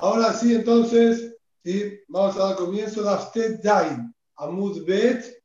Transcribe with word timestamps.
Ahora 0.00 0.32
sí, 0.32 0.54
entonces, 0.54 1.36
¿sí? 1.64 1.98
vamos 2.06 2.36
a 2.36 2.50
dar 2.50 2.56
comienzo 2.56 3.08
a 3.08 3.14
Aftet 3.14 3.60
Dain, 3.60 4.14
Amud 4.36 4.84
Bet, 4.86 5.42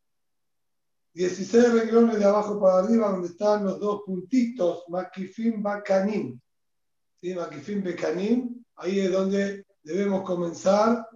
16 1.16 1.74
renglones 1.74 2.20
de 2.20 2.26
abajo 2.26 2.60
para 2.62 2.80
arriba, 2.80 3.10
donde 3.10 3.30
están 3.30 3.66
los 3.66 3.80
dos 3.80 4.04
puntitos, 4.06 4.84
Makifim 4.90 5.64
Bakanim. 5.64 6.40
¿Sí? 7.20 7.34
Makifim 7.34 7.82
Bekanim, 7.82 8.64
ahí 8.76 9.00
es 9.00 9.12
donde 9.12 9.66
debemos 9.82 10.22
comenzar. 10.24 11.08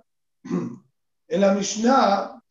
En 1.30 1.42
la 1.42 1.54
Mishnah 1.54 2.42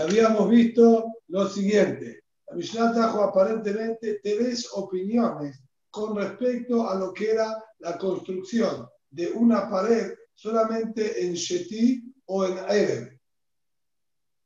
habíamos 0.00 0.48
visto 0.48 1.04
lo 1.26 1.46
siguiente. 1.50 2.22
La 2.46 2.56
Mishnah 2.56 2.94
trajo 2.94 3.22
aparentemente 3.22 4.20
tres 4.22 4.70
opiniones 4.72 5.62
con 5.90 6.16
respecto 6.16 6.88
a 6.88 6.94
lo 6.94 7.12
que 7.12 7.32
era 7.32 7.62
la 7.80 7.98
construcción 7.98 8.88
de 9.10 9.30
una 9.32 9.68
pared 9.68 10.14
solamente 10.34 11.24
en 11.24 11.34
Sheti 11.34 12.02
o 12.26 12.44
en 12.44 12.58
Erev. 12.58 13.18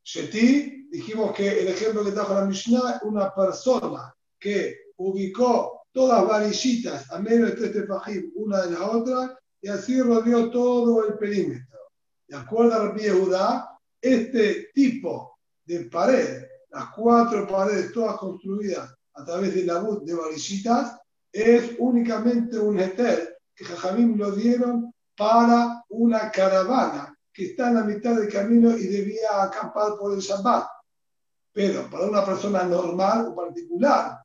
Sheti, 0.05 0.88
dijimos 0.91 1.34
que 1.34 1.60
el 1.60 1.69
ejemplo 1.69 2.05
que 2.05 2.12
trajo 2.12 2.34
la 2.34 2.46
Mishnah, 2.46 3.00
una 3.05 3.34
persona 3.34 4.14
que 4.38 4.77
ubicó 4.96 5.86
todas 5.92 6.27
varillitas 6.27 7.10
a 7.12 7.19
medio 7.19 7.46
de 7.46 7.52
tres 7.52 7.72
tefajim, 7.72 8.33
una 8.34 8.62
de 8.62 8.70
la 8.72 8.91
otra, 8.91 9.38
y 9.60 9.69
así 9.69 10.00
rodeó 10.00 10.50
todo 10.50 11.06
el 11.06 11.19
perímetro. 11.19 11.78
De 12.27 12.36
acuerdo 12.36 12.74
a 12.74 12.78
Rabbi 12.88 13.06
este 14.00 14.70
tipo 14.74 15.38
de 15.64 15.84
pared, 15.84 16.44
las 16.70 16.86
cuatro 16.97 17.47
paredes 17.47 17.92
todas 17.92 18.16
construidas 18.16 18.92
a 19.14 19.24
través 19.24 19.55
de 19.55 19.64
la 19.64 19.83
de 20.02 20.14
varillitas, 20.14 20.98
es 21.30 21.77
únicamente 21.78 22.58
un 22.58 22.78
heter 22.78 23.31
que 23.62 23.68
Jajamim 23.68 24.16
lo 24.16 24.32
dieron 24.32 24.92
para 25.16 25.84
una 25.90 26.30
caravana 26.30 27.16
que 27.32 27.46
está 27.46 27.68
en 27.68 27.74
la 27.74 27.84
mitad 27.84 28.16
del 28.16 28.28
camino 28.30 28.76
y 28.76 28.86
debía 28.86 29.42
acampar 29.42 29.96
por 29.98 30.12
el 30.12 30.20
Shabbat. 30.20 30.66
Pero 31.52 31.88
para 31.91 32.06
una 32.06 32.24
persona 32.24 32.64
normal 32.64 33.28
o 33.28 33.34
particular, 33.34 34.19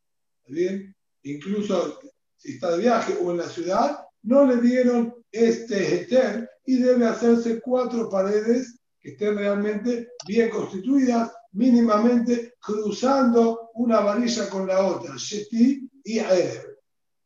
¿bien? 0.48 0.94
incluso 1.24 2.00
si 2.36 2.54
está 2.54 2.72
de 2.72 2.80
viaje 2.80 3.18
o 3.22 3.32
en 3.32 3.38
la 3.38 3.50
ciudad, 3.50 4.06
no 4.24 4.46
le 4.46 4.58
dieron 4.58 5.14
este 5.32 5.96
heter 5.96 6.50
y 6.66 6.80
debe 6.80 7.06
hacerse 7.06 7.62
cuatro 7.62 8.10
paredes 8.10 8.80
que 9.00 9.12
estén 9.12 9.38
realmente 9.38 10.10
bien 10.26 10.50
constituidas, 10.50 11.32
mínimamente 11.52 12.56
cruzando 12.60 13.72
una 13.76 14.00
varilla 14.00 14.50
con 14.50 14.68
la 14.68 14.86
otra, 14.86 15.16
Sheti 15.18 15.90
y 16.04 16.20
Erev. 16.20 16.78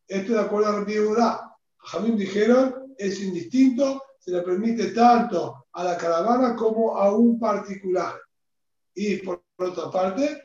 Esto 0.07 0.33
de 0.33 0.39
acuerdo 0.39 0.69
a 0.69 0.79
Rabbi. 0.79 1.50
Jamín 1.83 2.15
dijeron, 2.17 2.93
es 2.97 3.19
indistinto, 3.21 4.01
se 4.19 4.31
le 4.31 4.41
permite 4.41 4.91
tanto 4.91 5.65
a 5.73 5.83
la 5.83 5.97
caravana 5.97 6.55
como 6.55 6.97
a 6.97 7.15
un 7.15 7.39
particular. 7.39 8.15
Y 8.93 9.17
por 9.17 9.43
otra 9.57 9.89
parte, 9.89 10.41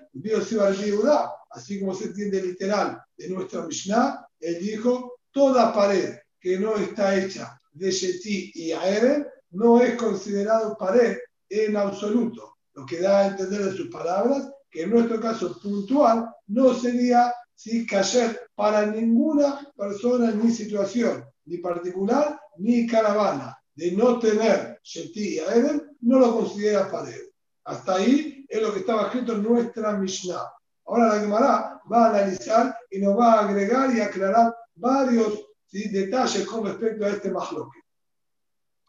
así 1.51 1.81
como 1.81 1.95
se 1.95 2.07
entiende 2.07 2.43
literal 2.43 3.01
de 3.17 3.29
nuestra 3.29 3.63
Mishnah, 3.63 4.27
él 4.41 4.59
dijo, 4.61 5.19
toda 5.31 5.73
pared 5.73 6.17
que 6.41 6.59
no 6.59 6.77
está 6.77 7.17
hecha 7.17 7.61
de 7.73 7.91
Sheti 7.91 8.53
y 8.55 8.73
Aeren 8.73 9.27
no 9.51 9.81
es 9.81 9.95
considerado 9.97 10.77
pared 10.77 11.19
en 11.49 11.77
absoluto. 11.77 12.57
Lo 12.75 12.87
que 12.87 13.01
da 13.01 13.21
a 13.21 13.27
entender 13.29 13.65
de 13.65 13.77
sus 13.77 13.89
palabras 13.89 14.49
que 14.71 14.83
en 14.83 14.91
nuestro 14.91 15.21
caso 15.21 15.59
puntual 15.61 16.29
no 16.49 16.75
sería 16.75 17.33
¿sí? 17.55 17.87
cayer 17.87 18.46
para 18.57 18.87
ninguna 18.87 19.71
persona 19.77 20.33
ni 20.33 20.51
situación, 20.51 21.25
ni 21.45 21.59
particular 21.59 22.41
ni 22.57 22.87
caravana, 22.87 23.57
de 23.75 23.93
no 23.93 24.19
tener 24.19 24.81
Sheti 24.83 25.35
y 25.35 25.39
Eden, 25.39 25.97
no 26.01 26.19
lo 26.19 26.35
considera 26.39 26.91
pared. 26.91 27.21
Hasta 27.65 27.97
ahí 27.97 28.47
es 28.49 28.63
lo 28.63 28.73
que 28.73 28.81
estaba 28.81 29.03
escrito 29.05 29.35
en 29.35 29.43
nuestra 29.43 29.93
Mishnah. 29.93 30.51
Ahora 30.87 31.09
la 31.09 31.21
Gemara 31.21 31.81
va 31.93 32.07
a 32.07 32.09
analizar 32.11 32.77
y 32.91 32.99
nos 32.99 33.19
va 33.19 33.35
a 33.35 33.49
agregar 33.49 33.95
y 33.95 34.01
aclarar 34.01 34.57
varios 34.75 35.47
detalles 35.71 36.47
con 36.47 36.65
respecto 36.65 37.05
a 37.05 37.11
este 37.11 37.31
mahloque. 37.31 37.81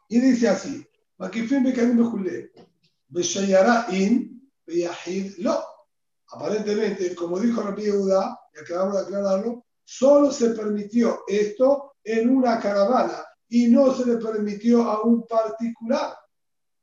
Y 0.09 0.19
dice 0.19 0.47
así. 0.47 0.87
Aparentemente, 6.29 7.15
como 7.15 7.39
dijo 7.39 7.61
Rabbi 7.61 7.83
Yehuda, 7.83 8.39
y 8.53 8.59
acabamos 8.59 8.95
de 8.95 9.01
aclararlo, 9.01 9.65
solo 9.87 10.31
se 10.33 10.49
permitió 10.49 11.23
esto 11.27 11.93
en 12.03 12.29
una 12.29 12.59
caravana 12.59 13.23
y 13.47 13.67
no 13.67 13.93
se 13.93 14.05
le 14.05 14.17
permitió 14.17 14.83
a 14.83 15.01
un 15.03 15.25
particular. 15.25 16.13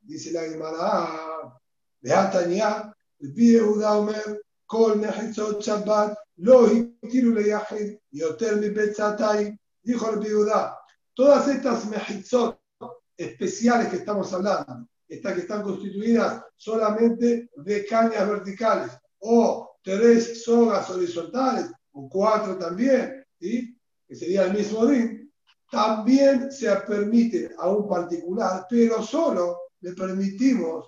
Dice 0.01 0.33
la 0.33 0.45
Gemara, 0.45 1.53
Beatania, 2.01 2.95
Rabbi 3.21 3.53
Yehuda 3.53 3.99
Omer, 3.99 4.43
Kol 4.65 5.03
Nehitzot 5.03 5.61
Shabbat, 5.61 6.17
Lo 6.37 6.67
Hitiru 6.67 7.35
Leyahid, 7.35 7.99
Yoter 8.11 8.57
Mi 8.57 8.71
Betzatay, 8.71 9.55
dijo 9.83 10.11
Rabbi 10.11 10.29
Yehuda, 10.29 10.79
todas 11.13 11.47
estas 11.49 11.85
Mehitzot 11.87 12.59
especiales 13.19 13.89
que 13.89 13.97
estamos 13.97 14.33
hablando, 14.33 14.89
estas 15.07 15.35
que 15.35 15.41
están 15.41 15.63
constituidas 15.63 16.43
solamente 16.57 17.51
de 17.55 17.85
cañas 17.85 18.27
verticales, 18.27 18.93
o 19.19 19.77
tres 19.83 20.43
sogas 20.43 20.89
horizontales, 20.89 21.71
o 21.95 22.09
cuatro 22.09 22.59
también, 22.59 23.25
¿sí? 23.41 23.77
que 24.07 24.15
sería 24.15 24.45
el 24.45 24.55
mismo 24.55 24.87
DIN, 24.87 25.33
también 25.71 26.53
se 26.53 26.71
permite 26.87 27.55
a 27.59 27.69
un 27.69 27.89
particular, 27.89 28.67
pero 28.69 29.03
solo 29.03 29.71
le 29.81 29.93
permitimos 29.93 30.87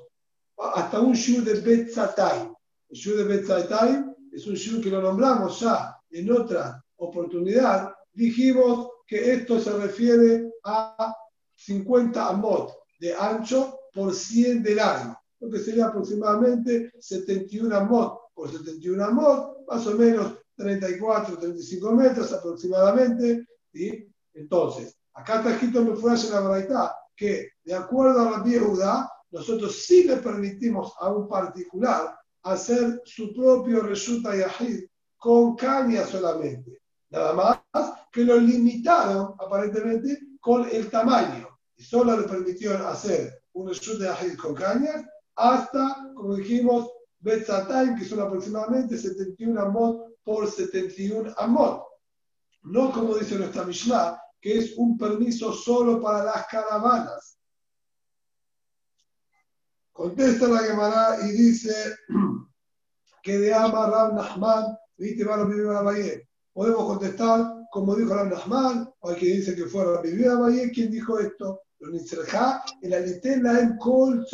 hasta 0.56 1.00
un 1.00 1.14
shu 1.14 1.42
de 1.42 1.60
Betzatay. 1.60 2.50
El 2.88 2.96
shu 2.96 3.16
de 3.16 3.24
Betzatay 3.24 4.04
es 4.32 4.46
un 4.46 4.54
shu 4.54 4.80
que 4.80 4.90
lo 4.90 5.02
nombramos 5.02 5.60
ya 5.60 5.96
en 6.10 6.30
otra 6.30 6.82
oportunidad. 6.96 7.92
Dijimos 8.12 8.88
que 9.06 9.32
esto 9.32 9.60
se 9.60 9.72
refiere 9.72 10.50
a 10.64 11.14
50 11.54 12.28
amot 12.28 12.72
de 13.00 13.14
ancho 13.14 13.78
por 13.92 14.14
100 14.14 14.62
de 14.62 14.74
largo, 14.74 15.18
lo 15.40 15.50
que 15.50 15.58
sería 15.58 15.86
aproximadamente 15.86 16.92
71 16.98 17.74
amot 17.76 18.32
por 18.34 18.50
71 18.50 19.04
amot, 19.04 19.66
más 19.66 19.86
o 19.86 19.96
menos 19.96 20.45
34, 20.56 21.38
35 21.38 21.92
metros 21.92 22.32
aproximadamente. 22.32 23.46
¿sí? 23.72 24.08
Entonces, 24.34 24.96
acá 25.14 25.38
está 25.38 25.52
escrito 25.52 25.80
en 25.80 25.88
en 25.88 26.30
la 26.30 26.40
verdad 26.40 26.90
que 27.14 27.50
de 27.64 27.74
acuerdo 27.74 28.20
a 28.20 28.30
la 28.38 28.44
Yehuda, 28.44 29.10
nosotros 29.30 29.84
sí 29.84 30.04
le 30.04 30.16
permitimos 30.16 30.92
a 31.00 31.10
un 31.10 31.28
particular 31.28 32.16
hacer 32.42 33.02
su 33.04 33.34
propio 33.34 33.80
resulta 33.80 34.36
yahid 34.36 34.84
con 35.16 35.56
caña 35.56 36.04
solamente. 36.04 36.80
Nada 37.10 37.32
más 37.32 37.92
que 38.12 38.24
lo 38.24 38.38
limitaron 38.38 39.34
aparentemente 39.38 40.18
con 40.40 40.68
el 40.70 40.88
tamaño. 40.90 41.48
Y 41.76 41.82
solo 41.82 42.16
le 42.16 42.28
permitieron 42.28 42.82
hacer 42.86 43.42
un 43.54 43.68
resulta 43.68 44.16
yahid 44.16 44.36
con 44.36 44.54
cañas 44.54 45.04
hasta, 45.34 46.12
como 46.14 46.36
dijimos, 46.36 46.90
Betzatayim, 47.18 47.96
que 47.96 48.04
son 48.04 48.20
aproximadamente 48.20 48.96
71 48.96 49.60
amot 49.60 50.15
por 50.26 50.50
71 50.50 51.34
amot. 51.38 51.84
No 52.64 52.92
como 52.92 53.14
dice 53.14 53.38
nuestra 53.38 53.64
Mishnah, 53.64 54.20
que 54.40 54.58
es 54.58 54.74
un 54.76 54.98
permiso 54.98 55.52
solo 55.52 56.02
para 56.02 56.24
las 56.24 56.46
caravanas. 56.48 57.38
Contesta 59.92 60.48
la 60.48 60.58
Gemara 60.58 61.18
y 61.22 61.30
dice 61.30 61.72
que 63.22 63.38
de 63.38 63.54
Ama 63.54 63.86
Rab 63.86 64.14
Nahman, 64.14 64.76
viste, 64.96 65.24
Podemos 66.52 66.84
contestar 66.86 67.52
como 67.70 67.94
dijo 67.94 68.12
Rab 68.12 68.28
Nahman, 68.28 68.92
o 68.98 69.10
hay 69.10 69.16
quien 69.16 69.36
dice 69.36 69.54
que 69.54 69.66
fue 69.66 69.84
Rabbi 69.84 70.24
Abaye 70.24 70.72
quien 70.72 70.90
dijo 70.90 71.20
esto. 71.20 71.60
Lo 71.78 71.92
el 72.82 72.94
alitena 72.94 73.60
en 73.60 73.76
Kol. 73.76 74.26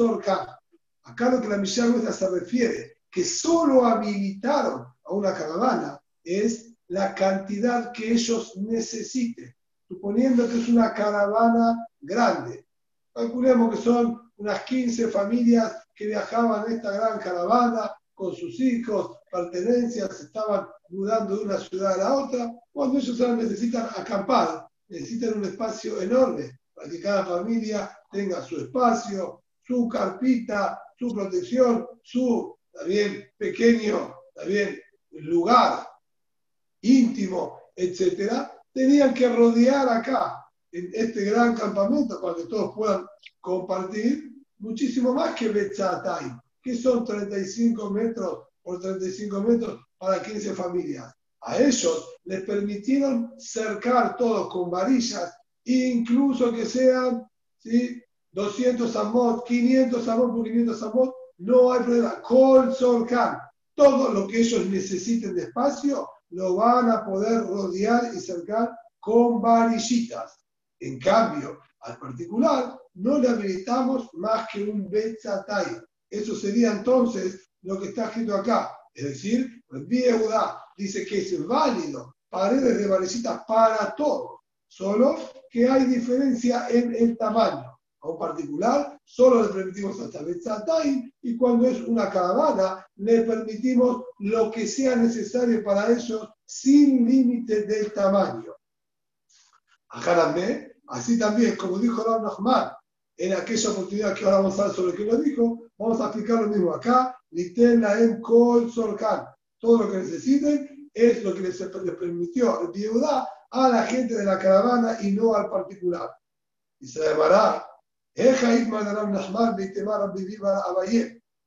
Acá 1.02 1.30
lo 1.30 1.40
que 1.42 1.48
la 1.48 1.58
Mishnah 1.58 2.12
se 2.12 2.30
refiere, 2.30 2.98
que 3.10 3.24
solo 3.24 3.84
habilitaron 3.84 4.91
a 5.04 5.12
una 5.12 5.34
caravana, 5.34 6.00
es 6.24 6.72
la 6.88 7.14
cantidad 7.14 7.92
que 7.92 8.12
ellos 8.12 8.56
necesiten. 8.56 9.54
Suponiendo 9.88 10.48
que 10.48 10.60
es 10.60 10.68
una 10.68 10.94
caravana 10.94 11.86
grande. 12.00 12.66
Calculemos 13.14 13.74
que 13.74 13.82
son 13.82 14.32
unas 14.36 14.62
15 14.64 15.08
familias 15.08 15.76
que 15.94 16.06
viajaban 16.06 16.66
en 16.66 16.76
esta 16.76 16.92
gran 16.92 17.18
caravana 17.18 17.92
con 18.14 18.34
sus 18.34 18.58
hijos, 18.60 19.18
pertenencias, 19.30 20.20
estaban 20.20 20.66
mudando 20.88 21.36
de 21.36 21.44
una 21.44 21.58
ciudad 21.58 21.94
a 21.94 21.96
la 21.96 22.14
otra. 22.14 22.52
Cuando 22.72 22.98
ellos 22.98 23.18
necesitan 23.36 23.88
acampar, 23.96 24.66
necesitan 24.88 25.38
un 25.38 25.44
espacio 25.44 26.00
enorme 26.00 26.58
para 26.74 26.88
que 26.88 27.00
cada 27.00 27.26
familia 27.26 27.90
tenga 28.10 28.42
su 28.42 28.58
espacio, 28.58 29.42
su 29.62 29.88
carpita, 29.88 30.80
su 30.98 31.14
protección, 31.14 31.86
su 32.02 32.56
también 32.72 33.24
pequeño 33.36 34.14
también 34.34 34.80
lugar 35.12 35.86
íntimo, 36.82 37.58
etcétera, 37.76 38.52
tenían 38.72 39.14
que 39.14 39.28
rodear 39.28 39.88
acá 39.88 40.44
en 40.72 40.90
este 40.94 41.24
gran 41.24 41.54
campamento 41.54 42.20
para 42.20 42.34
que 42.34 42.44
todos 42.44 42.74
puedan 42.74 43.06
compartir, 43.40 44.32
muchísimo 44.58 45.12
más 45.12 45.34
que 45.34 45.48
Betzatay, 45.48 46.32
que 46.62 46.74
son 46.76 47.04
35 47.04 47.90
metros 47.90 48.44
por 48.62 48.80
35 48.80 49.40
metros 49.42 49.80
para 49.98 50.22
15 50.22 50.54
familias. 50.54 51.12
A 51.42 51.58
ellos 51.58 52.08
les 52.24 52.42
permitieron 52.42 53.34
cercar 53.38 54.16
todos 54.16 54.52
con 54.52 54.70
varillas, 54.70 55.36
incluso 55.64 56.52
que 56.52 56.64
sean 56.64 57.26
¿sí? 57.58 58.00
200 58.30 58.94
amot, 58.96 59.44
500 59.44 60.08
amot 60.08 60.32
por 60.32 60.44
500 60.44 60.82
amot, 60.84 61.14
no 61.38 61.72
hay 61.72 61.82
problema. 61.82 62.22
Col 62.22 62.72
Solcan, 62.72 63.38
todo 63.74 64.12
lo 64.12 64.26
que 64.26 64.40
ellos 64.40 64.66
necesiten 64.66 65.34
de 65.34 65.44
espacio, 65.44 66.08
lo 66.30 66.56
van 66.56 66.90
a 66.90 67.04
poder 67.04 67.42
rodear 67.44 68.12
y 68.14 68.20
cercar 68.20 68.70
con 69.00 69.40
varillitas. 69.40 70.38
En 70.80 70.98
cambio, 70.98 71.60
al 71.80 71.98
particular, 71.98 72.78
no 72.94 73.18
le 73.18 73.28
habilitamos 73.28 74.08
más 74.14 74.48
que 74.52 74.64
un 74.64 74.88
Betzatay. 74.88 75.80
Eso 76.10 76.34
sería 76.34 76.72
entonces 76.72 77.50
lo 77.62 77.80
que 77.80 77.88
está 77.88 78.06
escrito 78.06 78.34
acá. 78.34 78.76
Es 78.94 79.04
decir, 79.04 79.62
Vieuda 79.70 80.62
dice 80.76 81.06
que 81.06 81.18
es 81.18 81.46
válido 81.46 82.14
paredes 82.28 82.78
de 82.78 82.86
varecitas 82.86 83.42
para 83.46 83.94
todos, 83.94 84.40
solo 84.66 85.18
que 85.50 85.68
hay 85.68 85.84
diferencia 85.84 86.66
en 86.70 86.94
el 86.94 87.16
tamaño. 87.16 87.71
A 88.02 88.08
un 88.08 88.18
particular 88.18 89.00
solo 89.04 89.42
le 89.42 89.48
permitimos 89.48 90.00
hasta 90.00 90.22
Betzatay 90.22 91.14
y 91.22 91.36
cuando 91.36 91.68
es 91.68 91.80
una 91.82 92.10
caravana 92.10 92.84
le 92.96 93.22
permitimos 93.22 94.04
lo 94.18 94.50
que 94.50 94.66
sea 94.66 94.96
necesario 94.96 95.62
para 95.62 95.92
ellos 95.92 96.28
sin 96.44 97.08
límite 97.08 97.62
del 97.62 97.92
tamaño. 97.92 98.54
así 100.88 101.18
también, 101.18 101.56
como 101.56 101.78
dijo 101.78 102.02
Rav 102.02 102.22
Nachman, 102.22 102.72
en 103.16 103.34
aquella 103.34 103.70
oportunidad 103.70 104.14
que 104.14 104.24
ahora 104.24 104.38
vamos 104.38 104.58
a 104.58 104.64
ver 104.64 104.74
sobre 104.74 104.96
qué 104.96 105.04
lo 105.04 105.16
dijo, 105.18 105.70
vamos 105.78 106.00
a 106.00 106.06
explicar 106.06 106.42
lo 106.42 106.48
mismo 106.48 106.74
acá. 106.74 107.16
en 107.30 108.20
Kol 108.20 108.70
Sorkan. 108.70 109.26
Todo 109.58 109.84
lo 109.84 109.90
que 109.92 109.98
necesiten 109.98 110.90
es 110.92 111.22
lo 111.22 111.34
que 111.34 111.40
les, 111.40 111.56
permitió 111.58 112.72
Yehuda 112.72 113.28
a 113.50 113.68
la 113.68 113.84
gente 113.84 114.14
de 114.14 114.24
la 114.24 114.38
caravana 114.38 114.98
y 115.02 115.12
no 115.12 115.34
al 115.34 115.48
particular. 115.48 116.10
Y 116.80 116.86
se 116.88 117.00
llamará 117.00 117.64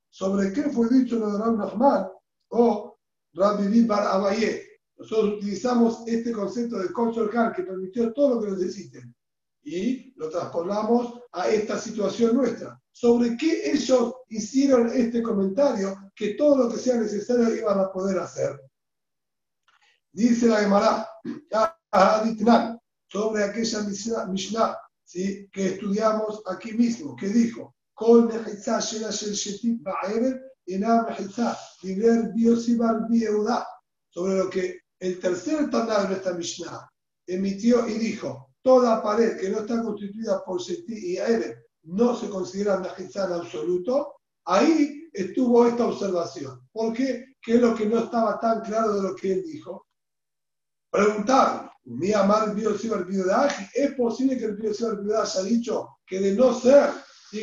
¿Sobre 0.09 0.53
qué 0.53 0.63
fue 0.63 0.89
dicho 0.89 1.19
lo 1.19 1.31
de 1.31 1.39
Ram 1.39 1.57
Nachman 1.57 2.07
o 2.49 2.97
Rabbi 3.33 3.83
Bar 3.83 4.07
Abaye? 4.07 4.65
Nosotros 4.97 5.35
utilizamos 5.35 6.07
este 6.07 6.31
concepto 6.31 6.77
de 6.77 6.87
Sorkan 6.87 7.51
que 7.53 7.63
permitió 7.63 8.13
todo 8.13 8.35
lo 8.35 8.41
que 8.41 8.51
necesiten 8.51 9.13
y 9.61 10.13
lo 10.15 10.29
transportamos 10.29 11.19
a 11.33 11.49
esta 11.49 11.77
situación 11.77 12.35
nuestra. 12.35 12.79
¿Sobre 12.91 13.35
qué 13.35 13.71
ellos 13.71 14.13
hicieron 14.29 14.89
este 14.93 15.21
comentario? 15.21 16.11
Que 16.15 16.35
todo 16.35 16.63
lo 16.63 16.69
que 16.69 16.77
sea 16.77 16.95
necesario 16.95 17.53
iban 17.53 17.79
a 17.79 17.91
poder 17.91 18.19
hacer. 18.19 18.59
Dice 20.13 20.47
la 20.47 20.61
Gemara, 20.61 21.09
sobre 23.09 23.43
aquella 23.43 23.81
Mishnah 24.27 24.77
¿sí? 25.05 25.47
que 25.51 25.67
estudiamos 25.67 26.41
aquí 26.47 26.73
mismo, 26.73 27.15
que 27.15 27.27
dijo, 27.27 27.75
sobre 34.09 34.37
lo 34.37 34.49
que 34.49 34.79
el 34.99 35.19
tercer 35.19 35.69
Tanah 35.69 36.05
de 36.05 36.15
esta 36.15 36.33
Mishnah 36.33 36.89
emitió 37.27 37.87
y 37.87 37.93
dijo, 37.93 38.53
toda 38.61 39.01
pared 39.01 39.39
que 39.39 39.49
no 39.49 39.59
está 39.59 39.83
constituida 39.83 40.43
por 40.43 40.61
Seti 40.61 41.13
y 41.13 41.17
Aire 41.17 41.65
no 41.83 42.15
se 42.15 42.29
considera 42.29 42.79
Mejizá 42.79 43.25
en 43.25 43.33
absoluto, 43.33 44.15
ahí 44.45 45.07
estuvo 45.13 45.67
esta 45.67 45.87
observación. 45.87 46.67
¿Por 46.71 46.93
qué? 46.93 47.35
¿Qué 47.41 47.55
es 47.55 47.61
lo 47.61 47.75
que 47.75 47.85
no 47.85 47.99
estaba 47.99 48.39
tan 48.39 48.61
claro 48.61 48.95
de 48.95 49.01
lo 49.03 49.15
que 49.15 49.33
él 49.33 49.43
dijo? 49.43 49.85
Preguntar, 50.89 51.71
mi 51.85 52.11
amar 52.13 52.55
¿es 53.73 53.91
posible 53.95 54.37
que 54.37 54.45
el 54.45 54.55
Biosibar 54.55 54.99
haya 55.21 55.43
dicho 55.43 55.97
que 56.05 56.19
de 56.19 56.35
no 56.35 56.53
ser 56.53 56.89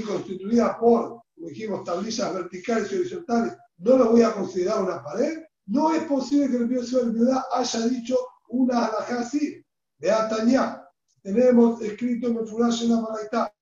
constituida 0.06 0.78
por, 0.78 1.22
como 1.34 1.48
dijimos, 1.48 1.84
tablillas 1.84 2.34
verticales 2.34 2.90
y 2.90 2.96
horizontales, 2.96 3.54
no 3.78 3.98
lo 3.98 4.10
voy 4.10 4.22
a 4.22 4.32
considerar 4.32 4.82
una 4.82 5.02
pared? 5.02 5.42
No 5.66 5.94
es 5.94 6.04
posible 6.04 6.48
que 6.48 6.56
el 6.56 6.66
Biosibar 6.66 7.44
haya 7.52 7.86
dicho 7.86 8.16
una 8.48 8.86
alajá 8.86 9.20
así. 9.20 9.62
De 9.98 10.10
Atañá, 10.10 10.82
tenemos 11.22 11.80
escrito 11.80 12.26
en 12.26 12.46
Furash 12.46 12.82
en 12.82 12.90
la 12.90 13.00
Maraita, 13.00 13.54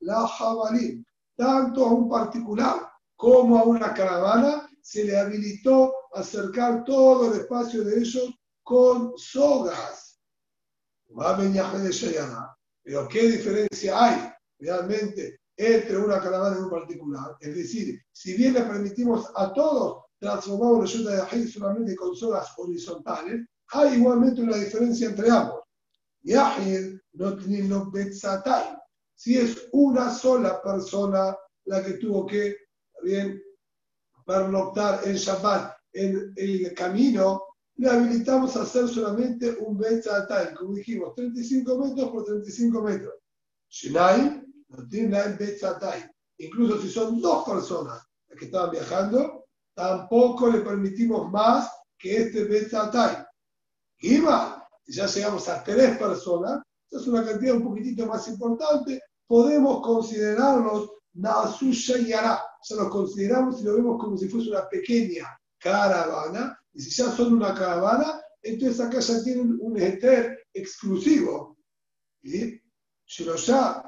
la 0.00 0.26
jabalí. 0.26 1.04
Tanto 1.36 1.86
a 1.86 1.92
un 1.92 2.08
particular 2.08 2.88
como 3.16 3.58
a 3.58 3.64
una 3.64 3.92
caravana 3.92 4.68
se 4.80 5.04
le 5.04 5.18
habilitó 5.18 5.92
acercar 6.14 6.84
todo 6.84 7.32
el 7.32 7.40
espacio 7.40 7.84
de 7.84 7.98
ellos 7.98 8.34
con 8.62 9.12
sogas. 9.16 10.20
Pero 12.84 13.08
¿qué 13.08 13.22
diferencia 13.28 14.04
hay 14.04 14.32
realmente 14.58 15.40
entre 15.56 15.98
una 15.98 16.20
caravana 16.20 16.56
y 16.58 16.62
un 16.62 16.70
particular? 16.70 17.36
Es 17.40 17.54
decir, 17.54 18.00
si 18.10 18.36
bien 18.36 18.54
le 18.54 18.62
permitimos 18.62 19.30
a 19.34 19.52
todos 19.52 20.04
transformar 20.18 20.72
una 20.72 20.84
ayuda 20.84 21.14
de 21.14 21.22
Ajid 21.22 21.48
solamente 21.48 21.96
con 21.96 22.14
sogas 22.14 22.52
horizontales, 22.56 23.46
hay 23.72 23.94
igualmente 23.94 24.42
una 24.42 24.56
diferencia 24.56 25.08
entre 25.08 25.30
ambos. 25.30 25.62
Yahid 26.22 26.98
no 27.14 27.36
tiene 27.36 27.82
betzatay. 27.92 28.76
Si 29.14 29.38
es 29.38 29.68
una 29.72 30.10
sola 30.10 30.62
persona 30.62 31.36
la 31.64 31.82
que 31.84 31.94
tuvo 31.94 32.26
que 32.26 32.56
bien 33.02 33.42
pernoctar 34.24 35.00
en 35.04 35.16
Shabbat 35.16 35.74
en 35.92 36.32
el 36.36 36.74
camino, 36.74 37.42
le 37.76 37.90
habilitamos 37.90 38.56
a 38.56 38.62
hacer 38.62 38.88
solamente 38.88 39.56
un 39.60 39.78
betzatay, 39.78 40.54
como 40.54 40.74
dijimos, 40.74 41.14
35 41.14 41.78
metros 41.78 42.10
por 42.10 42.24
35 42.24 42.82
metros. 42.82 43.14
Shinai 43.68 44.42
no 44.68 44.88
tiene 44.88 45.18
el 45.18 45.34
betzatay. 45.34 46.04
Incluso 46.38 46.80
si 46.80 46.88
son 46.90 47.20
dos 47.20 47.44
personas 47.44 48.02
las 48.28 48.38
que 48.38 48.46
estaban 48.46 48.70
viajando, 48.70 49.46
tampoco 49.74 50.50
le 50.50 50.60
permitimos 50.60 51.30
más 51.30 51.70
que 51.98 52.22
este 52.22 52.44
betzatay. 52.44 53.24
IVA, 54.00 54.68
si 54.84 54.92
ya 54.92 55.06
llegamos 55.06 55.48
a 55.48 55.62
tres 55.62 55.96
personas, 55.96 56.62
es 56.90 57.06
una 57.06 57.24
cantidad 57.24 57.56
un 57.56 57.64
poquitito 57.64 58.06
más 58.06 58.28
importante, 58.28 59.00
podemos 59.26 59.80
considerarlos 59.82 60.90
Nasusha 61.14 61.98
y 61.98 62.12
Ara. 62.12 62.42
O 62.70 62.74
los 62.76 62.88
consideramos 62.90 63.60
y 63.60 63.64
lo 63.64 63.74
vemos 63.74 64.00
como 64.00 64.16
si 64.16 64.28
fuese 64.28 64.50
una 64.50 64.68
pequeña 64.68 65.26
caravana. 65.62 66.58
Y 66.72 66.80
si 66.80 66.90
ya 66.90 67.10
son 67.10 67.34
una 67.34 67.54
caravana, 67.54 68.20
entonces 68.42 68.80
acá 68.80 68.98
ya 69.00 69.22
tienen 69.22 69.58
un 69.60 69.78
eter 69.80 70.46
exclusivo. 70.52 71.58
¿Y? 72.22 72.60
ya 73.06 73.84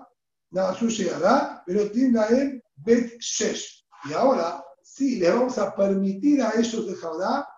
Nasusha 0.50 1.02
y 1.02 1.08
Ara, 1.08 1.62
pero 1.66 1.82
él 1.82 2.62
Bet 2.76 3.18
Shesh. 3.18 3.86
Y 4.08 4.12
ahora, 4.12 4.62
sí, 4.82 5.16
le 5.16 5.30
vamos 5.30 5.58
a 5.58 5.74
permitir 5.74 6.42
a 6.42 6.52
ellos 6.56 6.86
de 6.86 6.94
Jaudá 6.94 7.48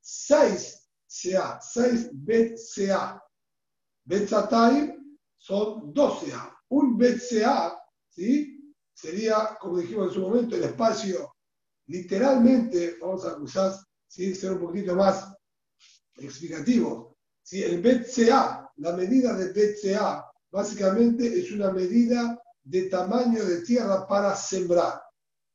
seis 0.00 0.84
sea, 1.14 1.60
6 1.60 2.10
Bet 2.12 2.56
Sea. 2.56 3.22
Bet 4.04 4.28
son 5.36 5.92
12 5.92 6.32
A. 6.32 6.52
Un 6.70 6.98
Bet 6.98 7.20
Sea, 7.20 7.72
¿sí? 8.08 8.74
Sería, 8.92 9.56
como 9.60 9.78
dijimos 9.78 10.08
en 10.08 10.14
su 10.14 10.20
momento, 10.20 10.56
el 10.56 10.64
espacio, 10.64 11.33
literalmente, 11.86 12.96
vamos 13.00 13.24
a 13.24 13.36
usar, 13.36 13.72
¿sí? 14.06 14.34
ser 14.34 14.52
un 14.52 14.60
poquito 14.60 14.94
más 14.94 15.32
explicativo. 16.16 17.16
¿sí? 17.42 17.62
El 17.62 18.04
Sea, 18.04 18.70
la 18.76 18.92
medida 18.96 19.34
de 19.34 19.76
Sea, 19.76 20.24
básicamente 20.50 21.26
es 21.26 21.50
una 21.52 21.70
medida 21.70 22.40
de 22.62 22.88
tamaño 22.88 23.44
de 23.44 23.62
tierra 23.62 24.06
para 24.06 24.34
sembrar. 24.34 25.02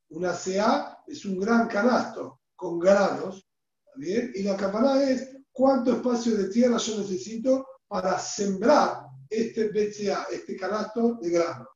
Una 0.10 0.34
CA 0.34 1.04
es 1.08 1.26
un 1.26 1.40
gran 1.40 1.68
canasto 1.68 2.42
con 2.56 2.80
granos, 2.80 3.48
¿bien? 3.96 4.32
Y 4.36 4.44
la 4.44 4.58
campana 4.58 5.02
es 5.04 5.38
cuánto 5.52 5.94
espacio 5.94 6.36
de 6.36 6.50
tierra 6.50 6.78
yo 6.78 7.00
necesito 7.00 7.66
para 7.88 8.20
sembrar 8.20 9.08
este 9.30 9.70
BCA, 9.70 10.28
este 10.32 10.56
canasto 10.56 11.16
de 11.22 11.30
grano. 11.30 11.68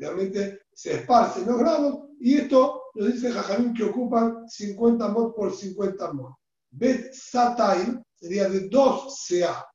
Realmente 0.00 0.62
se 0.72 0.94
esparcen 0.94 1.46
los 1.46 1.58
granos 1.58 1.98
y 2.18 2.38
esto 2.38 2.84
nos 2.94 3.12
dice 3.12 3.30
Jajamín 3.30 3.74
que 3.74 3.84
ocupan 3.84 4.48
50 4.48 5.08
mod 5.08 5.34
por 5.34 5.54
50 5.54 6.12
mod. 6.14 6.32
Bet 6.70 7.12
Satay 7.12 8.00
sería 8.14 8.48
de 8.48 8.68
2 8.68 9.26
CA. 9.28 9.66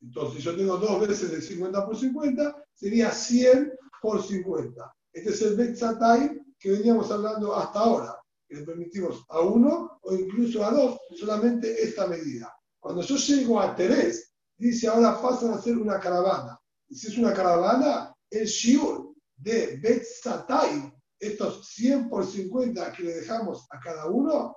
Entonces 0.00 0.42
yo 0.42 0.56
tengo 0.56 0.78
dos 0.78 1.06
veces 1.06 1.30
de 1.30 1.42
50 1.42 1.84
por 1.84 1.94
50, 1.94 2.56
sería 2.72 3.10
100 3.10 3.74
por 4.00 4.22
50. 4.22 4.94
Este 5.12 5.30
es 5.30 5.42
el 5.42 5.56
Bet 5.56 5.76
Satay 5.76 6.40
que 6.58 6.70
veníamos 6.70 7.10
hablando 7.10 7.54
hasta 7.54 7.80
ahora, 7.80 8.16
que 8.48 8.56
le 8.56 8.62
permitimos 8.62 9.26
a 9.28 9.40
uno 9.40 9.98
o 10.00 10.14
incluso 10.14 10.64
a 10.64 10.70
dos 10.70 10.98
solamente 11.16 11.82
esta 11.82 12.06
medida. 12.06 12.50
Cuando 12.80 13.02
yo 13.02 13.16
llego 13.16 13.60
a 13.60 13.76
Terés, 13.76 14.32
dice 14.56 14.88
ahora 14.88 15.20
pasan 15.20 15.52
a 15.52 15.60
ser 15.60 15.76
una 15.76 16.00
caravana. 16.00 16.58
Y 16.88 16.94
si 16.94 17.08
es 17.08 17.18
una 17.18 17.34
caravana, 17.34 18.14
el 18.30 18.46
shiur 18.46 19.05
de 19.46 19.78
Bet 19.80 20.02
Satay, 20.02 20.92
estos 21.20 21.68
100 21.68 22.08
por 22.08 22.26
50 22.26 22.92
que 22.92 23.04
le 23.04 23.14
dejamos 23.14 23.64
a 23.70 23.78
cada 23.78 24.06
uno, 24.06 24.56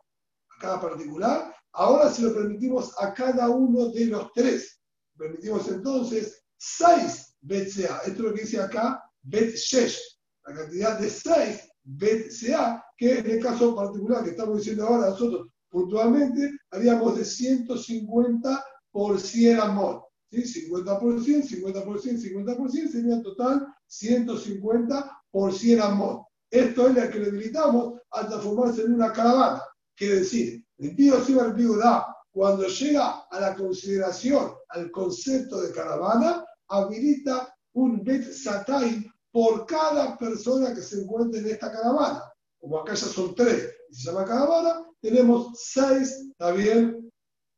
a 0.50 0.60
cada 0.60 0.82
particular, 0.82 1.54
ahora 1.74 2.10
se 2.10 2.24
lo 2.24 2.34
permitimos 2.34 2.92
a 3.00 3.14
cada 3.14 3.50
uno 3.50 3.90
de 3.90 4.08
los 4.08 4.34
tres. 4.34 4.82
Permitimos 5.16 5.68
entonces 5.68 6.44
6 6.58 7.36
Bet 7.42 7.70
Sea. 7.70 7.98
Esto 8.00 8.12
es 8.12 8.20
lo 8.20 8.34
que 8.34 8.42
dice 8.42 8.60
acá 8.60 9.04
Bet 9.22 9.56
Shesh. 9.56 10.20
La 10.48 10.56
cantidad 10.56 11.00
de 11.00 11.08
6 11.08 11.72
Bet 11.84 12.32
Sea, 12.32 12.84
que 12.98 13.20
en 13.20 13.30
el 13.30 13.44
caso 13.44 13.76
particular 13.76 14.24
que 14.24 14.32
estamos 14.32 14.58
diciendo 14.58 14.88
ahora 14.88 15.12
nosotros 15.12 15.50
puntualmente, 15.70 16.50
haríamos 16.72 17.16
de 17.16 17.26
150 17.26 18.66
por 18.90 19.20
100 19.20 19.60
amor. 19.60 20.08
¿sí? 20.32 20.48
50 20.48 21.00
por 21.00 21.24
100, 21.24 21.44
50 21.44 21.86
por 21.86 22.02
100, 22.02 22.20
50 22.22 22.58
por 22.58 22.72
100, 22.72 22.92
sería 22.92 23.14
en 23.14 23.22
total 23.22 23.68
150 23.90 25.24
por 25.32 25.54
100 25.54 25.82
amor. 25.82 26.26
Esto 26.50 26.88
es 26.88 26.96
lo 26.96 27.10
que 27.10 27.20
debilitamos 27.20 28.02
al 28.12 28.28
transformarse 28.28 28.84
en 28.84 28.94
una 28.94 29.12
caravana. 29.12 29.62
Quiere 29.96 30.20
decir, 30.20 30.64
el 30.78 30.96
pío 30.96 31.24
Siba 31.24 31.46
el 31.46 31.78
da, 31.78 32.16
cuando 32.32 32.68
llega 32.68 33.26
a 33.30 33.40
la 33.40 33.56
consideración, 33.56 34.54
al 34.70 34.90
concepto 34.92 35.62
de 35.62 35.72
caravana, 35.72 36.46
habilita 36.70 37.54
un 37.74 38.04
Bet 38.04 38.32
Satay 38.32 39.06
por 39.32 39.66
cada 39.66 40.18
persona 40.18 40.74
que 40.74 40.82
se 40.82 41.02
encuentre 41.02 41.42
en 41.42 41.50
esta 41.50 41.72
caravana. 41.72 42.24
Como 42.60 42.80
acá 42.80 42.94
ya 42.94 43.08
son 43.08 43.36
tres 43.36 43.74
y 43.90 43.96
se 43.96 44.12
llama 44.12 44.26
caravana, 44.26 44.86
tenemos 45.02 45.52
seis, 45.56 46.30
también, 46.38 47.12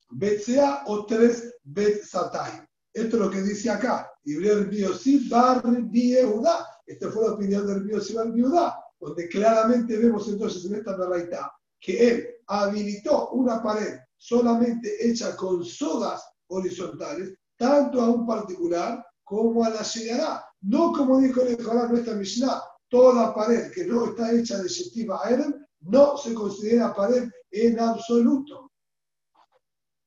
Bet 0.10 0.44
o 0.88 1.06
tres 1.06 1.56
Bet 1.64 2.04
Satay. 2.04 2.71
Esto 2.94 3.16
es 3.16 3.22
lo 3.22 3.30
que 3.32 3.42
dice 3.42 3.70
acá. 3.70 4.12
Esta 6.86 7.12
fue 7.12 7.26
la 7.26 7.34
opinión 7.34 7.66
del 7.66 7.84
Biosif 7.84 8.16
Bar 8.16 8.32
Bieuda, 8.34 8.78
donde 9.00 9.28
claramente 9.30 9.98
vemos 9.98 10.28
entonces 10.28 10.66
en 10.66 10.76
esta 10.76 10.96
verdad 10.98 11.48
que 11.80 12.08
él 12.08 12.28
habilitó 12.48 13.30
una 13.30 13.62
pared 13.64 13.98
solamente 14.18 14.96
hecha 15.00 15.36
con 15.36 15.66
sodas 15.66 16.24
horizontales, 16.48 17.34
tanto 17.58 18.02
a 18.02 18.10
un 18.10 18.28
particular 18.28 19.04
como 19.24 19.64
a 19.64 19.70
la 19.70 19.82
Sheyará. 19.82 20.46
No 20.62 20.92
como 20.92 21.20
dijo 21.20 21.42
el 21.42 21.58
nuestra 21.90 22.14
Mishnah, 22.14 22.62
toda 22.90 23.34
pared 23.34 23.72
que 23.72 23.86
no 23.86 24.08
está 24.08 24.32
hecha 24.32 24.62
de 24.62 24.68
Shetiva 24.68 25.22
Aerem 25.24 25.66
no 25.82 26.18
se 26.18 26.34
considera 26.34 26.94
pared 26.94 27.30
en 27.52 27.80
absoluto. 27.80 28.71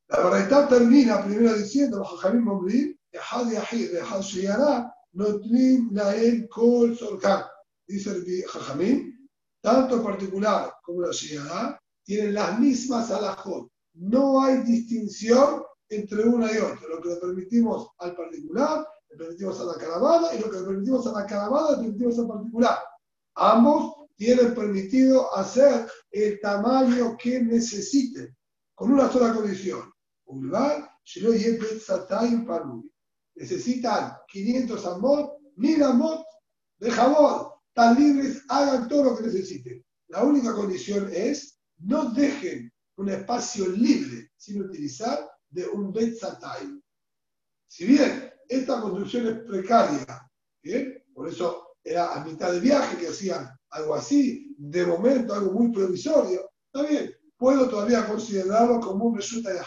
La 0.09 0.29
verdad 0.29 0.69
termina 0.69 1.25
primero 1.25 1.55
diciendo, 1.55 1.99
los 1.99 2.09
Jajamim 2.09 2.45
Momrim, 2.45 2.97
Yahad 3.13 3.51
Yahid, 3.51 3.93
Yahad 3.93 4.21
Sheyará, 4.21 4.95
Notrim 5.13 5.91
Lael 5.93 6.49
Kol 6.49 6.97
Solkan. 6.97 7.45
Dice 7.87 8.11
el 8.11 8.45
Jajamim, 8.47 9.29
tanto 9.63 10.03
particular 10.03 10.75
como 10.83 11.03
la 11.03 11.13
Sheyará 11.13 11.81
tienen 12.05 12.35
las 12.35 12.59
mismas 12.59 13.11
alajot. 13.11 13.71
No 13.95 14.43
hay 14.43 14.59
distinción 14.63 15.63
entre 15.89 16.25
una 16.25 16.53
y 16.53 16.59
otra. 16.59 16.89
Lo 16.89 17.01
que 17.01 17.09
le 17.11 17.17
permitimos 17.17 17.89
al 17.99 18.15
particular, 18.15 18.87
le 19.09 19.17
permitimos 19.17 19.61
a 19.61 19.65
la 19.65 19.75
caravana, 19.75 20.35
y 20.35 20.41
lo 20.41 20.51
que 20.51 20.59
le 20.59 20.67
permitimos 20.67 21.07
a 21.07 21.13
la 21.13 21.27
caravana, 21.27 21.71
le 21.71 21.77
permitimos 21.77 22.19
al 22.19 22.29
particular. 22.29 22.79
Ambos 23.37 23.95
tienen 24.17 24.55
permitido 24.55 25.35
hacer 25.37 25.87
el 26.11 26.41
tamaño 26.41 27.17
que 27.17 27.41
necesiten, 27.41 28.37
con 28.75 28.93
una 28.93 29.11
sola 29.11 29.33
condición. 29.33 29.94
Necesitan 33.37 34.13
500 34.29 34.87
amot, 34.87 35.39
1000 35.57 35.83
amot 35.83 36.25
de 36.79 36.91
jabón. 36.91 37.49
Tan 37.73 37.99
libres, 37.99 38.43
hagan 38.49 38.89
todo 38.89 39.05
lo 39.05 39.17
que 39.17 39.25
necesiten. 39.25 39.85
La 40.09 40.23
única 40.23 40.55
condición 40.55 41.11
es 41.13 41.59
no 41.79 42.11
dejen 42.11 42.73
un 42.97 43.09
espacio 43.09 43.67
libre 43.69 44.31
sin 44.37 44.63
utilizar 44.63 45.29
de 45.51 45.67
un 45.67 45.93
Betzatay. 45.93 46.81
Si 47.67 47.85
bien 47.85 48.33
esta 48.49 48.81
construcción 48.81 49.27
es 49.27 49.39
precaria, 49.41 50.31
por 51.13 51.29
eso 51.29 51.77
era 51.83 52.15
a 52.15 52.25
mitad 52.25 52.53
de 52.53 52.61
viaje 52.61 52.97
que 52.97 53.09
hacían 53.09 53.51
algo 53.71 53.95
así, 53.95 54.55
de 54.57 54.87
momento 54.87 55.35
algo 55.35 55.53
muy 55.53 55.73
provisorio, 55.73 56.49
está 56.67 56.89
bien, 56.89 57.13
puedo 57.37 57.69
todavía 57.69 58.07
considerarlo 58.07 58.81
como 58.81 59.07
un 59.07 59.17
resulta 59.17 59.53
de 59.53 59.61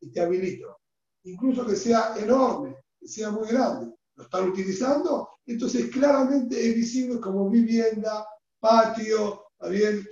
y 0.00 0.10
te 0.10 0.20
habilito. 0.20 0.78
Incluso 1.24 1.66
que 1.66 1.76
sea 1.76 2.14
enorme, 2.16 2.76
que 2.98 3.08
sea 3.08 3.30
muy 3.30 3.48
grande. 3.48 3.94
Lo 4.14 4.24
están 4.24 4.48
utilizando, 4.48 5.28
entonces 5.44 5.90
claramente 5.90 6.68
es 6.68 6.74
visible 6.74 7.20
como 7.20 7.50
vivienda, 7.50 8.26
patio, 8.58 9.44
bien, 9.68 10.06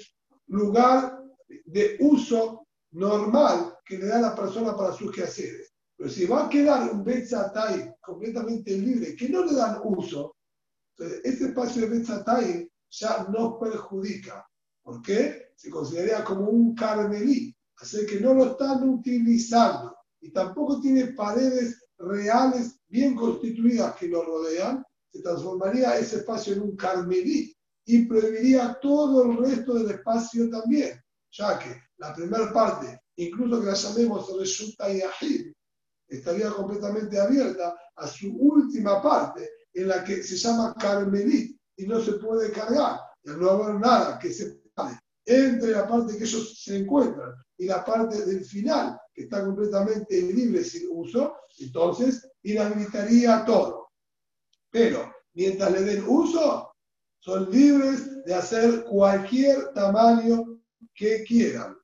lugar 0.49 1.23
de 1.65 1.97
uso 2.01 2.67
normal 2.93 3.79
que 3.85 3.99
le 3.99 4.07
da 4.07 4.21
la 4.21 4.35
persona 4.35 4.77
para 4.77 4.93
sus 4.93 5.11
quehaceres. 5.11 5.73
Pero 5.97 6.11
si 6.11 6.27
va 6.27 6.47
a 6.47 6.49
quedar 6.49 6.91
un 6.91 7.05
Betzatay 7.05 7.95
completamente 8.01 8.77
libre, 8.77 9.15
que 9.17 9.29
no 9.29 9.45
le 9.45 9.55
dan 9.55 9.81
uso, 9.85 10.37
entonces 10.97 11.21
ese 11.25 11.47
espacio 11.47 11.83
de 11.83 11.89
Betzatay 11.89 12.69
ya 12.91 13.27
nos 13.29 13.59
perjudica. 13.59 14.47
¿Por 14.83 15.01
qué? 15.03 15.53
Se 15.57 15.71
considera 15.71 16.25
como 16.25 16.51
un 16.51 16.75
carmelí, 16.75 17.55
así 17.79 18.07
que 18.07 18.21
no 18.21 18.35
lo 18.35 18.53
están 18.53 18.89
utilizando. 18.89 19.97
Y 20.21 20.31
tampoco 20.31 20.81
tiene 20.81 21.09
paredes 21.09 21.85
reales 21.99 22.81
bien 22.89 23.15
constituidas 23.15 23.95
que 23.97 24.09
lo 24.09 24.25
rodean, 24.25 24.85
se 25.13 25.23
transformaría 25.23 25.99
ese 25.99 26.17
espacio 26.17 26.55
en 26.55 26.63
un 26.63 26.77
carmelí 26.77 27.55
y 27.85 28.07
prohibiría 28.07 28.79
todo 28.81 29.25
el 29.25 29.39
resto 29.39 29.75
del 29.75 29.91
espacio 29.91 30.49
también, 30.49 31.01
ya 31.31 31.59
que 31.59 31.77
la 31.99 32.15
primera 32.15 32.53
parte, 32.53 33.01
incluso 33.17 33.61
que 33.61 33.67
la 33.67 33.75
llamemos 33.75 34.39
resulta 34.39 34.91
y 34.91 35.03
estaría 36.09 36.51
completamente 36.51 37.21
abierta 37.21 37.77
a 37.97 38.07
su 38.07 38.35
última 38.37 39.03
parte, 39.03 39.51
en 39.73 39.89
la 39.89 40.03
que 40.05 40.23
se 40.23 40.37
llama 40.37 40.75
carmelí, 40.75 41.59
y 41.77 41.87
no 41.87 42.01
se 42.01 42.13
puede 42.15 42.51
cargar. 42.53 43.01
Y 43.25 43.31
no 43.31 43.51
haber 43.51 43.81
nada 43.81 44.19
que 44.19 44.33
se 44.33 44.63
separe 44.63 44.99
entre 45.25 45.73
la 45.73 45.89
parte 45.89 46.17
que 46.17 46.25
ellos 46.25 46.63
se 46.63 46.77
encuentran 46.77 47.35
y 47.57 47.67
la 47.67 47.85
parte 47.85 48.25
del 48.25 48.45
final, 48.45 48.99
que 49.13 49.23
está 49.23 49.45
completamente 49.45 50.21
libre 50.21 50.65
sin 50.65 50.89
uso, 50.91 51.37
entonces 51.59 52.29
inhabilitaría 52.43 53.45
todo. 53.45 53.91
Pero 54.71 55.13
mientras 55.35 55.73
le 55.73 55.83
den 55.83 56.05
uso, 56.07 56.75
son 57.21 57.51
libres 57.51 58.25
de 58.25 58.35
hacer 58.35 58.85
cualquier 58.85 59.73
tamaño 59.73 60.61
que 60.95 61.25
quieran. 61.25 61.77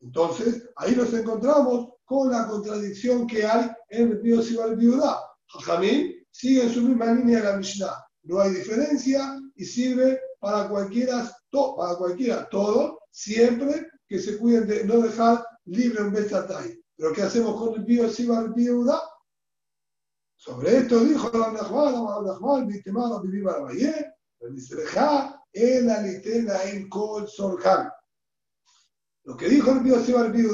Entonces, 0.00 0.68
ahí 0.76 0.94
nos 0.94 1.12
encontramos 1.14 1.94
con 2.04 2.30
la 2.30 2.46
contradicción 2.46 3.26
que 3.26 3.46
hay 3.46 3.70
en 3.88 4.10
el 4.10 4.20
Pío 4.20 4.42
Sibal 4.42 4.76
Viuda. 4.76 5.18
Jajamín 5.46 6.14
sigue 6.30 6.64
en 6.64 6.70
su 6.70 6.82
misma 6.82 7.12
línea 7.12 7.38
de 7.38 7.44
la 7.44 7.56
Mishnah 7.56 8.04
no 8.24 8.40
hay 8.40 8.52
diferencia 8.52 9.38
y 9.54 9.64
sirve 9.64 10.20
para 10.40 10.68
cualquiera, 10.68 11.30
para 11.50 11.96
cualquiera 11.96 12.48
todo, 12.48 13.00
siempre 13.10 13.86
que 14.08 14.18
se 14.18 14.38
cuiden 14.38 14.66
de 14.66 14.84
no 14.84 15.00
dejar 15.00 15.44
libre 15.64 16.02
un 16.02 16.12
Betatay. 16.12 16.80
Pero 16.96 17.12
¿qué 17.12 17.22
hacemos 17.22 17.58
con 17.58 17.74
el 17.74 17.84
Pío 17.84 18.08
Siba 18.08 18.40
el 18.40 18.52
Pío 18.52 18.84
Sobre 20.36 20.78
esto 20.78 21.00
dijo 21.00 21.30
la 21.36 21.52
Nachman, 21.52 21.94
la 22.04 22.32
Nachman, 22.32 22.66
Bitemada, 22.66 23.20
Bibiba 23.20 23.60
Valle, 23.60 24.14
el 25.52 25.90
alitena 25.90 26.62
en 26.64 26.88
Kol 26.88 27.28
Sorjan. 27.28 27.90
Lo 29.24 29.36
que 29.36 29.48
dijo 29.48 29.70
el 29.70 29.82
Pío 29.82 30.00
Siba 30.04 30.26
el 30.26 30.32
Pío 30.32 30.50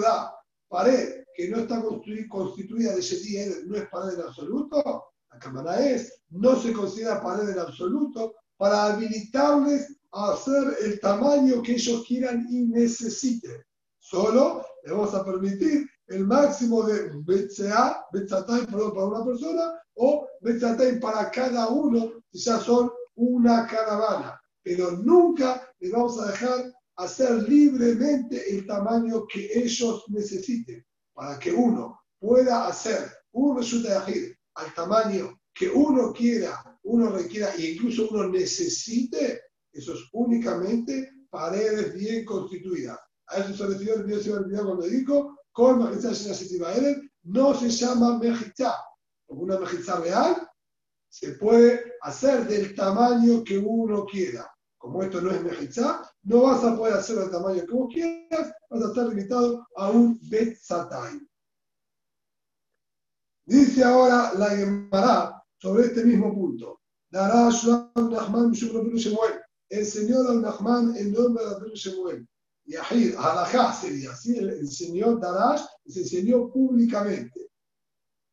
pared 0.69 1.25
que 1.35 1.49
no 1.49 1.59
está 1.59 1.83
constituida 2.29 2.95
de 2.95 3.01
Sheti 3.01 3.67
no 3.67 3.77
es 3.77 3.89
pared 3.89 4.15
en 4.15 4.27
absoluto, 4.27 5.13
la 5.31 5.39
cámara 5.39 5.85
es, 5.85 6.23
no 6.31 6.57
se 6.57 6.73
considera 6.73 7.23
pared 7.23 7.49
en 7.49 7.59
absoluto 7.59 8.35
para 8.57 8.87
habilitarles 8.93 10.00
a 10.13 10.33
hacer 10.33 10.77
el 10.83 11.01
tamaño 11.01 11.63
que 11.63 11.73
ellos 11.73 12.05
quieran 12.07 12.47
y 12.51 12.67
necesiten. 12.67 13.63
Solo 13.99 14.65
le 14.85 14.93
vamos 14.93 15.15
a 15.15 15.25
permitir 15.25 15.89
el 16.09 16.27
máximo 16.27 16.83
de 16.83 17.11
BCA, 17.25 18.07
Betzatay 18.13 18.67
para 18.67 19.05
una 19.05 19.25
persona 19.25 19.81
o 19.95 20.27
Betzatay 20.41 20.99
para 20.99 21.31
cada 21.31 21.69
uno, 21.69 22.13
si 22.33 22.41
ya 22.41 22.59
son 22.59 22.91
una 23.15 23.67
caravana. 23.67 24.41
Pero 24.63 24.93
nunca 24.93 25.69
les 25.79 25.93
vamos 25.93 26.21
a 26.21 26.31
dejar 26.31 26.73
hacer 26.97 27.49
libremente 27.49 28.51
el 28.51 28.67
tamaño 28.67 29.27
que 29.27 29.51
ellos 29.55 30.05
necesiten 30.09 30.85
para 31.15 31.39
que 31.39 31.53
uno 31.53 32.01
pueda 32.19 32.67
hacer 32.67 33.11
un 33.33 33.57
resultado 33.57 34.05
al 34.55 34.75
tamaño 34.75 35.41
que 35.55 35.69
uno 35.69 36.13
quiera, 36.13 36.79
uno 36.83 37.11
requiera 37.11 37.55
e 37.55 37.73
incluso 37.73 38.09
uno 38.11 38.29
necesite, 38.29 39.41
eso 39.73 39.95
es 39.95 40.01
únicamente 40.13 41.11
paredes 41.31 41.95
bien 41.95 42.25
constituidas. 42.25 42.99
A 43.29 43.39
eso 43.39 43.55
se 43.55 43.67
refirió 43.67 43.95
el 43.97 44.05
video 44.05 44.65
cuando 44.65 44.87
dijo, 44.87 45.37
con 45.53 45.79
no 47.23 47.55
se 47.55 47.71
llama 47.71 48.19
mejitá, 48.19 48.77
una 49.29 49.59
mejizá 49.59 50.01
real, 50.01 50.49
se 51.09 51.33
puede 51.33 51.93
hacer 52.03 52.47
del 52.47 52.75
tamaño 52.75 53.45
que 53.45 53.59
uno 53.59 54.07
quiera. 54.07 54.51
Como 54.79 55.03
esto 55.03 55.21
no 55.21 55.31
es 55.31 55.43
mejizá, 55.43 56.11
no 56.23 56.43
vas 56.43 56.65
a 56.65 56.77
poder 56.77 56.95
hacer 56.95 57.17
del 57.17 57.31
tamaño 57.31 57.67
que 57.67 57.73
vos 57.73 57.93
quieras, 57.93 58.53
vas 58.71 58.83
a 58.83 58.89
estar 58.89 59.09
limitado 59.09 59.67
a 59.77 59.91
un 59.91 60.19
betzatay. 60.31 61.21
Dice 63.45 63.85
ahora 63.85 64.33
la 64.35 64.51
Gemara 64.51 65.43
sobre 65.59 65.87
este 65.87 66.05
mismo 66.05 66.33
punto. 66.33 66.81
Enseñó 69.71 70.29
al 70.29 70.43
Nahman 70.43 70.97
en 70.97 71.13
nombre 71.13 71.45
de 71.45 71.51
Rabbi 71.55 71.75
Shemuel. 71.75 72.29
Yahid, 72.67 73.15
Halajá 73.17 73.73
sería 73.73 74.13
así, 74.13 74.37
el, 74.37 74.69
señor 74.69 75.21
Darash 75.21 75.63
se 75.87 76.01
enseñó 76.01 76.51
públicamente. 76.53 77.51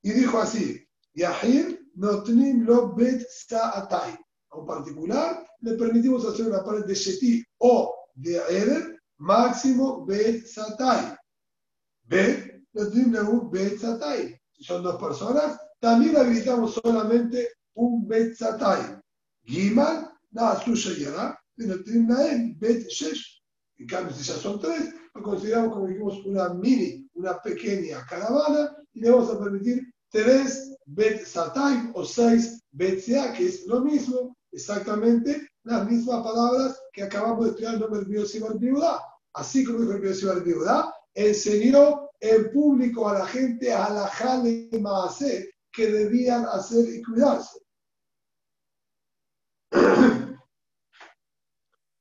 Y 0.02 0.12
dijo 0.12 0.40
así, 0.40 0.86
Yahid 1.14 1.76
notnim 1.96 2.66
lo 2.66 2.94
bet 2.94 3.26
sa'atay. 3.30 4.14
A 4.50 4.58
un 4.58 4.66
particular 4.66 5.46
le 5.62 5.74
permitimos 5.74 6.26
hacer 6.26 6.48
una 6.48 6.64
pared 6.64 6.86
de 6.86 6.94
Sheti 6.94 7.44
o 7.60 7.96
de 8.14 8.38
Eder, 8.50 9.00
máximo 9.18 10.06
bet 10.06 10.46
sa'atay. 10.46 11.16
Bet, 12.04 12.64
notnim 12.74 13.12
lo 13.12 13.50
bet 13.50 13.80
sa'atay. 13.80 14.40
Si 14.52 14.64
son 14.64 14.84
dos 14.84 15.02
personas, 15.02 15.60
también 15.80 16.18
habilitamos 16.18 16.76
solamente 16.76 17.50
un 17.74 18.08
bet 18.08 18.36
sa'atay. 18.36 19.00
Gimal, 19.44 20.12
nada 20.32 20.62
suya 20.64 20.92
y 20.98 21.06
hará, 21.06 21.40
notnim 21.58 22.08
laem 22.10 22.58
bet 22.60 22.88
shesh. 22.90 23.42
En 23.80 23.88
cambio, 23.88 24.16
si 24.16 24.24
ya 24.24 24.34
son 24.36 24.60
tres, 24.60 24.94
lo 25.14 25.22
consideramos 25.22 25.74
como 25.74 25.88
dijimos 25.88 26.26
una 26.26 26.54
mini, 26.54 27.08
una 27.14 27.40
pequeña 27.42 28.06
caravana 28.06 28.76
y 28.94 29.02
le 29.02 29.12
vamos 29.12 29.30
a 29.30 29.40
permitir 29.40 29.84
tres 30.10 30.74
Bet 30.86 31.26
Satay 31.26 31.92
o 31.94 32.06
seis 32.06 32.64
Bet 32.72 33.04
que 33.06 33.46
es 33.46 33.66
lo 33.68 33.82
mismo, 33.82 34.36
exactamente 34.52 35.48
las 35.64 35.90
mismas 35.90 36.24
palabras 36.24 36.82
que 36.94 37.04
acabamos 37.04 37.44
de 37.44 37.50
estudiar 37.52 37.74
en 37.76 37.82
nombre 37.82 38.00
del 38.06 38.58
Biudá. 38.58 39.02
Así 39.34 39.64
como 39.64 39.82
dijo 39.82 39.94
el 39.94 40.02
Biosibar 40.02 40.44
Biudá, 40.44 40.94
enseñó 41.14 42.10
en 42.20 42.52
público 42.52 43.08
a 43.08 43.20
la 43.20 43.28
gente 43.28 43.72
a 43.72 43.90
la 43.90 44.08
jale 44.08 44.70
hacer 45.06 45.50
que 45.72 45.92
debían 45.92 46.46
hacer 46.46 46.88
y 46.88 47.04
cuidarse. 47.04 47.60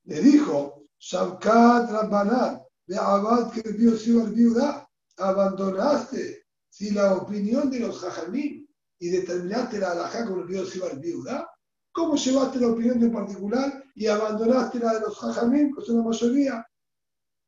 Le 0.07 0.21
dijo, 0.21 0.83
Shavkat 0.99 1.91
Rabbanan, 1.91 2.61
de 2.87 2.97
Abad 2.97 3.51
que 3.51 3.61
Dios 3.73 4.07
iba 4.07 4.23
al 4.23 4.31
viuda, 4.33 4.89
abandonaste 5.17 6.45
si 6.69 6.91
la 6.91 7.13
opinión 7.15 7.69
de 7.69 7.79
los 7.81 7.99
jajamim 7.99 8.65
y 8.99 9.09
determinaste 9.09 9.79
la 9.79 9.91
alajá 9.91 10.25
como 10.25 10.45
iba 10.49 10.87
al 10.89 10.99
viuda, 10.99 11.49
¿cómo 11.91 12.15
llevaste 12.15 12.59
la 12.59 12.69
opinión 12.69 12.99
de 12.99 13.09
particular 13.09 13.83
y 13.95 14.07
abandonaste 14.07 14.79
la 14.79 14.93
de 14.93 15.01
los 15.01 15.17
jajamim, 15.17 15.75
que 15.75 15.85
son 15.85 15.97
la 15.97 16.03
mayoría? 16.03 16.67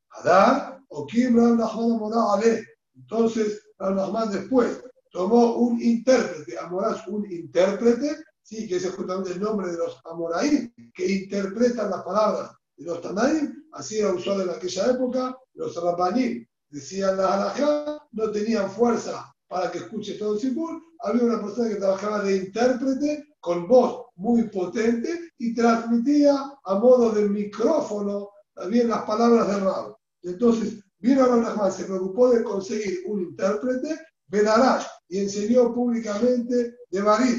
Adar, 0.10 0.80
o 0.90 1.06
Kim 1.06 1.38
Ale. 1.40 2.66
Entonces, 2.96 3.62
Rahman 3.78 4.32
después 4.32 4.84
tomó 5.12 5.56
un 5.56 5.82
intérprete, 5.82 6.58
Amorás 6.58 7.08
un 7.08 7.26
intérprete, 7.32 8.18
sí, 8.50 8.68
que 8.68 8.78
es 8.78 8.90
justamente 8.90 9.32
el 9.32 9.40
nombre 9.40 9.72
de 9.72 9.78
los 9.78 10.02
Amoraí, 10.06 10.74
que 10.96 11.06
interpretan 11.06 11.92
las 11.92 12.02
palabras. 12.02 12.52
Los 12.78 13.00
Tanaim, 13.02 13.68
así 13.74 14.00
era 14.00 14.14
usual 14.14 14.42
en 14.42 14.50
aquella 14.50 14.88
época, 14.88 15.38
los 15.54 15.76
Rabbanim 15.76 16.48
decían 16.70 17.18
la 17.18 17.36
halajá, 17.36 18.08
no 18.12 18.32
tenían 18.32 18.72
fuerza 18.72 19.32
para 19.48 19.70
que 19.72 19.80
escuche 19.80 20.16
todo 20.16 20.34
el 20.34 20.40
Sipur, 20.40 20.82
había 21.02 21.24
una 21.24 21.42
persona 21.42 21.70
que 21.70 21.76
trabajaba 21.76 22.24
de 22.24 22.38
intérprete 22.38 23.28
con 23.40 23.68
voz 23.68 24.08
muy 24.16 24.44
potente 24.44 25.32
y 25.38 25.54
transmitía 25.54 26.54
a 26.64 26.76
modo 26.76 27.12
de 27.12 27.30
micrófono 27.30 28.30
también 28.54 28.90
las 28.90 29.04
palabras 29.04 29.48
de 29.48 29.60
Rab. 29.60 29.96
Entonces, 30.24 30.84
vino 30.98 31.26
Rahman, 31.26 31.72
se 31.72 31.86
preocupó 31.86 32.32
de 32.32 32.44
conseguir 32.44 33.00
un 33.06 33.22
intérprete, 33.22 33.98
Benarash, 34.28 34.86
y 35.08 35.20
enseñó 35.20 35.74
públicamente 35.74 36.76
de 36.90 37.02
Barid, 37.02 37.38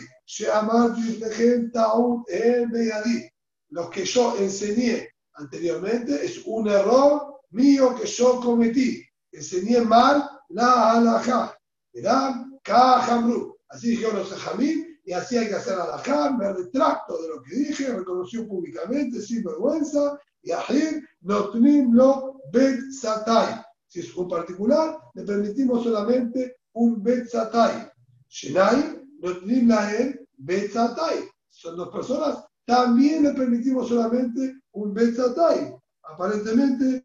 los 3.70 3.90
que 3.90 4.04
yo 4.04 4.36
enseñé 4.38 5.08
anteriormente, 5.34 6.24
es 6.24 6.42
un 6.44 6.68
error 6.68 7.40
mío 7.50 7.94
que 7.94 8.06
yo 8.06 8.40
cometí. 8.40 9.02
Enseñé 9.32 9.80
mal 9.80 10.28
la 10.48 10.92
halajá. 10.92 11.56
Verán, 11.92 12.58
Kajamru. 12.62 13.56
Así 13.68 13.90
dijeron 13.90 14.16
los 14.16 14.32
Jamín, 14.32 14.98
y 15.04 15.12
así 15.12 15.36
hay 15.36 15.48
que 15.48 15.54
hacer 15.54 15.74
halajá. 15.74 16.32
Me 16.32 16.52
retracto 16.52 17.20
de 17.22 17.28
lo 17.28 17.42
que 17.42 17.54
dije, 17.54 17.92
reconoció 17.92 18.46
públicamente, 18.46 19.20
sin 19.20 19.42
vergüenza. 19.42 20.18
Y 20.42 20.52
Ahir, 20.52 21.04
Notnim 21.20 21.92
lo 21.92 22.40
Bet 22.52 22.80
Satay. 22.92 23.62
Si 23.86 24.00
es 24.00 24.14
un 24.16 24.28
particular, 24.28 24.96
le 25.14 25.24
permitimos 25.24 25.84
solamente 25.84 26.56
un 26.72 27.02
Bet 27.02 27.28
Satay. 27.28 27.90
Shenai, 28.28 29.00
Notnim 29.20 29.68
Lahem 29.68 30.19
Bet 30.40 30.72
Satay. 30.72 31.28
Son 31.48 31.76
dos 31.76 31.90
personas, 31.90 32.44
también 32.70 33.24
le 33.24 33.32
permitimos 33.32 33.88
solamente 33.88 34.60
un 34.72 34.94
Betzatay. 34.94 35.74
Aparentemente 36.04 37.04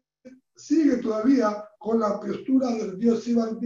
sigue 0.54 0.98
todavía 0.98 1.68
con 1.78 1.98
la 1.98 2.20
postura 2.20 2.68
del 2.68 2.96
Dios 2.98 3.26
Iván. 3.26 3.58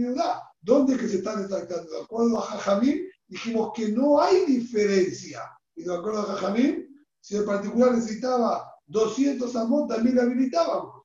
¿Dónde 0.61 0.97
que 0.97 1.07
se 1.07 1.17
están 1.17 1.41
destacando? 1.41 1.91
De 1.91 2.01
acuerdo 2.01 2.39
a 2.39 2.41
Jajamín, 2.41 3.07
dijimos 3.27 3.71
que 3.75 3.89
no 3.89 4.19
hay 4.19 4.45
diferencia. 4.45 5.43
Y 5.75 5.83
de 5.83 5.95
acuerdo 5.95 6.21
a 6.21 6.33
Jajamín, 6.33 6.87
si 7.19 7.35
el 7.35 7.45
particular 7.45 7.93
necesitaba 7.93 8.75
200 8.87 9.55
amot, 9.55 9.89
también 9.89 10.15
le 10.15 10.21
habilitábamos. 10.21 11.03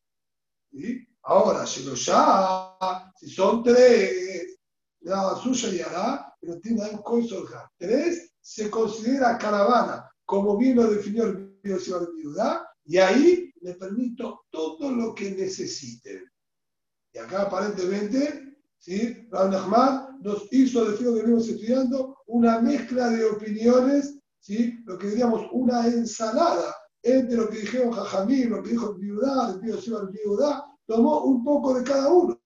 ¿Sí? 0.73 1.07
Ahora, 1.23 1.65
ya, 1.65 3.13
si 3.19 3.31
son 3.31 3.63
tres, 3.63 4.59
la 5.01 5.37
suya 5.37 5.69
y 5.69 5.81
hará, 5.81 6.35
pero 6.41 6.59
tiene 6.61 6.89
un 6.89 7.03
consorja. 7.03 7.71
Tres 7.77 8.36
se 8.47 8.71
considera 8.71 9.37
caravana, 9.39 10.09
como 10.25 10.57
bien 10.57 10.77
lo 10.77 10.89
definió 10.89 11.25
el 11.25 11.59
Biudá, 11.65 12.65
y 12.85 12.97
ahí 12.99 13.53
le 13.61 13.75
permito 13.75 14.45
todo 14.51 14.93
lo 14.93 15.13
que 15.17 15.33
necesiten. 15.33 16.31
Y 17.13 17.19
acá 17.19 17.43
aparentemente, 17.43 18.57
¿sí? 18.79 19.27
Raúl 19.33 19.51
nos 20.21 20.47
hizo, 20.53 20.85
decir 20.85 21.09
que 21.09 21.23
venimos 21.23 21.49
estudiando, 21.49 22.19
una 22.29 22.61
mezcla 22.61 23.09
de 23.11 23.25
opiniones, 23.25 24.17
¿sí? 24.39 24.79
lo 24.85 24.97
que 24.97 25.09
diríamos 25.09 25.49
una 25.51 25.85
ensalada 25.89 26.73
entre 27.03 27.39
lo 27.39 27.49
que 27.49 27.59
dijeron 27.59 27.91
Jajamí, 27.91 28.45
lo 28.45 28.63
que 28.63 28.71
dijo 28.71 28.93
el 28.93 28.99
Viudá, 28.99 29.55
el 29.55 29.61
Pío 29.61 29.75
el 29.75 30.09
Viudá, 30.09 30.65
tomó 30.87 31.25
un 31.25 31.43
poco 31.43 31.75
de 31.75 31.83
cada 31.83 32.13
uno. 32.13 32.39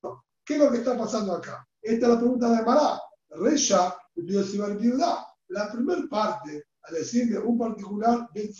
¿Qué 0.46 0.54
es 0.54 0.60
lo 0.60 0.70
que 0.70 0.78
está 0.78 0.96
pasando 0.96 1.34
acá? 1.34 1.68
Esta 1.82 2.06
es 2.06 2.12
la 2.12 2.18
pregunta 2.18 2.50
de 2.50 2.64
Mará. 2.64 2.98
Reya, 3.28 3.94
el 4.16 4.24
Pío 4.24 4.66
el 4.66 4.78
Viudá. 4.78 5.26
La 5.50 5.70
primera 5.70 6.02
parte, 6.08 6.64
al 6.82 6.94
decir 6.94 7.28
de 7.28 7.38
un 7.38 7.58
particular, 7.58 8.28
Ben 8.32 8.50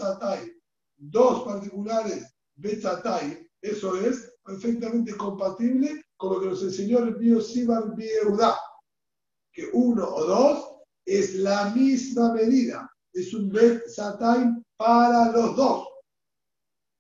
dos 0.96 1.44
particulares 1.44 2.35
Betatay, 2.57 3.48
eso 3.62 3.96
es 3.96 4.35
perfectamente 4.44 5.16
compatible 5.16 6.05
con 6.16 6.35
lo 6.35 6.40
que 6.40 6.46
nos 6.48 6.62
enseñó 6.62 6.98
el 6.98 7.14
Bio 7.14 7.40
Sibar 7.40 7.94
Bieuda, 7.94 8.59
que 9.53 9.70
uno 9.72 10.05
o 10.05 10.24
dos 10.24 10.70
es 11.07 11.37
la 11.37 11.70
misma 11.70 12.35
medida, 12.35 12.90
es 13.12 13.33
un 13.35 13.50
Bet 13.50 13.85
para 14.76 15.31
los 15.31 15.55
dos. 15.55 15.88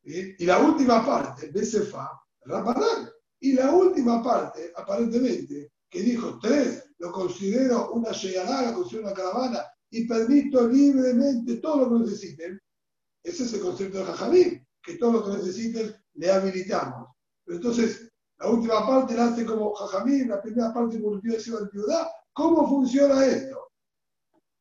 Y 0.04 0.44
la 0.44 0.58
última 0.60 1.04
parte, 1.04 1.50
Besefa, 1.50 2.10
Ramadán. 2.42 3.10
Y 3.40 3.54
la 3.54 3.72
última 3.72 4.22
parte, 4.22 4.72
aparentemente, 4.76 5.72
que 5.88 6.00
dijo 6.00 6.38
tres, 6.38 6.92
lo 6.98 7.10
considero 7.10 7.90
una 7.92 8.12
Sheyadá, 8.12 8.70
lo 8.70 8.78
considero 8.78 9.08
una 9.08 9.14
caravana 9.14 9.66
y 9.90 10.06
permito 10.06 10.68
libremente 10.68 11.56
todo 11.56 11.84
lo 11.84 11.88
que 11.90 12.04
necesiten, 12.04 12.60
ese 13.22 13.44
es 13.44 13.52
el 13.54 13.60
concepto 13.60 13.98
de 13.98 14.04
Jajamín, 14.04 14.66
que 14.82 14.96
todo 14.96 15.12
lo 15.12 15.24
que 15.24 15.38
necesiten 15.38 15.94
le 16.14 16.30
habilitamos. 16.30 17.08
Pero 17.44 17.56
entonces, 17.56 18.10
la 18.38 18.48
última 18.48 18.86
parte 18.86 19.14
la 19.14 19.26
hace 19.26 19.44
como 19.44 19.74
Jajamín, 19.74 20.28
la 20.28 20.40
primera 20.40 20.72
parte 20.72 21.00
como 21.00 21.16
el 21.16 21.20
de 21.20 21.66
Piudá. 21.70 22.10
¿Cómo 22.32 22.66
funciona 22.68 23.26
esto? 23.26 23.70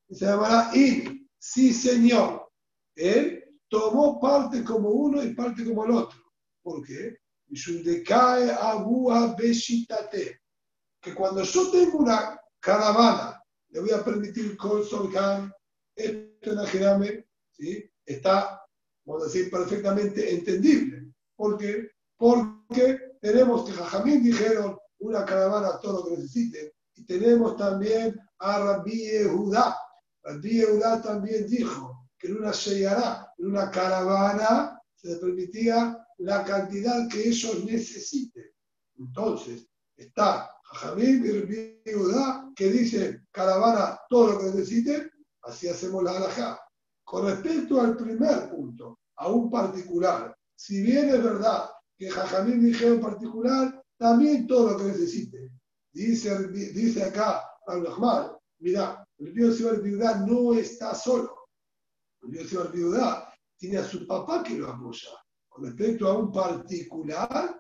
Se 0.09 0.25
llamará 0.25 0.71
In. 0.75 1.29
Sí, 1.37 1.73
señor. 1.73 2.51
Él 2.95 3.43
tomó 3.69 4.19
parte 4.19 4.63
como 4.63 4.89
uno 4.89 5.23
y 5.23 5.33
parte 5.33 5.63
como 5.63 5.85
el 5.85 5.91
otro. 5.91 6.19
¿Por 6.61 6.85
qué? 6.85 7.17
Que 11.01 11.15
cuando 11.15 11.43
yo 11.43 11.71
tengo 11.71 11.99
una 11.99 12.39
caravana, 12.59 13.38
le 13.69 13.79
voy 13.79 13.91
a 13.91 14.03
permitir 14.03 14.58
con 14.58 14.84
Solkan, 14.84 15.53
esto 15.95 16.51
en 16.51 17.25
¿sí? 17.51 17.91
está, 18.05 18.62
vamos 19.05 19.23
a 19.23 19.25
decir, 19.25 19.51
perfectamente 19.51 20.34
entendible. 20.34 21.13
¿Por 21.36 21.58
qué? 21.58 21.89
Porque 22.17 23.17
tenemos 23.21 23.65
que 23.65 23.73
Jajamín 23.73 24.23
dijeron 24.23 24.77
una 24.99 25.25
caravana 25.25 25.79
todo 25.79 26.03
lo 26.03 26.15
que 26.15 26.21
necesiten 26.21 26.71
Y 26.95 27.05
tenemos 27.05 27.58
también 27.58 28.19
a 28.39 28.60
Rabbi 28.60 28.91
Yehuda. 28.91 29.77
Rabbi 30.23 30.49
Yehuda 30.49 31.01
también 31.01 31.47
dijo 31.47 32.10
que 32.17 32.27
en 32.27 32.38
una 32.38 32.51
Sheyará, 32.51 33.34
en 33.38 33.47
una 33.47 33.71
caravana, 33.71 34.82
se 34.95 35.10
les 35.10 35.19
permitía 35.19 36.05
la 36.17 36.43
cantidad 36.43 37.08
que 37.10 37.29
ellos 37.29 37.63
necesiten. 37.63 38.51
Entonces, 38.97 39.65
está 39.95 40.51
Jajamim 40.71 41.25
y 41.25 41.32
Rabbi 41.32 42.53
que 42.55 42.69
dicen 42.69 43.27
caravana 43.32 43.99
todo 44.10 44.34
lo 44.34 44.39
que 44.39 44.45
necesiten, 44.45 45.10
así 45.43 45.67
hacemos 45.67 46.03
la 46.03 46.17
halajá. 46.17 46.60
Con 47.03 47.25
respecto 47.25 47.82
al 47.82 47.97
primer 47.97 48.49
punto, 48.49 48.99
a 49.17 49.29
un 49.29 49.49
particular, 49.49 50.36
si 50.55 50.82
bien 50.82 51.10
es 51.10 51.23
verdad 51.23 51.69
que 51.97 52.10
Jajamim 52.10 52.62
dijeron 52.62 52.95
en 52.95 53.01
particular, 53.01 53.84
también 53.97 54.45
todo 54.47 54.71
lo 54.71 54.77
que 54.77 54.86
necesite. 54.86 55.51
Dice, 55.91 56.47
dice 56.47 57.03
acá 57.03 57.43
Ahmad, 57.67 58.32
mira, 58.60 59.05
el 59.17 59.34
Río 59.34 59.51
Ciudad 59.51 59.82
Viudá 59.82 60.23
no 60.25 60.53
está 60.53 60.93
solo. 60.95 61.49
El 62.21 62.32
Río 62.32 62.47
Ciudad 62.47 62.71
Viudá 62.71 63.34
tiene 63.58 63.77
a 63.77 63.84
su 63.84 64.05
papá 64.08 64.43
que 64.43 64.55
lo 64.55 64.69
apoya. 64.69 65.10
Con 65.47 65.65
respecto 65.65 66.08
a 66.08 66.17
un 66.17 66.32
particular, 66.32 67.59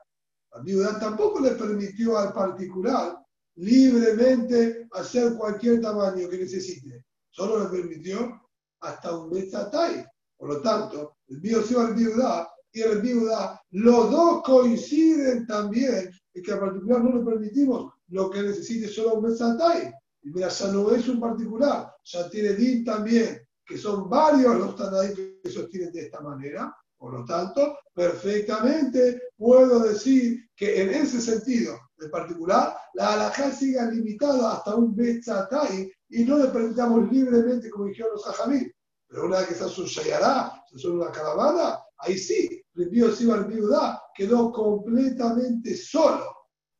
la 0.53 0.61
viuda 0.61 0.99
tampoco 0.99 1.39
le 1.39 1.51
permitió 1.51 2.17
al 2.17 2.33
particular 2.33 3.17
libremente 3.55 4.87
hacer 4.91 5.33
cualquier 5.35 5.81
tamaño 5.81 6.29
que 6.29 6.37
necesite. 6.37 7.05
Solo 7.29 7.63
le 7.63 7.69
permitió 7.69 8.41
hasta 8.81 9.17
un 9.17 9.29
Betzatay. 9.29 10.05
Por 10.37 10.49
lo 10.49 10.61
tanto, 10.61 11.17
el 11.27 11.41
Río 11.41 11.61
Ciudad 11.61 11.93
Viudá 11.93 12.49
y 12.71 12.81
el 12.81 13.01
viuda, 13.01 13.61
los 13.71 14.11
dos 14.11 14.43
coinciden 14.43 15.45
también 15.47 16.11
en 16.33 16.43
que 16.43 16.51
al 16.51 16.59
particular 16.59 17.03
no 17.03 17.17
le 17.17 17.25
permitimos 17.25 17.93
lo 18.09 18.29
que 18.29 18.41
necesite 18.41 18.87
solo 18.87 19.15
un 19.15 19.23
mesatay. 19.23 19.91
Y 20.21 20.31
mira, 20.31 20.49
ya 20.49 20.71
no 20.71 20.91
es 20.91 21.07
un 21.07 21.19
particular, 21.19 21.91
ya 22.03 22.29
tiene 22.29 22.53
DIN 22.53 22.83
también, 22.83 23.41
que 23.65 23.77
son 23.77 24.09
varios 24.09 24.57
los 24.57 24.75
Tanaim 24.75 25.15
que 25.41 25.49
sostienen 25.49 25.91
de 25.91 26.01
esta 26.01 26.21
manera. 26.21 26.75
Por 26.99 27.13
lo 27.13 27.25
tanto, 27.25 27.79
perfectamente 27.93 29.21
puedo 29.37 29.79
decir 29.79 30.49
que 30.53 30.81
en 30.81 30.89
ese 30.89 31.21
sentido, 31.21 31.79
en 31.97 32.11
particular, 32.11 32.75
la 32.93 33.13
halajá 33.13 33.51
siga 33.51 33.89
limitada 33.89 34.51
hasta 34.51 34.75
un 34.75 34.93
Betzatay 34.93 35.89
y 36.09 36.25
no 36.25 36.37
le 36.37 36.49
permitamos 36.49 37.09
libremente, 37.09 37.69
como 37.69 37.85
dijeron 37.85 38.11
los 38.13 38.27
Ajamí. 38.27 38.69
Pero 39.07 39.27
una 39.27 39.39
vez 39.39 39.47
que 39.47 39.55
se 39.55 39.63
un 39.63 39.87
Shayará, 39.87 40.61
se 40.69 40.75
hace 40.75 40.89
una 40.89 41.09
caravana, 41.11 41.79
ahí 41.99 42.17
sí, 42.17 42.61
el 42.75 43.15
Siba 43.15 43.35
al 43.35 43.45
Viudá 43.45 44.01
quedó 44.13 44.51
completamente 44.51 45.75
solo. 45.77 46.25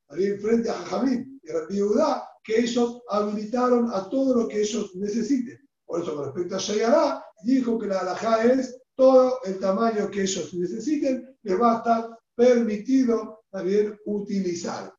Ahí 0.10 0.38
frente 0.38 0.70
a 0.70 0.74
Jajamín 0.74 1.40
y 1.42 1.74
Viudá, 1.74 2.28
que 2.44 2.60
ellos 2.60 3.02
habilitaron 3.10 3.90
a 3.94 4.10
todo 4.10 4.36
lo 4.36 4.48
que 4.50 4.62
ellos 4.62 4.94
necesiten. 4.96 5.58
Por 5.86 6.02
eso, 6.02 6.14
con 6.14 6.26
respecto 6.26 6.56
a 6.56 6.60
Shayará, 6.60 7.26
dijo 7.44 7.80
que 7.80 7.88
la 7.88 8.00
alajá 8.00 8.44
es 8.44 8.79
todo 9.00 9.42
el 9.46 9.58
tamaño 9.62 10.12
que 10.12 10.24
ellos 10.24 10.54
necesiten, 10.54 11.38
les 11.44 11.58
va 11.58 11.72
a 11.72 11.78
estar 11.78 12.20
permitido 12.36 13.46
también 13.50 13.98
utilizar. 14.06 14.94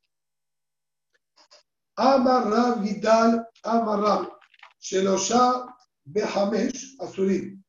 Amarrab 1.97 2.83
Gital, 2.83 3.47
Amarrab, 3.63 4.39
Shelosha 4.81 5.67
Behamesh, 6.03 6.97
Azurim, 6.99 7.63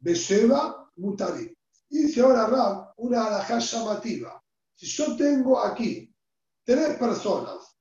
Besheva, 0.00 0.90
Mutarim. 0.96 1.54
Dice 1.88 2.20
ahora 2.20 2.48
Rab 2.48 2.94
una 2.96 3.26
alajá 3.26 3.60
llamativa. 3.60 4.42
Si 4.74 4.86
yo 4.86 5.16
tengo 5.16 5.60
aquí 5.60 6.12
tres 6.64 6.98
personas, 6.98 7.78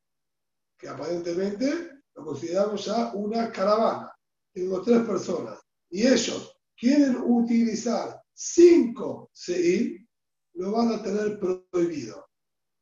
que 0.78 0.89
aparentemente 0.89 2.04
lo 2.13 2.24
consideramos 2.24 2.86
ya 2.86 3.12
una 3.15 3.52
caravana, 3.52 4.15
tengo 4.54 4.84
tres 4.84 5.02
personas, 5.08 5.60
y 5.89 6.06
ellos 6.06 6.55
quieren 6.78 7.18
utilizar 7.18 8.22
cinco 8.34 9.30
seir, 9.34 10.06
lo 10.54 10.72
van 10.72 10.94
a 10.94 11.04
tener 11.04 11.40
prohibido. 11.40 12.26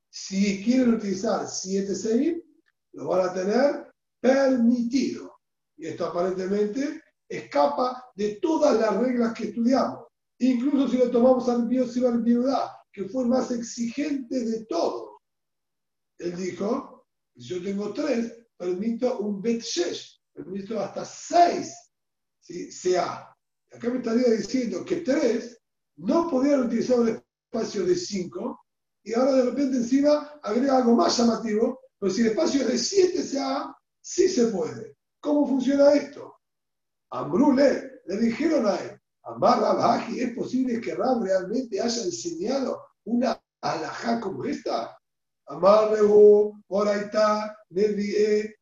Si 0.09 0.63
quieren 0.63 0.95
utilizar 0.95 1.47
siete 1.47 1.95
seir, 1.95 2.43
lo 2.93 3.07
van 3.07 3.29
a 3.29 3.33
tener 3.33 3.93
permitido. 4.21 5.39
Y 5.77 5.87
esto 5.87 6.05
aparentemente 6.05 7.01
escapa 7.27 8.11
de 8.15 8.35
todas 8.41 8.79
las 8.79 8.95
reglas 8.97 9.33
que 9.33 9.45
estudiamos. 9.45 10.07
Incluso 10.39 10.87
si 10.87 10.97
lo 10.97 11.09
tomamos 11.09 11.49
al 11.49 11.67
Biosibar 11.67 12.21
Viudá, 12.21 12.77
que 12.91 13.05
fue 13.05 13.23
el 13.23 13.29
más 13.29 13.49
exigente 13.51 14.39
de 14.39 14.65
todos. 14.65 15.17
Él 16.19 16.35
dijo, 16.35 17.07
si 17.35 17.41
yo 17.47 17.63
tengo 17.63 17.93
tres, 17.93 18.37
permito 18.55 19.19
un 19.19 19.41
bet 19.41 19.61
shesh, 19.61 20.21
permito 20.31 20.79
hasta 20.79 21.03
seis 21.03 21.73
¿sí? 22.39 22.71
sea. 22.71 23.29
Acá 23.73 23.89
me 23.89 23.97
estaría 23.97 24.29
diciendo 24.29 24.85
que 24.85 24.97
tres 24.97 25.59
no 25.97 26.29
podían 26.29 26.65
utilizar 26.65 26.99
un 26.99 27.09
espacio 27.09 27.85
de 27.85 27.95
cinco 27.95 28.65
y 29.03 29.13
ahora 29.13 29.33
de 29.33 29.45
repente 29.45 29.77
encima 29.77 30.39
agrega 30.43 30.77
algo 30.77 30.95
más 30.95 31.17
llamativo, 31.17 31.79
pero 31.99 32.11
si 32.11 32.21
el 32.21 32.27
espacio 32.27 32.61
es 32.61 32.67
de 32.67 32.77
siete 32.77 33.23
sea, 33.23 33.75
sí 34.01 34.29
se 34.29 34.47
puede. 34.47 34.95
¿Cómo 35.19 35.47
funciona 35.47 35.93
esto? 35.93 36.35
Ambrule 37.09 38.01
le 38.05 38.17
dijeron 38.17 38.67
a 38.67 38.75
él, 38.75 38.99
Amar 39.23 39.59
Rabhaji, 39.59 40.19
¿es 40.19 40.35
posible 40.35 40.81
que 40.81 40.95
Rab 40.95 41.23
realmente 41.23 41.79
haya 41.79 42.03
enseñado 42.03 42.81
una 43.05 43.41
alajá 43.61 44.19
como 44.19 44.43
esta? 44.45 44.97
Amar 45.47 45.91
Rebu, 45.91 46.53
ahí 46.85 46.99
está, 46.99 47.57
Nedie, 47.69 48.55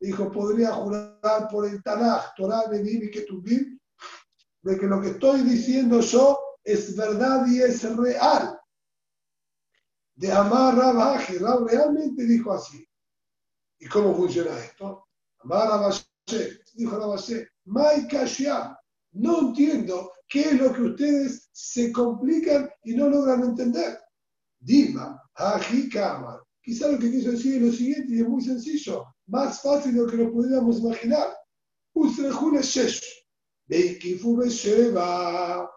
Dijo, 0.00 0.30
podría 0.30 0.72
jurar 0.72 1.48
por 1.50 1.66
el 1.66 1.82
Tanaj, 1.82 2.34
Torah, 2.36 2.68
Nedim 2.70 3.04
y 3.04 3.10
Ketubim, 3.10 3.77
de 4.62 4.78
que 4.78 4.86
lo 4.86 5.00
que 5.00 5.10
estoy 5.10 5.42
diciendo 5.42 6.00
yo 6.00 6.38
es 6.64 6.96
verdad 6.96 7.46
y 7.46 7.62
es 7.62 7.82
real. 7.96 8.58
De 10.14 10.32
Amar 10.32 10.76
Rabhaji, 10.76 11.38
Rab 11.38 11.66
realmente 11.66 12.24
dijo 12.24 12.52
así. 12.52 12.86
¿Y 13.78 13.86
cómo 13.86 14.14
funciona 14.14 14.58
esto? 14.58 15.06
Amar 15.38 15.92
dijo 16.74 16.98
Rabhaji, 16.98 17.44
Mai 17.66 18.08
Kashyam, 18.08 18.76
no 19.12 19.40
entiendo 19.40 20.12
qué 20.28 20.40
es 20.40 20.60
lo 20.60 20.72
que 20.72 20.82
ustedes 20.82 21.48
se 21.52 21.92
complican 21.92 22.68
y 22.82 22.94
no 22.94 23.08
logran 23.08 23.44
entender. 23.44 23.98
Dilma, 24.60 25.22
Kama. 25.92 26.42
Quizá 26.60 26.88
lo 26.88 26.98
que 26.98 27.10
quiso 27.10 27.30
decir 27.30 27.56
es 27.56 27.62
lo 27.62 27.72
siguiente 27.72 28.14
y 28.14 28.20
es 28.20 28.28
muy 28.28 28.42
sencillo, 28.42 29.06
más 29.26 29.62
fácil 29.62 29.94
de 29.94 30.02
lo 30.02 30.06
que 30.06 30.16
lo 30.16 30.32
pudiéramos 30.32 30.80
imaginar. 30.80 31.34
Usrejun 31.94 32.58
Shesh, 32.60 33.17
Beikifu 33.68 34.36
Besheva, 34.36 35.68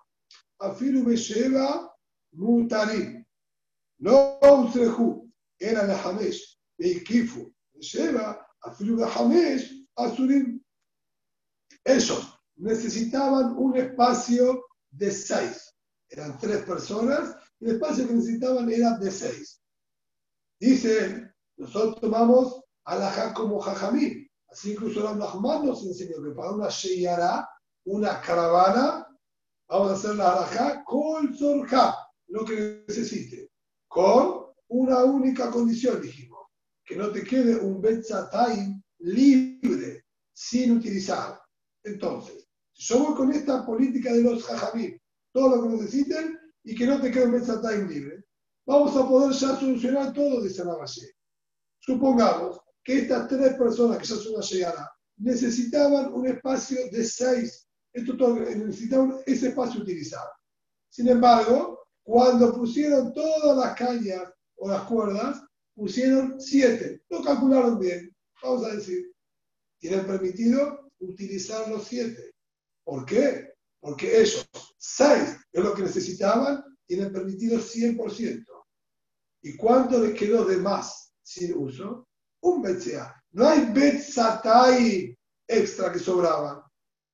Afilu 0.59 1.03
Besheva, 1.03 1.89
Mutarim. 2.35 3.25
No 3.99 4.39
Usreju, 4.41 5.29
era 5.59 5.85
la 5.85 5.97
Hamesh, 5.97 6.57
Beikifu 6.79 7.51
Besheva, 7.75 8.37
Afilu 8.63 9.05
Hamesh, 9.05 9.69
Asurim. 9.97 10.59
Esos 11.83 12.39
necesitaban 12.55 13.55
un 13.57 13.77
espacio 13.77 14.63
de 14.91 15.11
seis. 15.11 15.75
Eran 16.09 16.37
tres 16.39 16.63
personas 16.63 17.35
el 17.61 17.75
espacio 17.75 18.07
que 18.07 18.13
necesitaban 18.13 18.69
era 18.71 18.97
de 18.97 19.11
seis. 19.11 19.61
Dice, 20.59 21.31
nosotros 21.57 22.01
tomamos 22.01 22.63
alajá 22.85 23.33
como 23.33 23.59
jajamí. 23.59 24.27
Así 24.49 24.73
incluso 24.73 25.03
la 25.03 25.13
Nahman 25.13 25.65
nos 25.65 25.83
enseñó 25.85 26.21
que 26.23 26.31
para 26.31 26.51
una 26.51 26.69
sheyara, 26.69 27.47
una 27.85 28.21
caravana, 28.21 29.07
vamos 29.67 29.91
a 29.91 29.93
hacer 29.95 30.15
la 30.15 30.33
alajá 30.33 30.83
con 30.85 31.35
zorja, 31.35 31.95
lo 32.27 32.45
que 32.45 32.83
necesite. 32.87 33.49
Con 33.87 34.45
una 34.69 35.03
única 35.03 35.49
condición, 35.49 36.01
dijimos, 36.01 36.47
que 36.85 36.95
no 36.95 37.11
te 37.11 37.23
quede 37.23 37.57
un 37.57 37.81
betzatay 37.81 38.75
libre, 38.99 40.05
sin 40.33 40.77
utilizar. 40.77 41.39
Entonces, 41.83 42.47
yo 42.73 42.99
voy 42.99 43.15
con 43.15 43.31
esta 43.31 43.65
política 43.65 44.13
de 44.13 44.23
los 44.23 44.43
jajamim, 44.43 44.97
todo 45.31 45.55
lo 45.55 45.63
que 45.63 45.69
necesiten 45.75 46.39
y 46.63 46.75
que 46.75 46.85
no 46.85 47.01
te 47.01 47.11
quede 47.11 47.25
un 47.25 47.41
time 47.41 47.87
libre. 47.87 48.25
Vamos 48.65 48.95
a 48.95 49.07
poder 49.07 49.33
ya 49.33 49.55
solucionar 49.55 50.13
todo, 50.13 50.41
dice 50.41 50.63
Rabashé. 50.63 51.11
Supongamos 51.79 52.59
que 52.83 52.99
estas 52.99 53.27
tres 53.27 53.55
personas 53.55 53.97
que 53.97 54.05
ya 54.05 54.15
son 54.15 54.35
una 54.35 54.45
llegada 54.45 54.91
necesitaban 55.17 56.13
un 56.13 56.27
espacio 56.27 56.77
de 56.91 57.03
seis. 57.03 57.67
Esto 57.93 58.15
todo, 58.17 58.35
necesitaban 58.39 59.19
ese 59.25 59.49
espacio 59.49 59.81
utilizado. 59.81 60.29
Sin 60.89 61.07
embargo, 61.07 61.85
cuando 62.03 62.53
pusieron 62.53 63.13
todas 63.13 63.57
las 63.57 63.75
cañas 63.75 64.33
o 64.55 64.69
las 64.69 64.83
cuerdas, 64.83 65.41
pusieron 65.73 66.39
siete. 66.39 67.01
Lo 67.09 67.23
calcularon 67.23 67.79
bien. 67.79 68.15
Vamos 68.41 68.65
a 68.65 68.75
decir, 68.75 69.11
tienen 69.79 70.05
permitido 70.05 70.91
utilizar 70.99 71.67
los 71.69 71.85
siete. 71.85 72.31
¿Por 72.83 73.05
qué? 73.05 73.53
Porque 73.79 74.21
ellos, 74.21 74.47
seis 74.77 75.37
es 75.51 75.63
lo 75.63 75.73
que 75.73 75.83
necesitaban, 75.83 76.63
tienen 76.85 77.11
permitido 77.11 77.59
100%. 77.59 78.45
¿Y 79.43 79.57
cuánto 79.57 79.99
les 79.99 80.17
quedó 80.17 80.45
de 80.45 80.57
más 80.57 81.13
sin 81.23 81.57
uso? 81.57 82.07
un 82.41 82.61
BCA. 82.61 83.23
No 83.31 83.47
hay 83.47 83.65
Betzatai 83.71 85.17
extra 85.47 85.91
que 85.91 85.99
sobraban. 85.99 86.61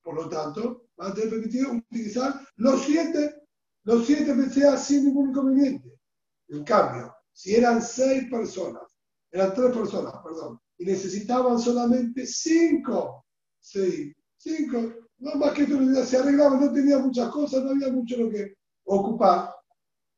Por 0.08 0.16
lo 0.16 0.28
tanto, 0.30 0.86
van 0.96 1.12
a 1.12 1.14
tener 1.14 1.28
permitido 1.28 1.70
utilizar 1.70 2.40
los 2.56 2.82
siete, 2.82 3.42
los 3.84 4.06
siete 4.06 4.32
BCA 4.32 4.78
sin 4.78 5.04
ningún 5.04 5.28
inconveniente. 5.28 6.00
En 6.48 6.64
cambio, 6.64 7.14
si 7.30 7.54
eran 7.54 7.82
seis 7.82 8.24
personas, 8.30 8.84
eran 9.30 9.52
tres 9.52 9.70
personas, 9.70 10.14
perdón, 10.24 10.58
y 10.78 10.86
necesitaban 10.86 11.58
solamente 11.58 12.24
cinco, 12.24 13.26
seis, 13.60 14.16
cinco, 14.38 14.94
no 15.18 15.34
más 15.34 15.52
que 15.52 15.64
esto 15.64 16.06
se 16.06 16.16
arreglaba, 16.16 16.58
no 16.58 16.72
tenía 16.72 16.98
muchas 17.00 17.30
cosas, 17.30 17.62
no 17.62 17.72
había 17.72 17.92
mucho 17.92 18.16
lo 18.16 18.30
que 18.30 18.54
ocupar. 18.84 19.54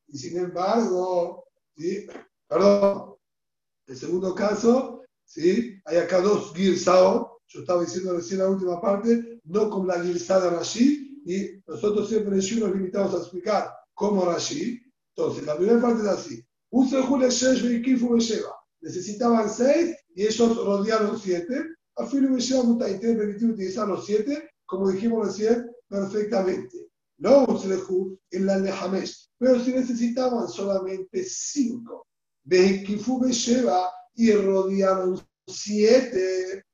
Y 0.06 0.18
sin 0.18 0.38
embargo, 0.38 1.48
¿sí? 1.76 2.06
perdón, 2.46 3.16
el 3.88 3.96
segundo 3.96 4.36
caso, 4.36 5.02
¿sí? 5.24 5.80
hay 5.84 5.96
acá 5.96 6.20
dos 6.20 6.54
Girsao, 6.54 7.40
yo 7.48 7.60
estaba 7.62 7.80
diciendo 7.80 8.12
recién 8.12 8.38
la 8.38 8.50
última 8.50 8.80
parte, 8.80 9.29
no 9.44 9.70
como 9.70 9.86
la 9.86 10.02
Girsada 10.02 10.50
Rashi, 10.50 11.22
y 11.24 11.62
nosotros 11.66 12.08
siempre 12.08 12.36
nos 12.36 12.74
limitamos 12.74 13.14
a 13.14 13.18
explicar 13.18 13.70
cómo 13.94 14.24
Rashi. 14.24 14.80
Entonces, 15.14 15.44
la 15.44 15.56
primera 15.56 15.80
parte 15.80 16.02
es 16.02 16.08
así. 16.08 16.44
Y. 16.70 18.46
Necesitaban 18.80 19.50
seis 19.50 19.96
y 20.14 20.22
ellos 20.22 20.56
rodearon 20.56 21.18
siete. 21.18 21.64
A 21.96 22.06
de 22.06 22.40
lleva 22.40 22.62
Mutaitem 22.62 23.18
permitió 23.18 23.48
utilizar 23.48 23.86
los 23.88 24.06
siete, 24.06 24.50
como 24.64 24.90
dijimos 24.90 25.26
recién, 25.26 25.70
perfectamente. 25.88 26.88
No 27.18 27.44
Uslehu 27.44 28.18
en 28.30 28.46
la 28.46 28.58
Lehamesh. 28.58 29.28
Pero 29.36 29.62
si 29.62 29.72
necesitaban 29.72 30.48
solamente 30.48 31.24
cinco. 31.24 32.06
Kifu 32.84 33.20
lleva 33.26 33.90
y 34.14 34.32
rodearon 34.32 35.20
siete. 35.46 36.64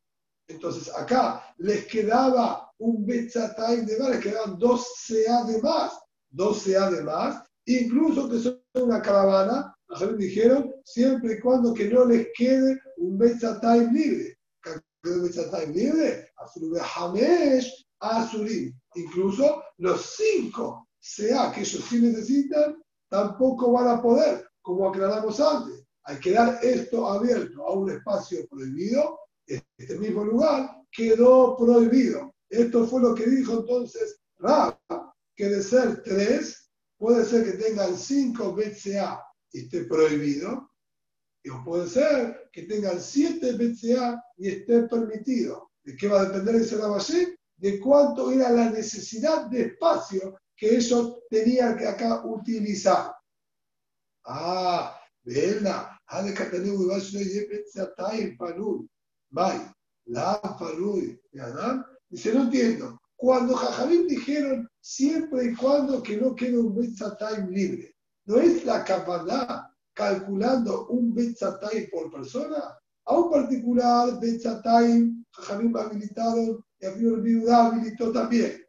Entonces 0.49 0.93
acá 0.95 1.55
les 1.59 1.87
quedaba 1.87 2.71
un 2.79 3.05
Betzatay 3.07 3.85
de 3.85 3.99
más, 3.99 4.11
les 4.11 4.21
quedaban 4.21 4.59
dos 4.59 4.87
CA 5.07 5.45
de 5.45 5.61
más. 5.63 5.99
Dos 6.31 6.65
CA 6.65 6.91
de 6.91 7.03
más, 7.03 7.43
incluso 7.65 8.29
que 8.29 8.39
son 8.39 8.61
una 8.75 9.01
caravana, 9.01 9.75
dijeron, 10.19 10.75
siempre 10.85 11.35
y 11.35 11.41
cuando 11.41 11.73
que 11.73 11.89
no 11.89 12.05
les 12.05 12.29
quede 12.37 12.79
un 12.99 13.19
Betzatay 13.19 13.91
libre. 13.91 14.39
Un 15.05 15.23
Betzatay 15.23 15.73
libre, 15.73 16.31
Hamesh, 16.97 17.87
Azurim. 18.01 18.77
Incluso 18.97 19.63
los 19.79 20.17
cinco 20.17 20.89
CA 20.99 21.53
que 21.53 21.61
ellos 21.61 21.85
sí 21.89 22.01
necesitan, 22.01 22.77
tampoco 23.09 23.73
van 23.73 23.89
a 23.89 24.03
poder, 24.03 24.49
como 24.63 24.89
aclaramos 24.89 25.41
antes. 25.41 25.85
Hay 26.05 26.19
que 26.19 26.33
dar 26.33 26.59
esto 26.63 27.07
abierto 27.07 27.67
a 27.67 27.73
un 27.73 27.91
espacio 27.91 28.47
prohibido, 28.49 29.19
este 29.47 29.99
mismo 29.99 30.25
lugar 30.25 30.83
quedó 30.91 31.57
prohibido. 31.57 32.35
Esto 32.49 32.87
fue 32.87 33.03
lo 33.03 33.15
que 33.15 33.27
dijo 33.27 33.61
entonces 33.61 34.21
Rab, 34.39 34.79
que 35.35 35.49
de 35.49 35.63
ser 35.63 36.03
tres, 36.03 36.71
puede 36.99 37.25
ser 37.25 37.45
que 37.45 37.59
tengan 37.59 37.97
cinco 37.97 38.55
BCA 38.55 39.23
y 39.53 39.61
esté 39.61 39.85
prohibido, 39.85 40.71
o 41.51 41.65
puede 41.65 41.89
ser 41.89 42.49
que 42.53 42.63
tengan 42.63 43.01
siete 43.01 43.53
BCA 43.53 44.23
y 44.37 44.49
esté 44.49 44.83
permitido. 44.83 45.71
¿De 45.85 45.97
qué 45.97 46.09
va 46.09 46.21
a 46.21 46.25
depender 46.25 46.57
ese 46.57 46.77
Rabashé? 46.77 47.39
De 47.57 47.79
cuánto 47.81 48.33
era 48.33 48.51
la 48.51 48.71
necesidad 48.71 49.47
de 49.47 49.63
espacio 49.63 50.37
que 50.57 50.77
ellos 50.77 51.21
tenían 51.31 51.77
que 51.77 51.87
acá 51.87 52.25
utilizar. 52.27 53.15
Ah, 54.25 54.99
¿verdad? 59.31 59.75
Dice, 62.09 62.33
no 62.33 62.43
entiendo. 62.43 63.01
Cuando 63.17 63.55
Jajamín 63.55 64.07
dijeron 64.07 64.69
siempre 64.81 65.47
y 65.47 65.55
cuando 65.55 66.03
que 66.03 66.19
no 66.19 66.35
quede 66.35 66.59
un 66.59 66.75
Betzatayim 66.75 67.49
libre, 67.49 67.97
¿no 68.27 68.37
es 68.37 68.65
la 68.65 68.85
capacidad 68.85 69.65
calculando 69.95 70.87
un 70.89 71.15
Betzatayim 71.15 71.89
por 71.91 72.11
persona? 72.11 72.79
A 73.07 73.19
un 73.19 73.31
particular 73.31 74.21
Betzatayim, 74.21 75.25
Jajamín 75.33 75.77
habilitaron 75.77 76.63
y 76.79 76.87
a 76.87 76.91
Viuda 76.91 77.67
habilitó 77.67 78.13
también. 78.13 78.63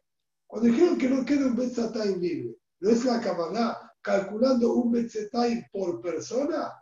Cuando 0.46 0.70
dijeron 0.70 0.96
que 0.96 1.10
no 1.10 1.24
quede 1.24 1.44
un 1.44 1.56
Betzatayim 1.56 2.18
libre, 2.18 2.56
¿no 2.80 2.90
es 2.90 3.04
la 3.04 3.20
capacidad 3.20 3.76
calculando 4.00 4.74
un 4.74 4.92
Betzatayim 4.92 5.64
por 5.70 6.00
persona? 6.00 6.72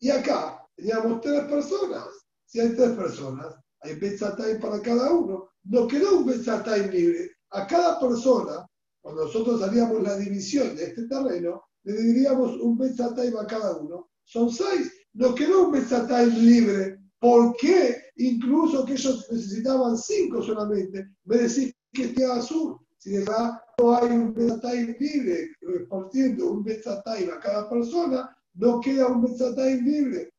Y 0.00 0.08
acá 0.08 0.66
teníamos 0.74 1.20
tres 1.20 1.44
personas. 1.44 2.08
Si 2.52 2.60
hay 2.60 2.76
tres 2.76 2.90
personas, 2.90 3.54
hay 3.80 3.94
Betzatayim 3.94 4.60
para 4.60 4.82
cada 4.82 5.10
uno. 5.10 5.52
No 5.64 5.88
quedó 5.88 6.18
un 6.18 6.26
Betzatayim 6.26 6.90
libre. 6.90 7.30
A 7.48 7.66
cada 7.66 7.98
persona, 7.98 8.66
cuando 9.00 9.24
nosotros 9.24 9.62
haríamos 9.62 10.02
la 10.02 10.18
división 10.18 10.76
de 10.76 10.84
este 10.84 11.08
terreno, 11.08 11.64
le 11.84 11.94
dividiríamos 11.94 12.60
un 12.60 12.76
Betzatayim 12.76 13.38
a 13.38 13.46
cada 13.46 13.78
uno. 13.78 14.10
Son 14.24 14.50
seis. 14.50 14.92
No 15.14 15.34
quedó 15.34 15.68
un 15.68 15.72
Betzatayim 15.72 16.44
libre. 16.44 16.98
¿Por 17.18 17.56
qué? 17.56 18.02
Incluso 18.16 18.84
que 18.84 18.92
ellos 18.92 19.26
necesitaban 19.30 19.96
cinco 19.96 20.42
solamente. 20.42 21.08
Me 21.24 21.38
decís 21.38 21.72
que 21.90 22.04
esté 22.04 22.26
azul. 22.26 22.76
Si 22.98 23.12
de 23.12 23.20
verdad 23.20 23.62
no 23.78 23.96
hay 23.96 24.10
un 24.10 24.34
Betzatayim 24.34 24.94
libre, 25.00 25.52
repartiendo 25.62 26.50
un 26.50 26.62
Betzatayim 26.62 27.30
a 27.30 27.40
cada 27.40 27.70
persona, 27.70 28.36
no 28.52 28.78
queda 28.78 29.06
un 29.06 29.22
Betzatayim 29.22 29.86
libre. 29.86 30.34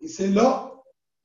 Dice, 0.00 0.28
no, 0.30 0.77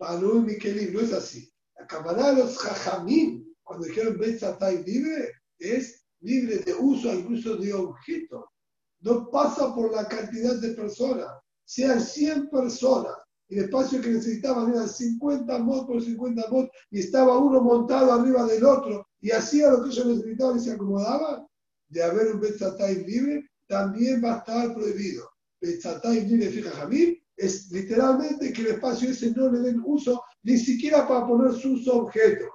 Panu 0.03 0.39
y 0.39 0.41
Mikelim, 0.41 0.93
no 0.93 0.99
es 0.99 1.13
así. 1.13 1.49
La 1.79 1.87
cámara 1.87 2.33
de 2.33 2.43
los 2.43 2.57
Jajamín, 2.57 3.55
cuando 3.63 3.85
dijeron 3.85 4.17
Betzatayim 4.17 4.83
libre, 4.83 5.31
es 5.59 6.03
libre 6.19 6.57
de 6.57 6.73
uso 6.73 7.13
incluso 7.13 7.55
de 7.55 7.73
objeto. 7.73 8.51
No 8.99 9.29
pasa 9.29 9.73
por 9.73 9.93
la 9.93 10.05
cantidad 10.09 10.55
de 10.55 10.73
personas. 10.73 11.27
Sean 11.63 12.01
100 12.01 12.49
personas 12.49 13.13
y 13.47 13.57
el 13.57 13.65
espacio 13.65 14.01
que 14.01 14.09
necesitaban 14.09 14.73
eran 14.73 14.89
50 14.89 15.57
mod 15.59 15.87
por 15.87 16.03
50 16.03 16.49
mod 16.49 16.67
y 16.91 16.99
estaba 16.99 17.37
uno 17.37 17.61
montado 17.61 18.11
arriba 18.11 18.45
del 18.45 18.65
otro 18.65 19.07
y 19.21 19.31
hacía 19.31 19.69
lo 19.69 19.83
que 19.83 19.89
ellos 19.89 20.05
necesitaban 20.05 20.57
y 20.57 20.59
se 20.59 20.73
acomodaban, 20.73 21.47
de 21.87 22.03
haber 22.03 22.35
un 22.35 22.41
Betzatayim 22.41 23.05
libre, 23.05 23.49
también 23.67 24.21
va 24.21 24.35
a 24.35 24.37
estar 24.39 24.73
prohibido. 24.73 25.29
Betzatayim 25.61 26.27
libre, 26.27 26.49
fija 26.49 26.71
Jamil, 26.71 27.22
es 27.35 27.71
literalmente 27.71 28.53
que 28.53 28.61
el 28.61 28.67
espacio 28.67 29.09
ese 29.09 29.31
no 29.31 29.49
le 29.49 29.59
den 29.59 29.81
uso 29.85 30.23
ni 30.43 30.57
siquiera 30.57 31.07
para 31.07 31.25
poner 31.25 31.53
sus 31.53 31.87
objetos. 31.87 32.49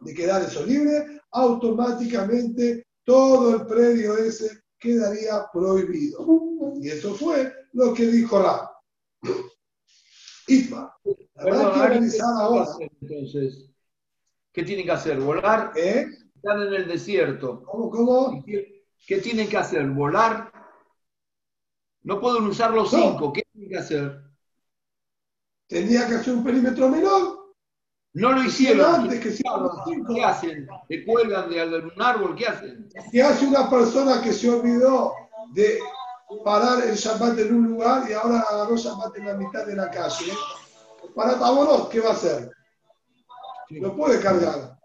De 0.00 0.14
quedar 0.14 0.42
eso 0.42 0.64
libre, 0.64 1.20
automáticamente 1.30 2.86
todo 3.04 3.56
el 3.56 3.66
predio 3.66 4.16
ese 4.16 4.62
quedaría 4.78 5.46
prohibido. 5.52 6.74
Y 6.80 6.88
eso 6.88 7.14
fue 7.14 7.52
lo 7.72 7.94
que 7.94 8.06
dijo 8.06 8.42
Rab. 8.42 8.68
Itma. 10.48 10.94
ahora. 12.38 12.66
Entonces, 13.00 13.70
¿qué 14.52 14.64
tienen 14.64 14.84
que 14.84 14.92
hacer? 14.92 15.20
¿Volar? 15.20 15.72
¿Eh? 15.76 16.06
Están 16.34 16.62
en 16.62 16.74
el 16.74 16.88
desierto. 16.88 17.62
¿Cómo, 17.64 17.90
cómo? 17.90 18.42
¿Qué, 18.44 18.84
¿Qué 19.06 19.18
tienen 19.18 19.48
que 19.48 19.56
hacer? 19.56 19.88
¿Volar? 19.88 20.51
No 22.04 22.20
pueden 22.20 22.44
usar 22.44 22.72
los 22.72 22.90
cinco. 22.90 23.32
¿Qué 23.32 23.42
tienen 23.52 23.70
que 23.70 23.78
hacer? 23.78 24.22
Tenía 25.68 26.06
que 26.06 26.16
hacer 26.16 26.34
un 26.34 26.44
perímetro 26.44 26.88
menor. 26.88 27.54
No 28.14 28.32
lo 28.32 28.42
hicieron. 28.44 28.94
Antes 28.94 29.20
que 29.20 29.42
¿Qué 30.14 30.24
hacen? 30.24 30.68
¿Te 30.88 31.04
cuelgan 31.04 31.48
de 31.48 31.90
un 31.94 32.02
árbol? 32.02 32.34
¿Qué 32.36 32.46
hacen? 32.46 32.88
¿Qué 33.10 33.22
hace 33.22 33.46
una 33.46 33.70
persona 33.70 34.20
que 34.20 34.32
se 34.32 34.50
olvidó 34.50 35.14
de 35.54 35.78
parar 36.44 36.84
el 36.84 36.94
Shabbat 36.94 37.38
en 37.38 37.54
un 37.54 37.68
lugar 37.68 38.08
y 38.10 38.12
ahora 38.12 38.40
agarró 38.40 38.76
Shabbat 38.76 39.16
en 39.16 39.26
la 39.26 39.34
mitad 39.34 39.66
de 39.66 39.76
la 39.76 39.90
calle? 39.90 40.32
Para 41.14 41.38
Taborot, 41.38 41.88
¿qué 41.90 42.00
va 42.00 42.10
a 42.10 42.12
hacer? 42.12 42.50
No 43.70 43.96
puede 43.96 44.20
cargar. 44.20 44.78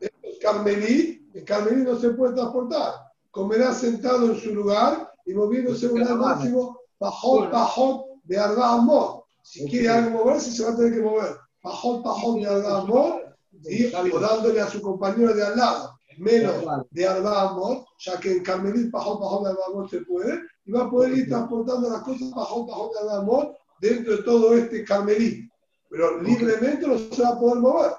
El 0.00 0.38
Carmelí, 0.40 1.30
el 1.34 1.44
Carmelí 1.44 1.82
no 1.82 1.96
se 1.96 2.10
puede 2.10 2.34
transportar. 2.34 3.12
Comerá 3.30 3.74
sentado 3.74 4.26
en 4.26 4.38
su 4.38 4.54
lugar 4.54 5.13
y 5.26 5.34
moviéndose 5.34 5.88
un 5.88 6.00
máximo, 6.18 6.78
bajón, 6.98 7.50
bajón 7.50 8.02
de 8.24 8.38
Arba 8.38 9.22
Si 9.42 9.66
quiere 9.68 9.88
algo 9.88 10.24
moverse, 10.24 10.50
se 10.50 10.64
va 10.64 10.72
a 10.72 10.76
tener 10.76 10.94
que 10.94 11.02
mover. 11.02 11.36
Bajón, 11.62 12.02
bajón 12.02 12.40
de 12.40 12.46
Arba 12.46 13.20
y 13.64 13.90
dándole 13.90 14.60
a 14.60 14.68
su 14.68 14.80
compañero 14.82 15.34
de 15.34 15.44
al 15.44 15.56
lado. 15.56 15.98
Menos 16.18 16.64
de 16.90 17.06
Arba 17.06 17.56
ya 17.98 18.20
que 18.20 18.32
en 18.32 18.42
Carmelit, 18.42 18.90
bajón, 18.90 19.20
bajón 19.20 19.44
de 19.44 19.50
Arba 19.50 19.88
se 19.88 20.00
puede, 20.02 20.40
y 20.64 20.72
va 20.72 20.84
a 20.84 20.90
poder 20.90 21.18
ir 21.18 21.28
transportando 21.28 21.90
las 21.90 22.02
cosas 22.02 22.30
bajón, 22.30 22.66
bajón 22.66 22.90
de 22.92 23.12
Arba 23.12 23.52
dentro 23.80 24.16
de 24.16 24.22
todo 24.22 24.54
este 24.54 24.84
Carmelit. 24.84 25.50
Pero 25.90 26.20
libremente 26.20 26.86
no 26.86 26.98
se 26.98 27.22
va 27.22 27.30
a 27.30 27.38
poder 27.38 27.56
mover. 27.56 27.92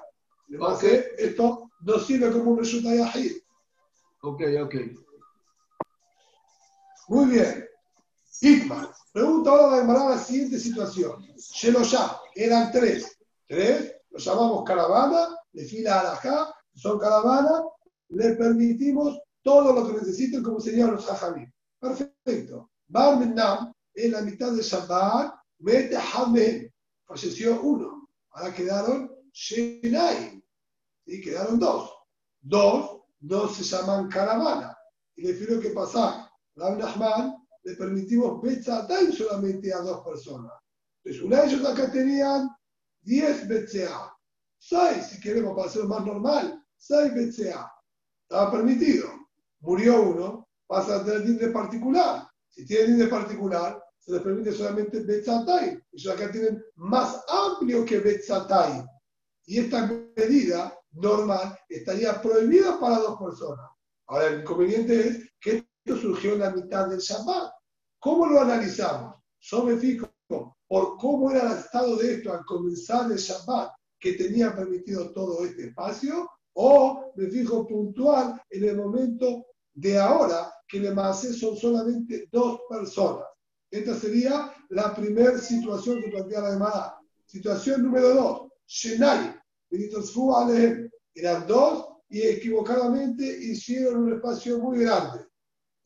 Okay. 0.60 1.02
esto 1.18 1.70
no 1.80 1.98
sirve 1.98 2.30
como 2.30 2.52
un 2.52 2.58
resultado 2.58 3.04
Ok, 4.22 4.42
ok. 4.62 4.74
Muy 7.08 7.26
bien. 7.26 7.66
Hitman. 8.40 8.88
Pregunta 9.12 9.50
ahora 9.50 9.80
de 9.80 9.86
la 9.86 10.18
siguiente 10.18 10.58
situación. 10.58 11.24
ya 11.82 12.20
eran 12.34 12.70
tres. 12.70 13.16
Tres, 13.46 13.94
lo 14.10 14.18
llamamos 14.18 14.64
caravana, 14.64 15.36
de 15.52 15.64
fila 15.64 16.00
alajá, 16.00 16.52
son 16.74 16.98
caravana, 16.98 17.62
le 18.08 18.34
permitimos 18.34 19.18
todo 19.42 19.72
lo 19.72 19.86
que 19.86 19.94
necesiten 19.94 20.42
como 20.42 20.60
serían 20.60 20.92
los 20.92 21.08
hajamim. 21.08 21.50
Perfecto. 21.78 22.70
Bar 22.88 23.22
en 23.94 24.12
la 24.12 24.20
mitad 24.20 24.52
de 24.52 24.62
Shabbat, 24.62 25.34
mete 25.58 25.96
Hamel. 25.96 26.72
Falleció 27.06 27.60
uno. 27.62 28.08
Ahora 28.30 28.52
quedaron 28.52 29.10
Shenai. 29.32 30.42
Y 31.06 31.20
quedaron 31.20 31.58
dos. 31.58 31.90
Dos 32.40 33.02
no 33.20 33.48
se 33.48 33.62
llaman 33.62 34.08
caravana. 34.08 34.76
Y 35.14 35.32
pido 35.32 35.60
que 35.60 35.70
pasar. 35.70 36.25
Rab 36.56 36.78
Nachman 36.78 37.36
le 37.64 37.76
permitimos 37.76 38.40
Betzatay 38.40 39.12
solamente 39.12 39.72
a 39.72 39.78
dos 39.78 40.04
personas. 40.04 40.52
Entonces, 41.04 41.22
una 41.22 41.42
de 41.42 41.46
ellos 41.48 41.64
acá 41.64 41.90
tenían 41.90 42.48
10 43.02 43.48
BCA. 43.48 44.12
6, 44.58 45.06
si 45.06 45.20
queremos 45.20 45.54
para 45.54 45.68
hacerlo 45.68 45.88
más 45.88 46.04
normal, 46.04 46.64
6 46.76 47.12
BCA. 47.14 47.70
Estaba 48.22 48.50
permitido. 48.50 49.08
Murió 49.60 50.02
uno, 50.02 50.48
pasa 50.66 50.96
a 50.96 51.04
tener 51.04 51.22
de 51.22 51.48
particular. 51.48 52.26
Si 52.48 52.64
tiene 52.64 52.96
de 52.96 53.08
particular, 53.08 53.82
se 53.98 54.12
les 54.12 54.22
permite 54.22 54.52
solamente 54.52 55.00
Betzatay. 55.00 55.78
Ellos 55.92 56.14
acá 56.14 56.30
tienen 56.30 56.62
más 56.76 57.22
amplio 57.28 57.84
que 57.84 57.98
Betzatay. 57.98 58.84
Y 59.46 59.58
esta 59.58 59.90
medida 60.16 60.76
normal 60.92 61.56
estaría 61.68 62.20
prohibida 62.22 62.80
para 62.80 62.98
dos 62.98 63.18
personas. 63.18 63.68
Ahora, 64.06 64.28
el 64.28 64.40
inconveniente 64.40 65.08
es 65.08 65.30
que 65.40 65.65
surgió 65.94 66.32
en 66.32 66.40
la 66.40 66.50
mitad 66.50 66.88
del 66.88 66.98
Shabbat. 66.98 67.52
¿Cómo 68.00 68.26
lo 68.26 68.40
analizamos? 68.40 69.16
Yo 69.40 69.64
me 69.64 69.76
fijo 69.76 70.10
por 70.66 70.96
cómo 70.96 71.30
era 71.30 71.52
el 71.52 71.58
estado 71.58 71.96
de 71.96 72.14
esto 72.14 72.32
al 72.32 72.44
comenzar 72.44 73.12
el 73.12 73.18
Shabbat, 73.18 73.70
que 74.00 74.14
tenía 74.14 74.56
permitido 74.56 75.12
todo 75.12 75.44
este 75.44 75.68
espacio, 75.68 76.28
o 76.54 77.12
me 77.14 77.28
fijo 77.28 77.66
puntual 77.66 78.40
en 78.50 78.64
el 78.64 78.76
momento 78.76 79.46
de 79.74 79.98
ahora, 79.98 80.52
que 80.66 80.80
le 80.80 80.90
masé 80.90 81.32
son 81.34 81.56
solamente 81.56 82.28
dos 82.32 82.60
personas. 82.68 83.26
Esta 83.70 83.94
sería 83.94 84.52
la 84.70 84.94
primera 84.94 85.38
situación 85.38 86.00
que 86.00 86.08
plantea 86.08 86.40
la 86.40 86.50
demanda. 86.52 87.00
Situación 87.26 87.82
número 87.82 88.14
dos, 88.14 88.48
Shenai, 88.66 89.38
eran 91.14 91.46
dos 91.46 91.88
y 92.08 92.22
equivocadamente 92.22 93.24
hicieron 93.24 94.04
un 94.04 94.14
espacio 94.14 94.58
muy 94.58 94.80
grande. 94.80 95.25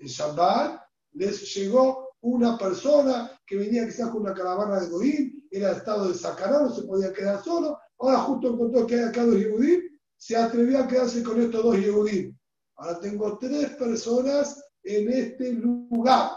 En 0.00 0.06
Shabbat 0.06 0.80
les 1.12 1.54
llegó 1.54 2.14
una 2.22 2.56
persona 2.56 3.30
que 3.46 3.56
venía 3.56 3.84
quizás 3.86 4.08
con 4.08 4.22
una 4.22 4.32
caravana 4.32 4.80
de 4.80 4.88
Goín, 4.88 5.46
era 5.50 5.72
estado 5.72 6.08
de 6.08 6.14
sacará, 6.14 6.70
se 6.70 6.82
podía 6.84 7.12
quedar 7.12 7.44
solo. 7.44 7.78
Ahora 7.98 8.18
justo 8.20 8.48
encontró 8.48 8.86
que 8.86 8.94
hay 8.94 9.04
acá 9.04 9.26
dos 9.26 9.36
Yehudim, 9.36 9.82
se 10.16 10.36
atrevió 10.36 10.78
a 10.78 10.88
quedarse 10.88 11.22
con 11.22 11.40
estos 11.40 11.62
dos 11.62 11.76
Yehudim. 11.76 12.34
Ahora 12.76 12.98
tengo 12.98 13.36
tres 13.36 13.70
personas 13.76 14.62
en 14.84 15.12
este 15.12 15.52
lugar. 15.52 16.30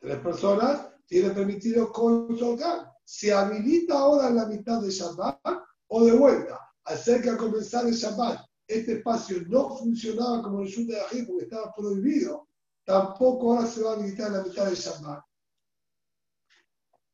Tres 0.00 0.18
personas 0.18 0.88
tienen 1.06 1.34
permitido 1.34 1.90
consultar. 1.90 2.92
Se 3.04 3.32
habilita 3.32 3.98
ahora 3.98 4.28
en 4.28 4.36
la 4.36 4.46
mitad 4.46 4.80
de 4.80 4.90
Shabbat 4.90 5.40
o 5.88 6.04
de 6.04 6.12
vuelta. 6.12 6.60
Acerca 6.84 7.32
de 7.32 7.36
comenzar 7.36 7.84
el 7.86 7.94
Shabbat, 7.94 8.46
este 8.68 8.98
espacio 8.98 9.38
no 9.48 9.76
funcionaba 9.76 10.40
como 10.42 10.60
el 10.60 10.68
Shut 10.68 10.86
de 10.86 11.00
Ají 11.00 11.22
porque 11.22 11.44
estaba 11.44 11.74
prohibido 11.74 12.46
tampoco 12.90 13.52
ahora 13.52 13.68
se 13.68 13.82
va 13.82 13.92
a 13.92 13.94
habilitar 13.94 14.26
en 14.26 14.32
la 14.32 14.42
mitad 14.42 14.66
del 14.66 14.74
Shabbat. 14.74 15.22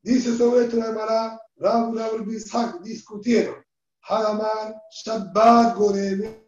Dice 0.03 0.37
sobre 0.37 0.65
esto 0.65 0.79
la 0.79 0.87
Gemara, 0.87 1.41
Rab 1.57 1.95
Rab 1.95 2.25
Bishak 2.25 2.81
discutieron. 2.81 3.63
Hadamar 4.09 4.75
Shabbat 4.91 5.77
Goreme, 5.77 6.47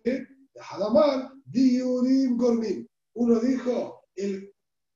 Hadamar 0.58 1.30
Diurim 1.44 2.38
Gormim. 2.38 2.88
Uno 3.14 3.38
dijo, 3.40 4.04
el 4.14 4.50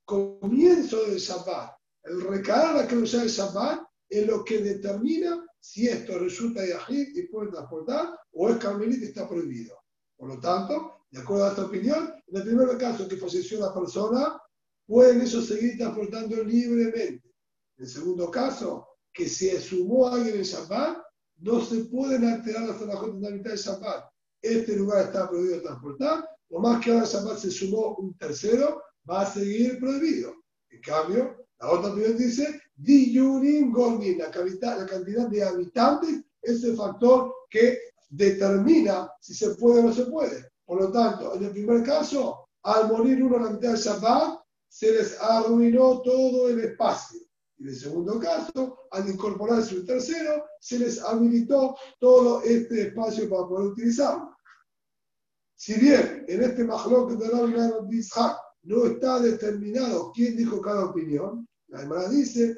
comienzo 0.06 1.04
del 1.04 1.18
Shabbat, 1.18 1.76
el 2.04 2.22
recaer 2.22 2.76
la 2.76 2.86
cruz 2.86 3.12
del 3.12 3.28
Shabbat, 3.28 3.82
es 4.08 4.26
lo 4.26 4.44
que 4.44 4.58
determina 4.58 5.44
si 5.60 5.88
esto 5.88 6.18
resulta 6.18 6.62
de 6.62 6.74
y 6.88 7.22
puede 7.28 7.50
transportar 7.50 8.18
o 8.32 8.48
es 8.48 8.56
carmelita 8.56 9.04
y 9.04 9.08
está 9.08 9.28
prohibido. 9.28 9.76
Por 10.16 10.28
lo 10.28 10.40
tanto, 10.40 11.01
de 11.12 11.20
acuerdo 11.20 11.44
a 11.44 11.50
esta 11.50 11.66
opinión, 11.66 12.14
en 12.26 12.36
el 12.36 12.42
primer 12.42 12.78
caso 12.78 13.06
que 13.06 13.18
falleció 13.18 13.60
la 13.60 13.74
persona, 13.74 14.40
pueden 14.86 15.20
ellos 15.20 15.46
seguir 15.46 15.76
transportando 15.76 16.42
libremente. 16.42 17.30
En 17.76 17.84
el 17.84 17.86
segundo 17.86 18.30
caso, 18.30 18.88
que 19.12 19.28
se 19.28 19.60
sumó 19.60 20.08
alguien 20.08 20.36
en 20.36 20.42
Shabbat, 20.42 20.98
no 21.40 21.60
se 21.60 21.84
pueden 21.84 22.24
alterar 22.24 22.70
hasta 22.70 22.86
la 22.86 23.30
mitad 23.30 23.50
de 23.50 23.56
Shabbat. 23.56 24.04
Este 24.40 24.74
lugar 24.74 25.04
está 25.04 25.28
prohibido 25.28 25.60
transportar, 25.60 26.26
o 26.48 26.60
más 26.60 26.82
que 26.82 26.92
ahora 26.92 27.04
Shabbat 27.04 27.38
se 27.38 27.50
sumó 27.50 27.94
un 27.96 28.16
tercero, 28.16 28.82
va 29.08 29.20
a 29.20 29.30
seguir 29.30 29.78
prohibido. 29.78 30.34
En 30.70 30.80
cambio, 30.80 31.44
la 31.60 31.72
otra 31.72 31.92
opinión 31.92 32.16
dice, 32.16 32.58
Diyurim 32.74 33.70
Gormin, 33.70 34.16
la, 34.16 34.30
la 34.78 34.86
cantidad 34.86 35.28
de 35.28 35.44
habitantes 35.44 36.24
es 36.40 36.64
el 36.64 36.74
factor 36.74 37.34
que 37.50 37.78
determina 38.08 39.10
si 39.20 39.34
se 39.34 39.54
puede 39.56 39.80
o 39.80 39.82
no 39.84 39.92
se 39.92 40.06
puede. 40.06 40.51
Por 40.64 40.80
lo 40.80 40.92
tanto, 40.92 41.34
en 41.34 41.44
el 41.44 41.50
primer 41.50 41.82
caso, 41.82 42.48
al 42.62 42.88
morir 42.88 43.22
uno 43.22 43.36
en 43.36 43.44
la 43.44 43.50
mitad 43.50 43.72
del 43.72 43.78
Shabbat, 43.78 44.40
se 44.68 44.92
les 44.92 45.20
arruinó 45.20 46.00
todo 46.00 46.48
el 46.48 46.60
espacio. 46.60 47.20
Y 47.58 47.64
en 47.64 47.68
el 47.68 47.76
segundo 47.76 48.18
caso, 48.18 48.78
al 48.90 49.08
incorporarse 49.08 49.76
un 49.76 49.86
tercero, 49.86 50.44
se 50.60 50.78
les 50.78 51.02
habilitó 51.02 51.76
todo 52.00 52.42
este 52.42 52.88
espacio 52.88 53.28
para 53.28 53.46
poder 53.46 53.72
utilizarlo. 53.72 54.34
Si 55.54 55.74
bien 55.74 56.24
en 56.26 56.42
este 56.42 56.64
Mahlok 56.64 57.12
de 57.12 57.28
la 57.28 58.38
no 58.64 58.86
está 58.86 59.20
determinado 59.20 60.10
quién 60.12 60.36
dijo 60.36 60.60
cada 60.60 60.86
opinión, 60.86 61.46
la 61.68 61.82
hermana 61.82 62.08
dice, 62.08 62.56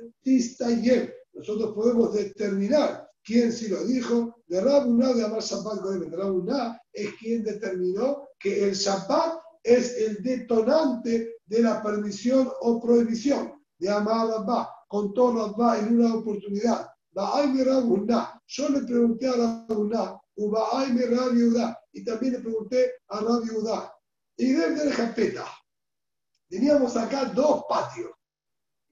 Nosotros 1.32 1.74
podemos 1.74 2.14
determinar 2.14 3.08
quién 3.22 3.52
sí 3.52 3.68
lo 3.68 3.84
dijo, 3.84 4.33
de 4.46 4.60
Rabuná 4.60 5.12
de 5.12 5.24
Amar 5.24 5.42
de 5.42 6.16
Rabuná 6.16 6.80
es 6.92 7.14
quien 7.14 7.42
determinó 7.42 8.28
que 8.38 8.64
el 8.64 8.74
Shabbat 8.74 9.40
es 9.62 9.96
el 9.96 10.22
detonante 10.22 11.36
de 11.46 11.62
la 11.62 11.82
permisión 11.82 12.50
o 12.60 12.80
prohibición 12.80 13.54
de 13.78 13.90
Amar 13.90 14.28
Rabba, 14.28 14.70
con 14.88 15.14
todo 15.14 15.46
Rabba 15.46 15.78
en 15.78 15.98
una 15.98 16.14
oportunidad. 16.14 16.88
Yo 18.46 18.68
le 18.68 18.82
pregunté 18.82 19.28
a 19.28 19.32
Rabuná, 19.32 20.20
y 21.92 22.04
también 22.04 22.32
le 22.34 22.38
pregunté 22.40 22.92
a 23.08 23.20
Rabbi 23.20 23.48
Y 24.36 24.52
desde 24.52 24.84
el 24.84 24.92
Japeta, 24.92 25.46
teníamos 26.48 26.96
acá 26.96 27.26
dos 27.26 27.64
patios, 27.68 28.10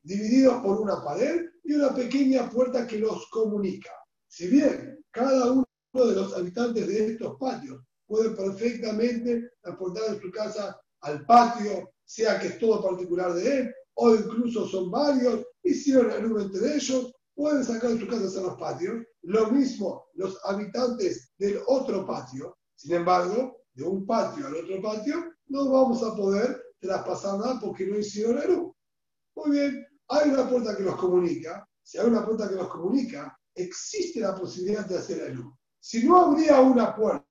divididos 0.03 0.63
por 0.63 0.81
una 0.81 1.03
pared 1.03 1.43
y 1.65 1.75
una 1.75 1.95
pequeña 1.95 2.49
puerta 2.49 2.87
que 2.87 2.99
los 2.99 3.29
comunica. 3.29 3.91
Si 4.33 4.49
bien 4.49 4.99
cada 5.11 5.53
uno 5.53 5.67
de 5.93 6.15
los 6.15 6.35
habitantes 6.35 6.87
de 6.87 7.07
estos 7.09 7.37
patios 7.39 7.85
puede 8.07 8.31
perfectamente 8.31 9.51
transportar 9.61 10.05
en 10.09 10.23
su 10.23 10.31
casa 10.31 10.81
al 11.03 11.27
patio, 11.27 11.93
sea 12.03 12.41
que 12.41 12.47
es 12.47 12.59
todo 12.59 12.83
particular 12.83 13.35
de 13.35 13.59
él, 13.59 13.75
o 13.93 14.15
incluso 14.15 14.67
son 14.67 14.91
varios, 14.91 15.45
hicieron 15.63 16.11
el 16.13 16.23
número 16.23 16.47
entre 16.47 16.77
ellos, 16.77 17.13
pueden 17.35 17.63
sacar 17.63 17.91
de 17.91 18.01
su 18.01 18.09
casa 18.09 18.41
a 18.41 18.43
los 18.45 18.59
patios. 18.59 19.05
Lo 19.21 19.51
mismo 19.51 20.07
los 20.15 20.39
habitantes 20.47 21.35
del 21.37 21.61
otro 21.67 22.07
patio. 22.07 22.57
Sin 22.75 22.95
embargo, 22.95 23.59
de 23.75 23.85
un 23.85 24.07
patio 24.07 24.47
al 24.47 24.55
otro 24.55 24.81
patio, 24.81 25.31
no 25.49 25.69
vamos 25.69 26.03
a 26.03 26.17
poder 26.17 26.59
traspasar 26.81 27.39
nada 27.39 27.61
porque 27.61 27.87
no 27.87 27.99
hicieron 27.99 28.39
el 28.39 28.49
número. 28.49 28.77
Muy 29.37 29.51
bien, 29.51 29.87
hay 30.09 30.31
una 30.31 30.49
puerta 30.49 30.75
que 30.75 30.85
los 30.85 30.97
comunica. 30.97 31.69
Si 31.83 31.99
hay 31.99 32.07
una 32.07 32.25
puerta 32.25 32.49
que 32.49 32.55
los 32.55 32.69
comunica, 32.69 33.39
existe 33.55 34.21
la 34.21 34.35
posibilidad 34.35 34.87
de 34.87 34.99
hacer 34.99 35.35
luz. 35.35 35.55
Si 35.81 36.05
no 36.05 36.17
habría 36.17 36.61
una 36.61 36.95
puerta 36.95 37.27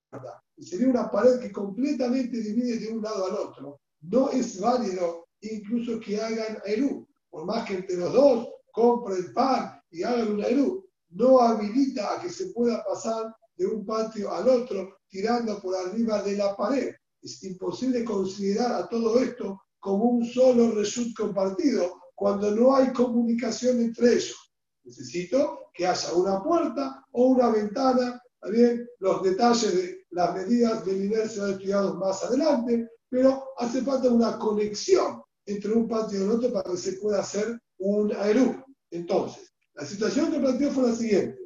y 0.58 0.66
sería 0.66 0.90
una 0.90 1.10
pared 1.10 1.40
que 1.40 1.52
completamente 1.52 2.38
divide 2.38 2.78
de 2.78 2.94
un 2.94 3.02
lado 3.02 3.26
al 3.26 3.36
otro, 3.36 3.82
no 4.02 4.30
es 4.30 4.60
válido 4.60 5.28
incluso 5.42 6.00
que 6.00 6.22
hagan 6.22 6.62
luz. 6.78 7.08
Por 7.30 7.46
más 7.46 7.66
que 7.66 7.76
entre 7.76 7.98
los 7.98 8.14
dos 8.14 8.50
compren 8.72 9.34
pan 9.34 9.82
y 9.90 10.04
hagan 10.04 10.34
una 10.34 10.50
luz, 10.50 10.84
no 11.10 11.40
habilita 11.40 12.14
a 12.14 12.22
que 12.22 12.30
se 12.30 12.48
pueda 12.48 12.84
pasar 12.84 13.34
de 13.56 13.66
un 13.66 13.86
patio 13.86 14.32
al 14.32 14.48
otro 14.50 14.98
tirando 15.08 15.62
por 15.62 15.76
arriba 15.76 16.22
de 16.24 16.38
la 16.38 16.56
pared. 16.56 16.94
Es 17.22 17.44
imposible 17.44 18.04
considerar 18.04 18.72
a 18.72 18.90
todo 18.90 19.20
esto 19.20 19.62
como 19.80 20.06
un 20.06 20.26
solo 20.26 20.72
result 20.72 21.16
compartido 21.16 22.00
cuando 22.16 22.52
no 22.52 22.76
hay 22.76 22.92
comunicación 22.94 23.82
entre 23.82 24.14
ellos. 24.14 24.41
Necesito 24.84 25.70
que 25.74 25.88
haya 25.88 26.14
una 26.14 26.42
puerta 26.44 27.06
o 27.12 27.28
una 27.28 27.50
ventana. 27.50 28.22
También 28.40 28.88
los 29.00 29.22
detalles 29.24 29.76
de 29.76 30.06
las 30.10 30.34
medidas 30.34 30.86
del 30.86 31.02
nivel 31.02 31.30
serán 31.30 31.52
estudiados 31.52 31.96
más 31.98 32.24
adelante, 32.24 32.90
pero 33.10 33.50
hace 33.58 33.82
falta 33.82 34.10
una 34.10 34.38
conexión 34.40 35.22
entre 35.46 35.74
un 35.74 35.88
patio 35.88 36.20
y 36.20 36.24
el 36.24 36.32
otro 36.32 36.52
para 36.52 36.72
que 36.72 36.78
se 36.78 36.94
pueda 36.94 37.20
hacer 37.20 37.60
un 37.78 38.14
aerú. 38.16 38.64
Entonces, 38.90 39.54
la 39.74 39.86
situación 39.86 40.32
que 40.32 40.40
planteó 40.40 40.72
fue 40.72 40.90
la 40.90 40.96
siguiente. 40.96 41.40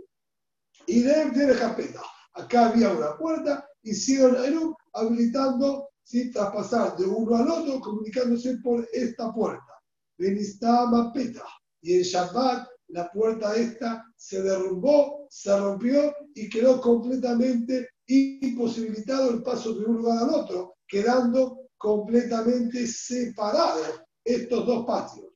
Y 0.88 1.01
de 1.01 1.53
Japeta. 1.55 2.01
Acá 2.33 2.67
había 2.67 2.91
una 2.91 3.17
puerta, 3.17 3.67
hicieron 3.83 4.36
aerú 4.36 4.75
habilitando, 4.93 5.89
¿sí? 6.03 6.31
traspasar 6.31 6.97
de 6.97 7.05
uno 7.05 7.36
al 7.36 7.49
otro, 7.49 7.79
comunicándose 7.79 8.57
por 8.57 8.88
esta 8.91 9.33
puerta. 9.33 9.73
Benistama 10.17 11.11
Peta. 11.13 11.45
Y 11.81 11.95
en 11.95 12.03
Shabbat 12.03 12.67
la 12.89 13.11
puerta 13.11 13.55
esta 13.55 14.05
se 14.15 14.41
derrumbó, 14.41 15.27
se 15.29 15.57
rompió 15.57 16.13
y 16.33 16.49
quedó 16.49 16.79
completamente 16.79 17.89
imposibilitado 18.07 19.31
el 19.31 19.43
paso 19.43 19.73
de 19.73 19.86
un 19.86 19.97
lugar 19.97 20.23
al 20.23 20.29
otro, 20.29 20.75
quedando 20.88 21.69
completamente 21.77 22.86
separados 22.88 24.01
estos 24.23 24.65
dos 24.65 24.86
patios. 24.86 25.27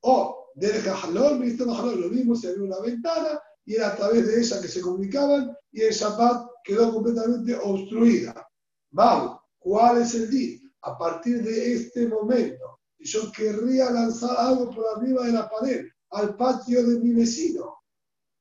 O 0.00 0.50
del 0.54 0.80
Jalón, 0.82 1.40
lo 1.40 2.08
mismo, 2.08 2.34
se 2.34 2.48
abrió 2.48 2.64
una 2.64 2.80
ventana 2.80 3.40
y 3.64 3.74
era 3.74 3.88
a 3.88 3.96
través 3.96 4.26
de 4.26 4.40
ella 4.40 4.60
que 4.60 4.68
se 4.68 4.80
comunicaban 4.80 5.54
y 5.72 5.82
el 5.82 5.92
Shabbat 5.92 6.46
quedó 6.64 6.92
completamente 6.92 7.56
obstruida. 7.56 8.46
Mal, 8.92 9.38
¿cuál 9.58 10.02
es 10.02 10.14
el 10.14 10.30
día? 10.30 10.58
A 10.82 10.96
partir 10.96 11.42
de 11.42 11.74
este 11.74 12.08
momento, 12.08 12.80
yo 12.98 13.30
querría 13.32 13.90
lanzar 13.90 14.36
algo 14.38 14.70
por 14.70 14.84
arriba 14.96 15.26
de 15.26 15.32
la 15.32 15.48
pared 15.48 15.84
al 16.10 16.36
patio 16.36 16.86
de 16.86 16.98
mi 17.00 17.12
vecino, 17.12 17.82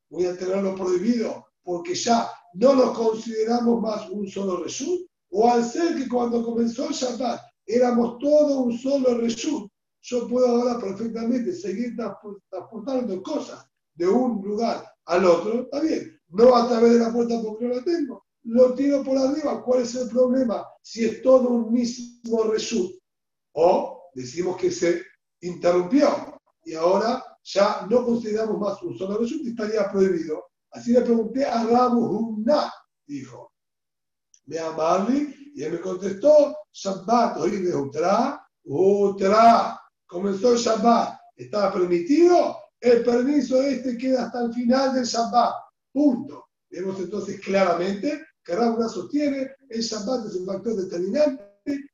voy 0.10 0.26
a 0.26 0.38
tenerlo 0.38 0.76
prohibido 0.76 1.46
porque 1.64 1.96
ya 1.96 2.30
no 2.54 2.74
lo 2.74 2.94
consideramos 2.94 3.82
más 3.82 4.10
un 4.10 4.28
solo 4.28 4.64
reshut, 4.64 5.08
o 5.32 5.50
al 5.50 5.66
ser 5.66 5.96
que 5.96 6.08
cuando 6.08 6.44
comenzó 6.44 6.88
el 6.88 6.94
Shabbat 6.94 7.42
éramos 7.66 8.20
todo 8.20 8.62
un 8.62 8.78
solo 8.78 9.18
reshut, 9.18 9.70
yo 10.02 10.28
puedo 10.28 10.48
ahora 10.48 10.80
perfectamente 10.80 11.52
seguir 11.52 11.96
transportando 11.96 13.22
cosas 13.24 13.68
de 13.96 14.08
un 14.08 14.42
lugar 14.44 14.86
al 15.06 15.26
otro, 15.26 15.64
está 15.64 15.82
bien, 15.82 16.20
no 16.30 16.56
a 16.56 16.68
través 16.68 16.94
de 16.94 17.00
la 17.00 17.12
puerta 17.12 17.42
porque 17.42 17.66
no 17.66 17.76
la 17.76 17.84
tengo, 17.84 18.24
lo 18.44 18.76
tiro 18.76 19.04
por 19.04 19.18
arriba, 19.18 19.64
¿cuál 19.64 19.82
es 19.82 19.96
el 19.96 20.08
problema? 20.10 20.66
Si 20.82 21.04
es 21.04 21.22
todo 21.24 21.50
un 21.50 21.74
mismo 21.74 22.44
reshut, 22.44 22.92
o 23.54 24.04
decimos 24.14 24.58
que 24.58 24.70
se 24.70 25.02
interrumpió 25.42 26.40
y 26.64 26.76
ahora 26.76 27.24
ya 27.46 27.86
no 27.90 28.04
consideramos 28.04 28.60
más 28.60 28.82
un 28.82 28.98
solo 28.98 29.20
reshut 29.20 29.46
y 29.46 29.50
estaría 29.50 29.90
prohibido. 29.92 30.46
Así 30.72 30.92
le 30.92 31.02
pregunté 31.02 31.46
a 31.46 31.64
Rabu 31.64 32.44
dijo, 33.08 33.54
me 34.48 34.60
amarli, 34.60 35.52
y 35.56 35.64
él 35.64 35.74
me 35.74 35.80
contestó, 35.80 36.56
Shabbat, 36.74 37.38
hoy 37.38 37.52
de 37.62 37.76
Utra, 37.76 38.46
Utra, 38.64 39.80
comenzó 40.08 40.54
el 40.54 40.58
Shabbat, 40.58 41.20
estaba 41.36 41.72
permitido, 41.72 42.58
el 42.82 43.04
permiso 43.04 43.62
este 43.62 43.98
queda 43.98 44.26
hasta 44.26 44.44
el 44.44 44.54
final 44.54 44.96
del 44.96 45.06
Shabbat, 45.06 45.54
punto. 45.94 46.48
Vemos 46.70 47.00
entonces 47.00 47.40
claramente 47.40 48.22
que 48.44 48.56
Rabuna 48.56 48.90
sostiene, 48.90 49.52
el 49.70 49.82
Shabbat 49.82 50.26
es 50.26 50.36
un 50.36 50.48
factor 50.48 50.76
determinante, 50.76 51.46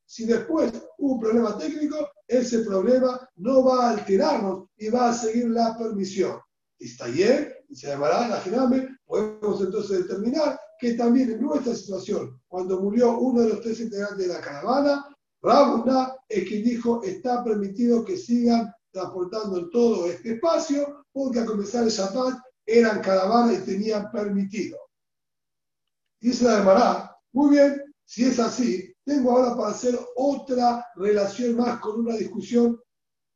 si 0.06 0.26
después 0.26 0.72
hubo 0.98 1.14
un 1.14 1.20
problema 1.20 1.58
técnico, 1.58 2.10
ese 2.32 2.60
problema 2.60 3.30
no 3.36 3.64
va 3.64 3.88
a 3.88 3.90
alterarnos 3.92 4.70
y 4.78 4.90
va 4.90 5.10
a 5.10 5.14
seguir 5.14 5.50
la 5.50 5.78
permisión. 5.78 6.40
Y 6.80 6.88
se 6.88 7.88
llamará 7.88 8.28
la 8.28 8.40
Gename, 8.42 8.98
podemos 9.06 9.62
entonces 9.62 10.08
determinar 10.08 10.60
que 10.80 10.94
también 10.94 11.32
en 11.32 11.42
nuestra 11.42 11.76
situación, 11.76 12.42
cuando 12.48 12.80
murió 12.80 13.20
uno 13.20 13.42
de 13.42 13.50
los 13.50 13.62
tres 13.62 13.82
integrantes 13.82 14.28
de 14.28 14.34
la 14.34 14.42
caravana, 14.42 15.06
Rabuna 15.44 16.16
es 16.30 16.48
quien 16.48 16.64
dijo 16.64 17.04
está 17.04 17.44
permitido 17.44 18.06
que 18.06 18.18
sigan 18.18 18.74
transportando 18.92 19.70
todo 19.70 20.08
este 20.08 20.34
espacio, 20.34 21.06
porque 21.12 21.40
a 21.40 21.46
comenzar 21.46 21.84
el 21.84 21.90
Shabbat 21.90 22.40
eran 22.66 23.02
caravana 23.02 23.54
y 23.54 23.60
tenían 23.60 24.10
permitido. 24.12 24.78
Dice 26.20 26.46
la 26.46 26.60
Gemara, 26.60 27.18
muy 27.34 27.52
bien, 27.52 27.82
si 28.06 28.26
es 28.26 28.40
así, 28.40 28.91
tengo 29.06 29.32
ahora 29.32 29.56
para 29.56 29.70
hacer 29.70 29.98
otra 30.16 30.86
relación 30.96 31.56
más 31.56 31.80
con 31.80 32.02
una 32.02 32.16
discusión 32.16 32.80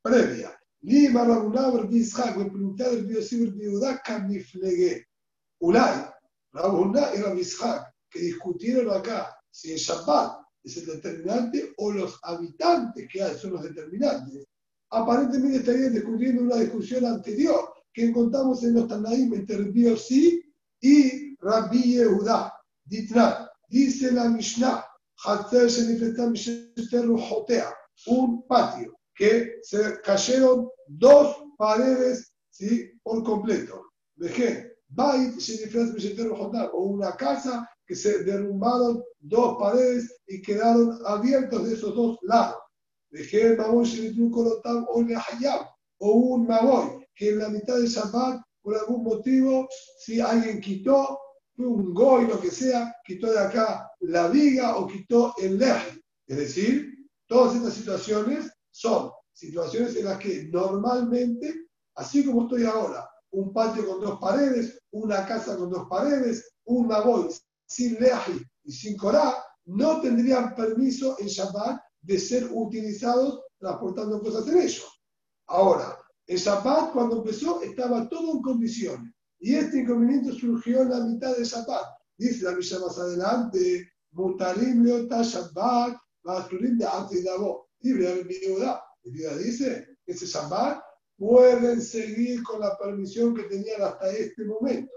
previa. 0.02 0.56
Lima 0.82 1.24
Rabunaber 1.24 1.86
Bishak, 1.88 2.36
me 2.36 2.50
pregunté 2.50 2.88
el 2.88 3.06
Biosibir 3.06 3.52
Biudá 3.52 4.00
Kamiflegue. 4.02 5.06
Ulay, 5.60 6.04
Rabuná 6.52 7.14
y 7.14 7.22
Rabishak, 7.22 7.92
que 8.10 8.20
discutieron 8.20 8.94
acá 8.96 9.36
si 9.50 9.72
el 9.72 9.78
Shabbat 9.78 10.46
es 10.62 10.76
el 10.76 10.86
determinante 10.86 11.72
o 11.78 11.92
los 11.92 12.18
habitantes 12.22 13.08
que 13.10 13.20
son 13.34 13.54
los 13.54 13.62
determinantes. 13.62 14.44
Aparentemente 14.90 15.58
estarían 15.58 15.94
discutiendo 15.94 16.42
una 16.42 16.56
discusión 16.56 17.04
anterior 17.06 17.72
que 17.92 18.06
encontramos 18.06 18.62
en 18.62 18.74
los 18.74 18.86
Tanaim 18.86 19.32
entre 19.34 19.62
Biosí 19.62 20.42
y 20.80 21.36
Rabbi 21.36 21.94
Yehuda. 21.94 22.52
Dice 22.84 24.12
la 24.12 24.28
Mishnah, 24.28 24.85
un 28.06 28.46
patio 28.46 28.96
que 29.14 29.58
se 29.62 30.00
cayeron 30.02 30.68
dos 30.86 31.36
paredes 31.58 32.32
¿sí? 32.50 32.90
por 33.02 33.24
completo. 33.24 33.82
Dejé, 34.14 34.72
o 36.72 36.78
una 36.78 37.16
casa 37.16 37.68
que 37.86 37.96
se 37.96 38.22
derrumbaron 38.24 39.02
dos 39.20 39.56
paredes 39.58 40.16
y 40.28 40.40
quedaron 40.42 40.98
abiertos 41.04 41.66
de 41.66 41.74
esos 41.74 41.94
dos 41.94 42.18
lados. 42.22 42.58
Dejé 43.10 43.56
o 45.98 46.10
un 46.12 46.46
maboy 46.46 47.06
que 47.14 47.30
en 47.30 47.38
la 47.38 47.48
mitad 47.48 47.76
del 47.76 47.88
Shabbat, 47.88 48.42
por 48.62 48.76
algún 48.76 49.02
motivo, 49.02 49.68
si 49.98 50.20
alguien 50.20 50.60
quitó, 50.60 51.18
un 51.58 51.94
goy, 51.94 52.26
lo 52.26 52.40
que 52.40 52.50
sea, 52.50 52.94
quitó 53.04 53.32
de 53.32 53.38
acá 53.38 53.90
la 54.00 54.28
viga 54.28 54.76
o 54.76 54.86
quitó 54.86 55.34
el 55.38 55.58
leje. 55.58 56.02
Es 56.26 56.36
decir, 56.36 56.94
todas 57.26 57.56
estas 57.56 57.74
situaciones 57.74 58.50
son 58.70 59.10
situaciones 59.32 59.96
en 59.96 60.06
las 60.06 60.18
que 60.18 60.48
normalmente, 60.50 61.68
así 61.94 62.24
como 62.24 62.42
estoy 62.42 62.64
ahora, 62.64 63.08
un 63.30 63.52
patio 63.52 63.86
con 63.86 64.00
dos 64.00 64.18
paredes, 64.18 64.78
una 64.92 65.26
casa 65.26 65.56
con 65.56 65.70
dos 65.70 65.86
paredes, 65.88 66.54
un 66.64 66.86
maboy 66.86 67.28
sin 67.66 67.94
leji 67.94 68.42
y 68.64 68.72
sin 68.72 68.96
corá, 68.96 69.34
no 69.66 70.00
tendrían 70.00 70.54
permiso 70.54 71.16
en 71.18 71.26
Shabbat 71.26 71.80
de 72.02 72.18
ser 72.18 72.48
utilizados 72.52 73.42
transportando 73.58 74.20
cosas 74.20 74.46
en 74.48 74.58
ellos. 74.58 75.02
Ahora, 75.48 75.98
el 76.26 76.38
Shabbat 76.38 76.92
cuando 76.92 77.18
empezó 77.18 77.62
estaba 77.62 78.08
todo 78.08 78.32
en 78.32 78.42
condiciones 78.42 79.15
y 79.38 79.54
este 79.54 79.80
inconveniente 79.80 80.32
surgió 80.32 80.82
en 80.82 80.90
la 80.90 81.00
mitad 81.00 81.36
de 81.36 81.44
Shabbat. 81.44 81.86
Dice 82.16 82.44
la 82.44 82.52
Mishnah 82.52 82.80
más 82.80 82.98
adelante, 82.98 83.92
Mutalim 84.12 84.82
leota 84.82 85.22
Shabbat, 85.22 85.96
Basurim 86.24 86.78
de 86.78 86.86
Antidabo. 86.86 87.68
Libre 87.80 88.24
de 88.24 88.80
El 89.04 89.38
dice 89.38 89.98
que 90.04 90.12
ese 90.12 90.26
Shabbat 90.26 90.82
pueden 91.16 91.80
seguir 91.80 92.42
con 92.42 92.60
la 92.60 92.76
permisión 92.78 93.34
que 93.34 93.44
tenían 93.44 93.82
hasta 93.82 94.10
este 94.10 94.44
momento. 94.44 94.92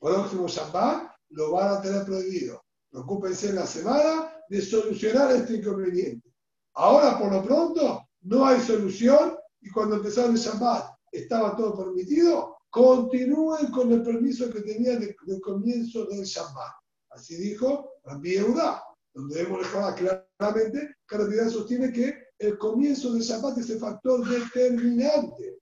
Próximo 0.00 0.48
Shabbat 0.48 1.10
lo 1.30 1.52
van 1.52 1.76
a 1.76 1.82
tener 1.82 2.04
prohibido. 2.04 2.62
Preocúpense 2.90 3.50
en 3.50 3.56
la 3.56 3.66
semana 3.66 4.32
de 4.48 4.60
solucionar 4.60 5.30
este 5.32 5.54
inconveniente. 5.54 6.32
Ahora, 6.74 7.18
por 7.18 7.32
lo 7.32 7.42
pronto, 7.42 8.08
no 8.22 8.46
hay 8.46 8.60
solución 8.60 9.36
y 9.60 9.70
cuando 9.70 9.96
empezaron 9.96 10.32
el 10.32 10.38
Shabbat 10.38 10.94
estaba 11.12 11.56
todo 11.56 11.76
permitido, 11.76 12.57
continúen 12.70 13.70
con 13.70 13.92
el 13.92 14.02
permiso 14.02 14.50
que 14.52 14.60
tenían 14.60 15.00
del 15.00 15.40
comienzo 15.40 16.06
del 16.06 16.24
Shabbat. 16.24 16.72
Así 17.10 17.36
dijo 17.36 17.92
Rabbi 18.04 18.32
Yehuda, 18.32 18.82
donde 19.14 19.40
hemos 19.40 19.60
dejado 19.60 19.94
claramente 19.96 20.96
que 21.06 21.16
Rabbi 21.16 21.50
sostiene 21.50 21.92
que 21.92 22.14
el 22.38 22.58
comienzo 22.58 23.12
del 23.12 23.22
Shabbat 23.22 23.58
es 23.58 23.70
el 23.70 23.78
factor 23.78 24.28
determinante. 24.28 25.58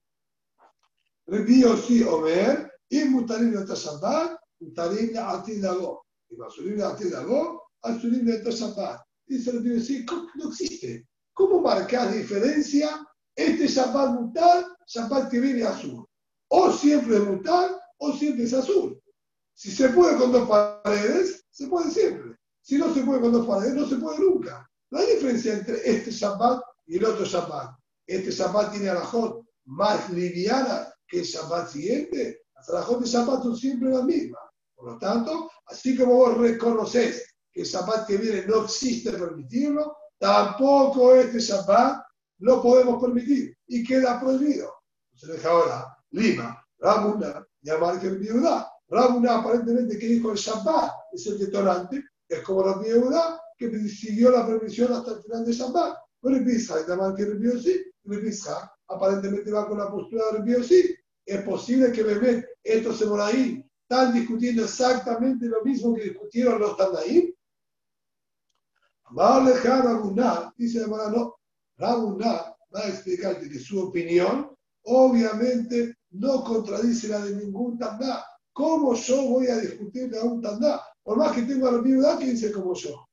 Rabbi 1.25 1.61
Yossi 1.61 2.03
Omer, 2.03 2.71
y 2.89 3.03
mutarim 3.05 3.51
de 3.51 3.75
Shabbat, 3.75 4.39
mutarim 4.59 5.13
de 5.13 5.19
Atidago. 5.19 6.05
Y 6.29 6.35
basurim 6.35 6.77
de 6.77 6.85
Atidago, 6.85 7.63
asurim 7.81 8.25
de 8.25 8.51
Shabbat. 8.51 9.01
Dice 9.25 9.51
Rabbi 9.51 9.75
Yossi, 9.75 10.05
no 10.35 10.49
existe. 10.49 11.07
¿Cómo 11.33 11.61
marcar 11.61 12.13
diferencia 12.13 13.05
este 13.35 13.67
Shabbat 13.67 14.19
mutar, 14.19 14.65
Shabbat 14.85 15.29
que 15.29 15.39
viene 15.39 15.63
azul? 15.63 16.07
O 16.49 16.71
siempre 16.71 17.17
es 17.17 17.23
mutar 17.23 17.79
o 17.97 18.13
siempre 18.13 18.45
es 18.45 18.53
azul. 18.53 19.01
Si 19.53 19.71
se 19.71 19.89
puede 19.89 20.17
con 20.17 20.31
dos 20.31 20.47
paredes, 20.47 21.45
se 21.49 21.67
puede 21.67 21.91
siempre. 21.91 22.37
Si 22.61 22.77
no 22.77 22.93
se 22.93 23.01
puede 23.01 23.21
con 23.21 23.31
dos 23.31 23.47
paredes, 23.47 23.73
no 23.73 23.87
se 23.87 23.95
puede 23.95 24.19
nunca. 24.19 24.69
No 24.91 24.99
hay 24.99 25.15
diferencia 25.15 25.53
entre 25.53 25.89
este 25.89 26.11
Shabbat 26.11 26.61
y 26.85 26.97
el 26.97 27.05
otro 27.05 27.25
Shabbat. 27.25 27.75
Este 28.05 28.31
Shabbat 28.31 28.71
tiene 28.71 28.89
alajot 28.89 29.45
más 29.65 30.09
liviana 30.09 30.93
que 31.07 31.19
el 31.19 31.25
Shabbat 31.25 31.69
siguiente. 31.69 32.43
Las 32.55 32.69
alajot 32.69 33.01
de 33.01 33.07
Shabbat 33.07 33.43
son 33.43 33.57
siempre 33.57 33.89
las 33.89 34.03
mismas. 34.03 34.41
Por 34.75 34.91
lo 34.91 34.97
tanto, 34.99 35.49
así 35.65 35.97
como 35.97 36.13
vos 36.13 36.37
reconoces 36.37 37.35
que 37.51 37.61
el 37.61 37.67
Shabbat 37.67 38.07
que 38.07 38.17
viene 38.17 38.45
no 38.45 38.63
existe 38.63 39.11
permitirlo, 39.11 39.97
tampoco 40.19 41.15
este 41.15 41.39
Shabbat 41.39 42.03
lo 42.39 42.61
podemos 42.61 43.01
permitir 43.01 43.57
y 43.67 43.83
queda 43.83 44.19
prohibido. 44.19 44.71
Deja 45.19 45.49
ahora, 45.49 45.96
Lima, 46.11 46.63
Rabuna, 46.79 47.45
llamar 47.61 47.99
que 47.99 48.09
viuda. 48.09 48.71
Rabuna 48.89 49.39
aparentemente 49.39 49.97
que 49.97 50.07
dijo 50.07 50.31
el 50.31 50.37
Shabbat 50.37 50.91
es 51.11 51.27
el 51.27 51.39
detonante, 51.39 52.03
es 52.27 52.41
como 52.41 52.65
la 52.65 52.77
viuda 52.77 53.41
que 53.57 53.69
siguió 53.89 54.31
la 54.31 54.45
permisión 54.45 54.93
hasta 54.93 55.13
el 55.13 55.23
final 55.23 55.45
de 55.45 55.53
Shabbat. 55.53 55.97
Pero 56.21 56.45
Pisa, 56.45 56.87
llamar 56.87 57.15
que 57.15 57.59
sí, 57.59 57.83
aparentemente 58.87 59.51
va 59.51 59.67
con 59.67 59.77
la 59.77 59.89
postura 59.89 60.23
del 60.31 60.63
sí. 60.63 60.95
Es 61.25 61.41
posible 61.43 61.91
que 61.91 62.03
Bebé, 62.03 62.47
estos 62.63 63.01
ahí 63.19 63.63
están 63.81 64.13
discutiendo 64.13 64.63
exactamente 64.63 65.45
lo 65.47 65.61
mismo 65.63 65.93
que 65.93 66.03
discutieron 66.03 66.59
los 66.59 66.77
Tanaim. 66.77 67.33
Amar 69.05 69.45
dejar 69.45 69.85
Rabuná, 69.85 70.53
dice 70.57 70.85
la 70.87 71.09
no, 71.09 71.35
Rabuná 71.77 72.55
va 72.73 72.79
a 72.79 72.89
explicarte 72.89 73.49
que 73.49 73.59
su 73.59 73.79
opinión 73.81 74.56
obviamente 74.87 75.97
no 76.11 76.43
contradice 76.43 77.09
la 77.09 77.19
de 77.19 77.35
ningún 77.35 77.77
Tandá. 77.77 78.25
¿Cómo 78.53 78.95
yo 78.95 79.21
voy 79.23 79.47
a 79.47 79.57
discutir 79.57 80.09
de 80.09 80.19
un 80.19 80.41
Tandá? 80.41 80.81
Por 81.03 81.17
más 81.17 81.33
que 81.33 81.43
tenga 81.43 81.71
la 81.71 81.79
viuda 81.79 82.17
que 82.17 82.31
dice 82.31 82.51
como 82.51 82.73
yo. 82.73 83.05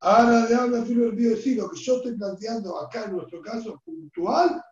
Ahora 0.00 0.46
de 0.46 0.54
habla 0.54 0.78
el 0.78 1.42
sí, 1.42 1.54
lo 1.54 1.70
que 1.70 1.80
yo 1.80 1.96
estoy 1.96 2.16
planteando 2.16 2.78
acá 2.80 3.04
en 3.04 3.12
nuestro 3.12 3.40
caso 3.40 3.80
puntual 3.84 4.62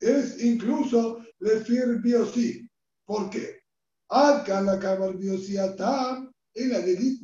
es 0.00 0.42
incluso 0.42 1.18
decir 1.38 2.00
biosí. 2.02 2.68
¿Por 3.04 3.30
qué? 3.30 3.60
Acá 4.08 4.60
la 4.60 4.78
cámara 4.78 5.12
biosí 5.12 5.56
atam, 5.56 6.32
en 6.54 6.70
la 6.70 6.80
de 6.80 7.20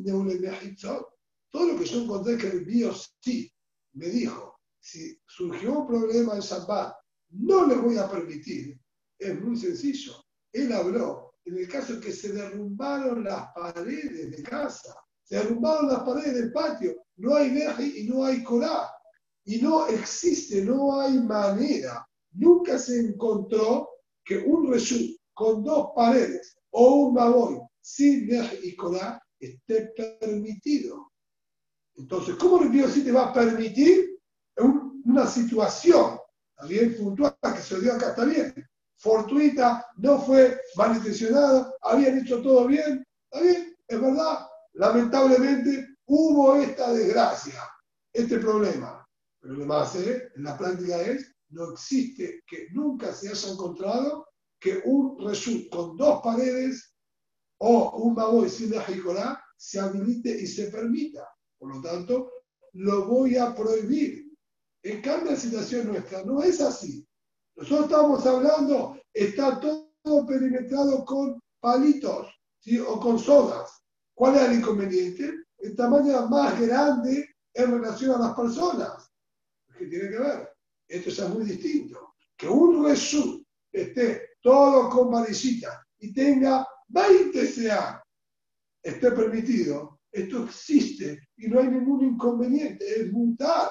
Todo 1.51 1.67
lo 1.67 1.79
que 1.79 1.85
yo 1.85 2.03
encontré 2.03 2.37
que 2.37 2.49
el 2.49 2.65
biosí 2.65 3.51
me 3.95 4.07
dijo, 4.07 4.59
si 4.79 5.19
surgió 5.27 5.81
un 5.81 5.87
problema 5.87 6.35
en 6.35 6.41
Shabbat, 6.41 6.95
no 7.31 7.67
le 7.67 7.77
voy 7.77 7.97
a 7.99 8.11
permitir. 8.11 8.79
Es 9.19 9.41
muy 9.41 9.57
sencillo. 9.57 10.15
Él 10.53 10.73
habló 10.73 11.35
en 11.45 11.59
el 11.59 11.69
caso 11.69 11.99
que 11.99 12.13
se 12.13 12.33
derrumbaron 12.33 13.25
las 13.25 13.53
paredes 13.55 14.31
de 14.31 14.43
casa, 14.43 14.95
se 15.25 15.37
derrumbaron 15.37 15.89
las 15.89 16.01
paredes 16.01 16.35
del 16.35 16.53
patio, 16.53 16.95
no 17.17 17.35
hay 17.35 17.51
veje 17.51 18.01
y 18.01 18.07
no 18.07 18.25
hay 18.25 18.43
colá. 18.45 18.91
Y 19.45 19.63
no 19.63 19.87
existe, 19.87 20.63
no 20.63 21.01
hay 21.01 21.19
manera. 21.21 22.07
Nunca 22.33 22.79
se 22.79 23.01
encontró 23.01 23.89
que 24.23 24.39
un 24.39 24.71
reshut 24.71 25.17
con 25.33 25.65
dos 25.65 25.89
paredes 25.97 26.55
o 26.71 27.07
un 27.07 27.15
baboy 27.15 27.59
sin 27.81 28.29
veje 28.29 28.61
y 28.63 28.77
colá 28.77 29.19
esté 29.41 29.95
permitido. 30.21 31.11
Entonces, 31.97 32.35
¿cómo 32.35 32.63
el 32.63 32.71
Dios 32.71 32.93
sí 32.93 33.03
te 33.03 33.13
va 33.13 33.29
a 33.29 33.33
permitir 33.33 34.21
una 35.05 35.27
situación 35.27 36.18
también 36.59 36.97
puntual 36.97 37.37
que 37.41 37.63
se 37.63 37.81
dio 37.81 37.95
acá? 37.95 38.11
Está 38.11 38.25
bien, 38.25 38.55
fortuita, 38.97 39.87
no 39.97 40.21
fue 40.21 40.61
malintencionada, 40.77 41.73
habían 41.83 42.19
hecho 42.19 42.43
todo 42.43 42.67
bien, 42.67 43.07
está 43.31 43.45
bien, 43.45 43.77
es 43.87 44.01
verdad. 44.01 44.47
Lamentablemente 44.75 45.97
hubo 46.07 46.57
esta 46.57 46.93
desgracia, 46.93 47.63
este 48.13 48.39
problema. 48.39 49.07
Pero 49.41 49.55
lo 49.55 49.67
más 49.67 49.95
¿eh? 49.97 50.31
en 50.35 50.45
la 50.45 50.59
práctica 50.59 51.01
es, 51.01 51.35
no 51.51 51.73
existe 51.73 52.43
que 52.47 52.69
nunca 52.73 53.13
se 53.13 53.29
haya 53.29 53.53
encontrado 53.53 54.27
que 54.61 54.83
un 54.85 55.19
result 55.25 55.71
con 55.71 55.97
dos 55.97 56.21
paredes 56.23 56.93
o 57.59 57.97
un 57.99 58.15
baboy 58.15 58.49
sin 58.49 58.71
la 58.71 58.85
se 59.57 59.81
habilite 59.81 60.31
y 60.31 60.47
se 60.47 60.69
permita. 60.69 61.29
Por 61.59 61.75
lo 61.75 61.83
tanto, 61.83 62.31
lo 62.73 63.07
voy 63.07 63.37
a 63.37 63.55
prohibir. 63.55 64.28
En 64.83 65.03
cambio, 65.03 65.33
la 65.33 65.37
situación 65.37 65.89
nuestra 65.89 66.25
no 66.25 66.43
es 66.43 66.61
así. 66.61 67.07
Nosotros 67.57 67.87
estamos 67.87 68.27
hablando, 68.27 69.01
está 69.13 69.59
todo 69.59 70.27
perimetrado 70.27 71.05
con 71.05 71.41
palitos 71.61 72.29
o 72.87 73.01
con 73.01 73.19
sodas. 73.19 73.83
¿Cuál 74.15 74.37
es 74.37 74.43
el 74.43 74.59
inconveniente? 74.59 75.45
El 75.59 75.75
tamaño 75.75 76.29
más 76.29 76.61
grande 76.61 77.37
en 77.55 77.71
relación 77.71 78.13
a 78.13 78.27
las 78.27 78.37
personas. 78.37 79.11
¿Qué 79.77 79.87
tiene 79.87 80.11
que 80.11 80.19
ver? 80.19 80.49
Esto 80.87 81.11
es 81.11 81.29
muy 81.31 81.45
distinto. 81.45 82.15
Que 82.37 82.49
un 82.49 82.85
resú 82.85 83.45
esté 83.73 84.31
todo 84.41 84.89
con 84.89 85.11
varicita 85.11 85.85
y 85.99 86.13
tenga 86.13 86.67
20 86.89 87.53
CA, 87.55 88.03
esté 88.83 89.11
permitido. 89.13 90.01
Esto 90.11 90.45
existe 90.45 91.29
y 91.37 91.49
no 91.49 91.61
hay 91.61 91.69
ningún 91.69 92.05
inconveniente. 92.05 93.01
Es 93.01 93.13
mutar. 93.13 93.69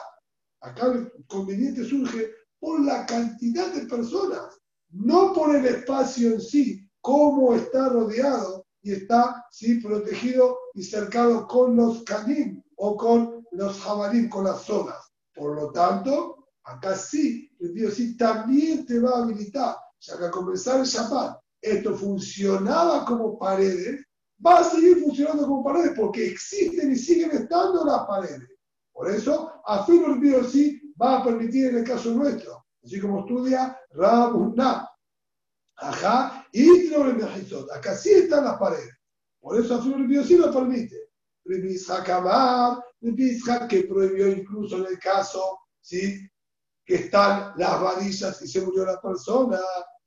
Acá 0.62 0.88
el 0.88 1.12
inconveniente 1.18 1.84
surge 1.84 2.30
por 2.60 2.84
la 2.84 3.05
cantidad 3.05 3.74
de 3.74 3.86
personas, 3.86 4.60
no 4.89 5.34
por 5.34 5.55
el 5.55 5.66
espacio 5.66 6.34
en 6.34 6.41
sí, 6.41 6.89
cómo 7.01 7.53
está 7.53 7.89
rodeado 7.89 8.66
y 8.82 8.93
está 8.93 9.45
¿sí? 9.51 9.80
protegido 9.80 10.58
y 10.74 10.84
cercado 10.84 11.47
con 11.47 11.76
los 11.76 12.03
canim 12.03 12.62
o 12.76 12.95
con 12.95 13.45
los 13.51 13.80
jabalín, 13.80 14.30
con 14.30 14.45
las 14.45 14.64
zonas. 14.64 15.12
Por 15.34 15.55
lo 15.55 15.72
tanto, 15.72 16.47
acá 16.64 16.95
sí, 16.95 17.49
el 17.60 17.74
Dios 17.74 17.95
sí 17.95 18.18
también 18.18 18.86
te 18.86 18.99
va 18.99 19.12
a 19.12 19.24
habilitar, 19.24 19.76
ya 19.99 20.18
que 20.18 20.26
al 20.26 20.32
comenzar 20.32 20.80
el 20.80 20.86
Shabbat 20.86 21.39
esto 21.62 21.95
funcionaba 21.95 23.05
como 23.05 23.38
paredes, 23.38 24.05
va 24.45 24.60
a 24.60 24.64
seguir 24.64 25.01
funcionando 25.01 25.47
como 25.47 25.64
paredes 25.64 25.93
porque 25.95 26.28
existen 26.28 26.91
y 26.91 26.95
siguen 26.95 27.32
estando 27.32 27.84
las 27.86 28.05
paredes. 28.08 28.57
Por 28.98 29.12
eso, 29.12 29.62
a 29.64 29.86
fin 29.86 30.04
el 30.06 30.20
sí 30.50 30.82
va 31.00 31.20
a 31.20 31.24
permitir 31.24 31.68
en 31.68 31.78
el 31.78 31.84
caso 31.84 32.10
nuestro, 32.10 32.66
así 32.84 33.00
como 33.00 33.20
estudia 33.20 33.80
Rabunah. 33.91 34.89
Ajá, 35.76 36.48
y 36.52 36.91
Acá 37.76 37.95
sí 37.95 38.10
están 38.10 38.45
las 38.45 38.58
paredes. 38.58 38.89
Por 39.39 39.60
eso 39.60 39.76
el 39.95 40.08
Dios 40.08 40.26
sí 40.26 40.36
lo 40.36 40.52
permite. 40.52 40.95
Acabar, 41.91 42.84
que 43.70 43.84
prohibió 43.84 44.30
incluso 44.30 44.78
en 44.78 44.88
el 44.88 44.98
caso 44.98 45.60
¿sí? 45.80 46.28
que 46.84 46.95
están 46.95 47.54
las 47.56 47.80
varillas 47.80 48.41
y 48.41 48.48
se 48.48 48.62
murió 48.62 48.84
la 48.84 49.00
persona, 49.00 49.60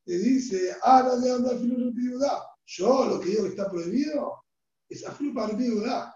te 0.04 0.18
dice, 0.18 0.74
ahora 0.82 1.14
de 1.14 1.30
anda 1.30 1.52
viuda. 1.52 2.44
Yo 2.66 3.04
lo 3.04 3.20
que 3.20 3.28
digo 3.30 3.44
que 3.44 3.50
está 3.50 3.70
prohibido 3.70 4.34
es 4.88 5.06
aflu 5.06 5.32
para. 5.32 6.12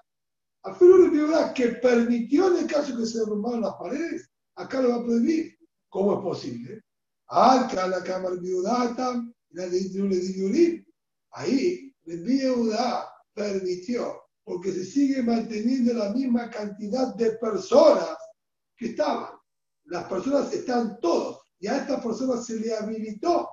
Aflu 0.64 1.10
viuda 1.10 1.52
que 1.52 1.68
permitió 1.68 2.48
en 2.48 2.64
el 2.64 2.66
caso 2.66 2.96
que 2.96 3.06
se 3.06 3.18
derrumbaron 3.18 3.60
las 3.62 3.74
paredes 3.74 4.30
acá 4.56 4.80
lo 4.80 4.90
va 4.90 4.96
a 4.96 5.04
prohibir. 5.04 5.56
¿Cómo 5.88 6.14
es 6.14 6.20
posible? 6.20 6.82
Acá 7.28 7.86
la 7.86 8.02
cámara 8.02 8.36
viudata, 8.36 9.22
la 9.50 9.66
de 9.66 10.84
Ahí, 11.30 11.92
el 12.06 12.22
viuda 12.22 13.08
permitió, 13.32 14.22
porque 14.44 14.72
se 14.72 14.84
sigue 14.84 15.22
manteniendo 15.22 15.94
la 15.94 16.10
misma 16.10 16.50
cantidad 16.50 17.14
de 17.14 17.32
personas 17.32 18.16
que 18.76 18.86
estaban. 18.86 19.32
Las 19.86 20.04
personas 20.04 20.52
están 20.52 20.98
todos, 21.00 21.40
y 21.58 21.66
a 21.66 21.78
estas 21.78 22.02
personas 22.02 22.46
se 22.46 22.56
le 22.56 22.74
habilitó. 22.74 23.48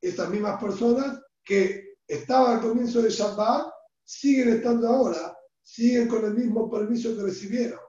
Estas 0.00 0.30
mismas 0.30 0.60
personas 0.60 1.20
que 1.44 1.96
estaban 2.06 2.56
al 2.56 2.62
comienzo 2.62 3.02
de 3.02 3.10
Shabbat 3.10 3.70
siguen 4.04 4.48
estando 4.56 4.88
ahora, 4.88 5.36
siguen 5.62 6.08
con 6.08 6.24
el 6.24 6.34
mismo 6.34 6.70
permiso 6.70 7.16
que 7.16 7.22
recibieron. 7.22 7.80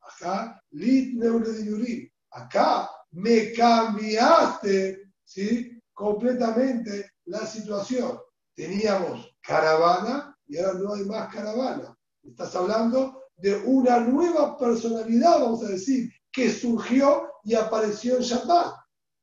Acá, 0.00 0.62
lit 0.70 1.18
de 1.18 2.12
Acá 2.30 2.90
me 3.12 3.52
cambiaste, 3.52 5.12
¿sí? 5.24 5.80
Completamente 5.92 7.10
la 7.26 7.46
situación. 7.46 8.18
Teníamos 8.54 9.34
caravana 9.40 10.36
y 10.46 10.58
ahora 10.58 10.78
no 10.78 10.94
hay 10.94 11.04
más 11.04 11.32
caravana. 11.32 11.96
Estás 12.22 12.54
hablando 12.56 13.22
de 13.36 13.56
una 13.64 14.00
nueva 14.00 14.56
personalidad, 14.56 15.40
vamos 15.40 15.64
a 15.64 15.68
decir, 15.68 16.10
que 16.32 16.50
surgió 16.50 17.30
y 17.44 17.54
apareció 17.54 18.16
en 18.16 18.22
Shabbat. 18.22 18.74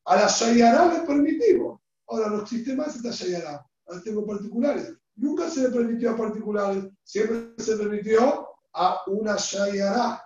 A 0.06 0.16
la 0.16 0.28
Shayará 0.28 0.94
le 0.94 1.00
permitimos. 1.02 1.80
Ahora 2.08 2.30
no 2.30 2.42
existe 2.42 2.76
más 2.76 2.96
esta 2.96 3.12
Shayará. 3.12 3.66
Ahora 3.88 4.02
tengo 4.04 4.26
particulares. 4.26 4.94
Nunca 5.16 5.50
se 5.50 5.64
le 5.64 5.70
permitió 5.70 6.12
a 6.12 6.18
particulares, 6.18 6.86
siempre 7.04 7.64
se 7.64 7.78
permitió 7.78 8.48
a 8.74 9.04
una 9.08 9.36
Shayará 9.38 10.22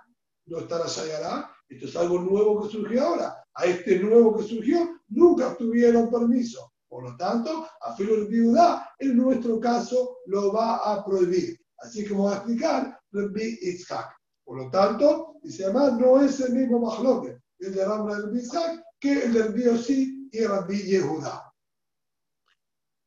no 0.47 0.59
está 0.59 0.79
la 0.79 0.87
Shayará, 0.87 1.51
esto 1.69 1.85
es 1.87 1.95
algo 1.95 2.19
nuevo 2.19 2.61
que 2.61 2.69
surgió 2.69 3.03
ahora. 3.03 3.43
A 3.55 3.65
este 3.65 3.99
nuevo 3.99 4.37
que 4.37 4.43
surgió 4.43 5.01
nunca 5.09 5.55
tuvieron 5.57 6.09
permiso. 6.11 6.71
Por 6.87 7.03
lo 7.03 7.17
tanto, 7.17 7.67
a 7.81 7.95
Filo 7.95 8.27
Viudá, 8.27 8.89
en 8.99 9.17
nuestro 9.17 9.59
caso, 9.59 10.17
lo 10.27 10.53
va 10.53 10.77
a 10.77 11.03
prohibir. 11.03 11.59
Así 11.79 12.05
que 12.05 12.13
vamos 12.13 12.33
a 12.33 12.37
explicar 12.37 12.99
Rabbi 13.11 13.59
Itzhak. 13.61 14.15
Por 14.43 14.57
lo 14.63 14.69
tanto, 14.69 15.35
dice 15.41 15.65
además, 15.65 15.93
no 15.93 16.21
es 16.21 16.39
el 16.39 16.53
mismo 16.53 16.79
Mahloke, 16.79 17.41
el 17.59 17.73
de 17.73 17.85
Rabbi 17.85 18.39
Itzhak, 18.39 18.83
que 18.99 19.23
el 19.23 19.33
del 19.33 19.53
Biosí 19.53 20.29
y 20.31 20.43
Rabbi 20.45 20.77
Yehuda. 20.83 21.51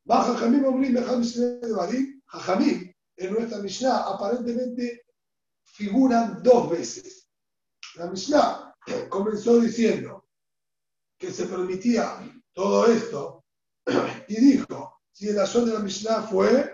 Baja 0.05 0.35
Jamim 0.35 0.65
Omrim 0.65 0.97
Jajamim, 2.27 2.88
en 3.18 3.34
nuestra 3.34 3.60
Mishnah 3.60 4.14
aparentemente 4.14 5.06
figuran 5.64 6.42
dos 6.44 6.70
veces. 6.70 7.30
La 7.96 8.08
Mishnah 8.08 8.76
comenzó 9.10 9.60
diciendo 9.60 10.28
que 11.18 11.32
se 11.32 11.46
permitía 11.46 12.20
todo 12.54 12.88
esto 12.88 13.46
y 14.28 14.36
dijo, 14.36 15.02
si 15.12 15.30
el 15.30 15.40
azón 15.40 15.66
de 15.66 15.74
la 15.74 15.80
Mishnah 15.80 16.24
fue 16.24 16.74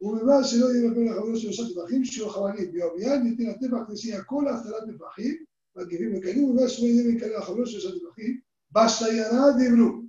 ובלבד 0.00 0.42
שלא 0.44 0.66
יהיה 0.74 0.90
בפה 0.90 1.00
לחברו 1.00 1.36
שלושה 1.36 1.62
טפחים, 1.74 2.04
שיעור 2.04 2.32
חבלים 2.32 2.72
ביום 2.72 2.98
יד, 2.98 3.20
ניתן 3.22 3.46
הטפח 3.48 3.90
נסיע 3.90 4.22
כל 4.22 4.44
עשרה 4.48 4.78
טפחים, 4.80 5.44
מגיבים 5.76 6.18
וקלים, 6.18 6.44
ובלבד 6.44 6.68
שלא 6.68 6.86
יהיה 6.86 7.14
מקלל 7.14 7.38
לחברו 7.38 7.66
שלושה 7.66 7.88
טפחים, 7.98 8.40
בשיירה 8.70 9.52
דיברו. 9.58 10.06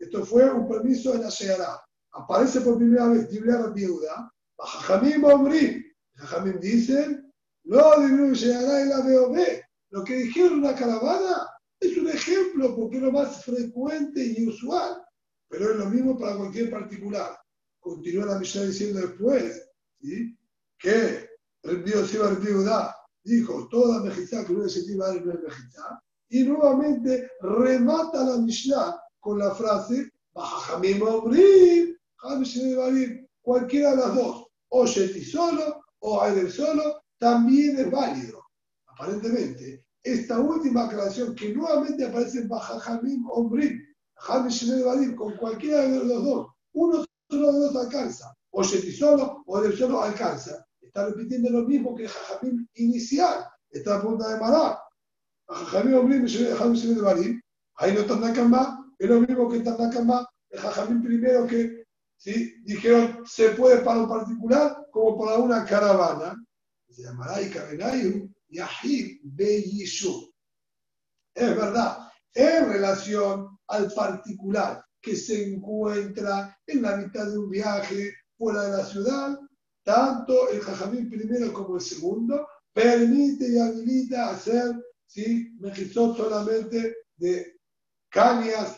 Esto 0.00 0.24
fue 0.24 0.48
un 0.48 0.68
permiso 0.68 1.12
en 1.14 1.22
la 1.22 1.30
Sheyara. 1.30 1.82
Aparece 2.12 2.60
por 2.60 2.78
primera 2.78 3.08
vez 3.08 3.28
Dibra 3.28 3.62
Rabbi 3.62 3.80
Yehuda. 3.80 4.32
Jajamim 4.65 5.23
Omrim. 5.23 5.83
Jajamim 6.15 6.59
dicen, 6.59 7.31
no 7.65 8.33
Sheyara 8.33 8.81
y 8.81 8.89
la 8.89 8.99
BOB. 9.01 9.37
Lo 9.91 10.03
que 10.03 10.15
dijeron 10.15 10.61
la 10.61 10.75
caravana 10.75 11.47
es 11.79 11.97
un 11.97 12.09
ejemplo 12.09 12.75
porque 12.75 12.97
es 12.97 13.03
lo 13.03 13.11
más 13.11 13.43
frecuente 13.43 14.23
y 14.23 14.47
usual. 14.47 15.03
Pero 15.49 15.71
es 15.71 15.77
lo 15.77 15.85
mismo 15.85 16.17
para 16.17 16.35
cualquier 16.35 16.71
particular 16.71 17.37
continúa 17.83 18.25
la 18.25 18.39
misión 18.39 18.67
diciendo 18.67 19.01
después 19.01 19.69
¿sí? 20.01 20.35
que 20.79 21.29
el 21.63 21.83
Dios 21.83 22.13
iba 22.13 22.29
a 22.29 22.35
Judá 22.35 22.95
dijo 23.23 23.67
toda 23.69 24.03
mejizá 24.03 24.45
que 24.45 24.53
no 24.53 24.67
se 24.67 24.79
iba 24.91 25.09
a 25.09 25.13
mejizá 25.13 26.01
y 26.29 26.43
nuevamente 26.43 27.29
remata 27.41 28.23
la 28.23 28.37
Mishnah 28.37 28.97
con 29.19 29.37
la 29.37 29.53
frase 29.53 30.09
cualquiera 33.41 33.91
de 33.91 33.97
las 33.97 34.15
dos 34.15 34.42
o 34.75 34.85
Sheti 34.85 35.23
solo 35.23 35.81
o 35.99 36.21
Aider 36.21 36.51
solo 36.51 37.01
también 37.19 37.77
es 37.77 37.89
válido 37.91 38.43
aparentemente 38.87 39.85
esta 40.03 40.39
última 40.39 40.85
aclaración 40.85 41.35
que 41.35 41.53
nuevamente 41.53 42.05
aparece 42.05 42.39
en 42.39 42.49
Bajajamim 42.49 43.25
Ombrim 43.29 43.79
con 45.15 45.37
cualquiera 45.37 45.81
de 45.81 46.03
los 46.03 46.23
dos 46.23 46.47
uno 46.73 47.05
solo 47.29 47.53
de 47.53 47.59
dos 47.59 47.75
alcanza. 47.75 48.33
O 48.51 48.63
solo 48.63 49.43
o 49.45 49.63
el 49.63 49.77
solo 49.77 50.01
alcanza. 50.01 50.65
Está 50.81 51.07
repitiendo 51.07 51.49
lo 51.49 51.63
mismo 51.63 51.95
que 51.95 52.07
Jajamim 52.07 52.67
inicial. 52.75 53.47
Está 53.69 53.97
a 53.97 54.01
punto 54.01 54.27
de 54.27 54.39
marar. 54.39 54.77
Jajamim 55.47 55.95
Omrim, 55.95 56.27
Jajamim 56.27 56.95
de 56.95 57.01
Barim. 57.01 57.41
Ahí 57.75 57.93
no 57.93 58.01
está 58.01 58.43
más. 58.43 58.79
Es 58.99 59.09
lo 59.09 59.21
mismo 59.21 59.49
que 59.49 59.57
está 59.57 59.77
más. 60.03 60.25
El 60.49 60.59
Jajamim 60.59 61.03
primero 61.03 61.47
que 61.47 61.82
dijeron 62.63 63.23
se 63.25 63.49
puede 63.49 63.81
para 63.81 63.99
un 63.99 64.09
particular 64.09 64.87
como 64.91 65.17
para 65.19 65.37
una 65.37 65.65
caravana. 65.65 66.35
Se 66.89 67.03
llamará 67.03 67.41
Yahid 68.49 69.19
Beyishu. 69.23 70.31
Es 71.33 71.55
verdad, 71.55 72.09
en 72.33 72.69
relación 72.69 73.57
al 73.67 73.91
particular 73.91 74.85
que 75.01 75.15
se 75.15 75.53
encuentra 75.53 76.57
en 76.67 76.81
la 76.81 76.97
mitad 76.97 77.25
de 77.25 77.37
un 77.37 77.49
viaje 77.49 78.13
fuera 78.37 78.63
de 78.63 78.77
la 78.77 78.85
ciudad, 78.85 79.39
tanto 79.83 80.49
el 80.49 80.61
jajamín 80.61 81.09
primero 81.09 81.51
como 81.51 81.75
el 81.75 81.81
segundo 81.81 82.47
permite 82.71 83.49
y 83.49 83.59
habilita 83.59 84.29
hacer 84.29 84.71
¿sí? 85.05 85.55
mejizot 85.59 86.17
solamente 86.17 86.95
de 87.17 87.59
cañas 88.09 88.77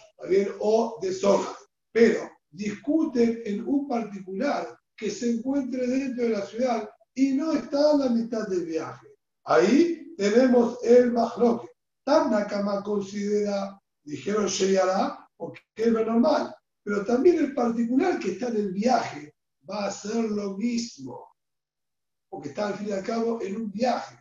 o 0.59 0.99
de 1.01 1.13
soja. 1.13 1.57
Pero 1.91 2.29
discuten 2.56 3.41
en 3.45 3.68
un 3.68 3.88
particular 3.88 4.78
que 4.95 5.10
se 5.10 5.32
encuentre 5.32 5.88
dentro 5.88 6.24
de 6.24 6.30
la 6.30 6.45
ciudad 6.45 6.89
y 7.14 7.34
no 7.34 7.51
está 7.51 7.91
en 7.93 7.99
la 7.99 8.10
mitad 8.10 8.47
del 8.47 8.66
viaje. 8.66 9.08
Ahí 9.43 10.16
tenemos 10.18 10.84
el 10.84 11.12
mahloque. 11.12 11.70
Tanakama 12.03 12.84
considera, 12.84 13.80
dijeron 14.03 14.45
Sheyara, 14.45 15.28
porque 15.36 15.62
es 15.76 15.88
lo 15.88 16.06
normal. 16.06 16.56
Pero 16.84 17.06
también 17.06 17.39
el 17.39 17.53
particular 17.53 18.20
que 18.20 18.32
está 18.32 18.49
en 18.49 18.58
el 18.58 18.72
viaje 18.72 19.34
va 19.70 19.86
a 19.86 19.88
hacer 19.88 20.24
lo 20.30 20.56
mismo, 20.56 21.34
porque 22.30 22.49
está 22.49 22.68
al 22.68 22.76
fin 22.76 22.89
y 22.89 22.91
al 22.91 23.03
cabo 23.03 23.41
en 23.41 23.56
un 23.56 23.72
viaje. 23.72 24.16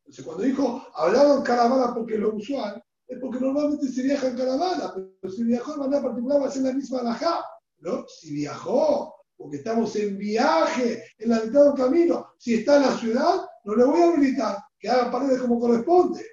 Entonces, 0.00 0.24
cuando 0.24 0.42
dijo, 0.42 0.86
hablaba 0.94 1.36
en 1.36 1.42
caravana 1.42 1.94
porque 1.94 2.14
es 2.14 2.20
lo 2.20 2.34
usual, 2.34 2.82
es 3.06 3.18
porque 3.20 3.38
normalmente 3.38 3.86
se 3.88 4.02
viaja 4.02 4.28
en 4.28 4.36
caravana, 4.36 4.92
pero 5.20 5.32
si 5.32 5.44
viajó 5.44 5.72
de 5.72 5.78
manera 5.78 6.02
particular 6.02 6.42
va 6.42 6.46
a 6.46 6.50
ser 6.50 6.62
la 6.62 6.72
misma 6.72 7.00
alajá. 7.00 7.44
¿No? 7.80 8.06
Si 8.08 8.32
viajó, 8.32 9.14
porque 9.36 9.58
estamos 9.58 9.94
en 9.96 10.18
viaje, 10.18 11.04
en 11.18 11.30
la 11.30 11.40
mitad 11.40 11.64
del 11.64 11.74
camino, 11.74 12.34
si 12.38 12.54
está 12.54 12.76
en 12.76 12.82
la 12.82 12.96
ciudad, 12.96 13.46
no 13.64 13.74
le 13.74 13.84
voy 13.84 14.00
a 14.02 14.08
habilitar 14.08 14.58
que 14.78 14.88
haga 14.88 15.10
paredes 15.10 15.40
como 15.40 15.60
corresponde. 15.60 16.24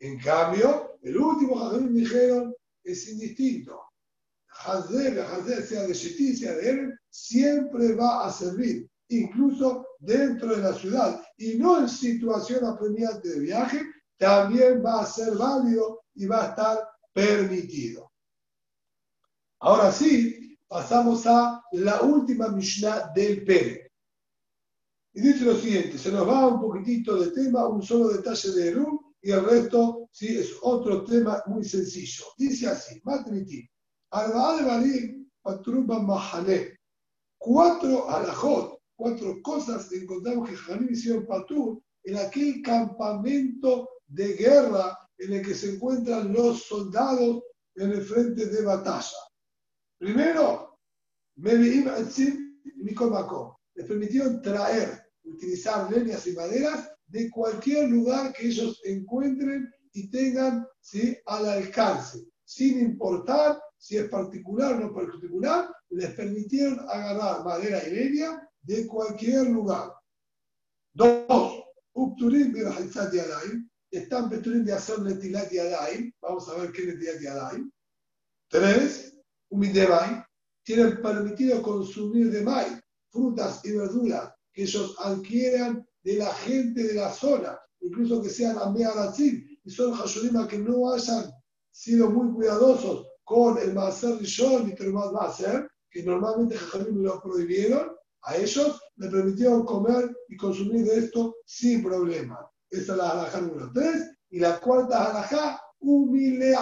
En 0.00 0.18
cambio, 0.18 0.98
el 1.02 1.16
último 1.16 1.56
jardín 1.56 1.94
dijeron, 1.94 2.54
es 2.82 3.08
indistinto. 3.08 3.80
Hazer, 4.66 5.20
Hazer, 5.20 5.62
sea 5.62 5.82
de 5.82 5.94
Shetin, 5.94 6.36
sea 6.36 6.54
de 6.54 6.70
él, 6.70 6.98
siempre 7.10 7.94
va 7.94 8.26
a 8.26 8.32
servir, 8.32 8.88
incluso 9.08 9.86
dentro 9.98 10.54
de 10.54 10.62
la 10.62 10.74
ciudad, 10.74 11.22
y 11.36 11.54
no 11.54 11.80
en 11.80 11.88
situación 11.88 12.64
apremiante 12.64 13.28
de 13.28 13.40
viaje, 13.40 13.82
también 14.16 14.84
va 14.84 15.02
a 15.02 15.06
ser 15.06 15.36
válido 15.36 16.02
y 16.14 16.26
va 16.26 16.44
a 16.44 16.48
estar 16.50 16.88
permitido. 17.12 18.12
Ahora 19.60 19.90
sí, 19.90 20.43
pasamos 20.68 21.26
a 21.26 21.62
la 21.72 22.02
última 22.02 22.48
Mishnah 22.48 23.12
del 23.14 23.44
Pere. 23.44 23.92
Y 25.12 25.20
dice 25.20 25.44
lo 25.44 25.56
siguiente, 25.56 25.96
se 25.96 26.10
nos 26.10 26.28
va 26.28 26.48
un 26.48 26.60
poquitito 26.60 27.16
de 27.20 27.30
tema, 27.30 27.68
un 27.68 27.82
solo 27.82 28.08
detalle 28.08 28.50
de 28.50 28.68
Eru, 28.68 29.14
y 29.22 29.30
el 29.30 29.44
resto 29.44 30.08
sí 30.12 30.36
es 30.36 30.54
otro 30.62 31.04
tema 31.04 31.42
muy 31.46 31.64
sencillo. 31.64 32.24
Dice 32.36 32.66
así, 32.66 33.00
Matriti, 33.04 33.66
cuatro 37.38 38.10
alajot, 38.10 38.80
cuatro 38.96 39.40
cosas 39.42 39.88
que 39.88 39.96
encontramos 39.96 40.50
que 40.50 40.56
Janim 40.56 40.90
hicieron 40.90 41.26
Patur 41.26 41.80
en 42.02 42.16
aquel 42.18 42.60
campamento 42.62 43.88
de 44.06 44.34
guerra 44.34 44.98
en 45.18 45.32
el 45.32 45.46
que 45.46 45.54
se 45.54 45.74
encuentran 45.74 46.32
los 46.32 46.64
soldados 46.64 47.42
en 47.76 47.92
el 47.92 48.02
frente 48.02 48.46
de 48.46 48.62
batalla. 48.62 49.16
Primero, 50.04 50.76
Mebi'im 51.38 51.88
Atzim 51.88 52.60
Mikomako. 52.76 53.58
Les 53.74 53.86
permitieron 53.86 54.42
traer, 54.42 55.02
utilizar 55.24 55.90
leñas 55.90 56.26
y 56.26 56.32
maderas 56.34 56.90
de 57.06 57.30
cualquier 57.30 57.88
lugar 57.88 58.34
que 58.34 58.48
ellos 58.48 58.82
encuentren 58.84 59.72
y 59.94 60.10
tengan 60.10 60.66
¿sí? 60.78 61.16
al 61.24 61.48
alcance, 61.48 62.18
sin 62.44 62.80
importar 62.80 63.58
si 63.78 63.96
es 63.96 64.10
particular 64.10 64.74
o 64.74 64.80
no 64.80 64.92
particular, 64.92 65.74
les 65.88 66.10
permitieron 66.10 66.80
agarrar 66.80 67.42
madera 67.42 67.82
y 67.88 67.92
leña 67.92 68.46
de 68.60 68.86
cualquier 68.86 69.48
lugar. 69.48 69.90
Dos, 70.92 71.64
Upturim 71.94 72.52
de 72.52 72.70
están 73.90 74.28
Peturim 74.28 74.64
de 74.66 74.74
hacer 74.74 74.98
Netilat 74.98 75.50
Yadayim, 75.50 76.12
vamos 76.20 76.46
a 76.50 76.58
ver 76.58 76.72
qué 76.72 76.82
es 76.82 76.88
Netilat 76.88 77.20
Yadayim. 77.22 77.70
Tres, 78.50 79.13
Umidemay, 79.54 80.20
tienen 80.64 81.00
permitido 81.00 81.62
consumir 81.62 82.32
de 82.32 82.42
maíz, 82.42 82.72
frutas 83.08 83.60
y 83.64 83.70
verduras 83.70 84.32
que 84.52 84.64
ellos 84.64 84.96
adquieran 84.98 85.86
de 86.02 86.14
la 86.16 86.34
gente 86.34 86.82
de 86.82 86.94
la 86.94 87.12
zona, 87.12 87.56
incluso 87.80 88.20
que 88.20 88.30
sean 88.30 88.58
Amearatzim, 88.58 89.46
y 89.62 89.70
son 89.70 89.94
Hashudim 89.94 90.44
que 90.48 90.58
no 90.58 90.92
hayan 90.92 91.30
sido 91.70 92.10
muy 92.10 92.34
cuidadosos 92.34 93.06
con 93.22 93.56
el 93.58 93.72
Maser 93.74 94.18
Rishon 94.18 94.68
y 94.68 94.74
Terumat 94.74 95.12
Maser, 95.12 95.68
que 95.88 96.02
normalmente 96.02 96.56
Hashudim 96.56 97.04
lo 97.04 97.22
prohibieron, 97.22 97.92
a 98.22 98.36
ellos 98.36 98.80
le 98.96 99.08
permitieron 99.08 99.64
comer 99.64 100.10
y 100.28 100.36
consumir 100.36 100.84
de 100.84 100.98
esto 100.98 101.36
sin 101.44 101.84
problema. 101.84 102.40
Esa 102.70 102.92
es 102.92 102.98
la 102.98 103.10
halajá 103.10 103.40
número 103.40 103.70
3. 103.72 104.02
Y 104.30 104.40
la 104.40 104.58
cuarta 104.58 105.10
halajá, 105.10 105.60
humile. 105.78 106.56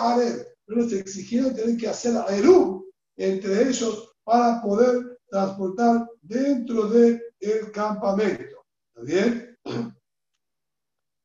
No 0.66 0.76
les 0.76 0.92
exigieron 0.92 1.54
tener 1.54 1.76
que 1.76 1.88
hacer 1.88 2.14
eru 2.28 2.81
entre 3.22 3.68
ellos 3.68 4.12
para 4.24 4.60
poder 4.60 5.18
transportar 5.30 6.08
dentro 6.20 6.88
del 6.88 7.22
campamento. 7.72 8.64
¿Está 8.88 9.02
bien? 9.02 9.58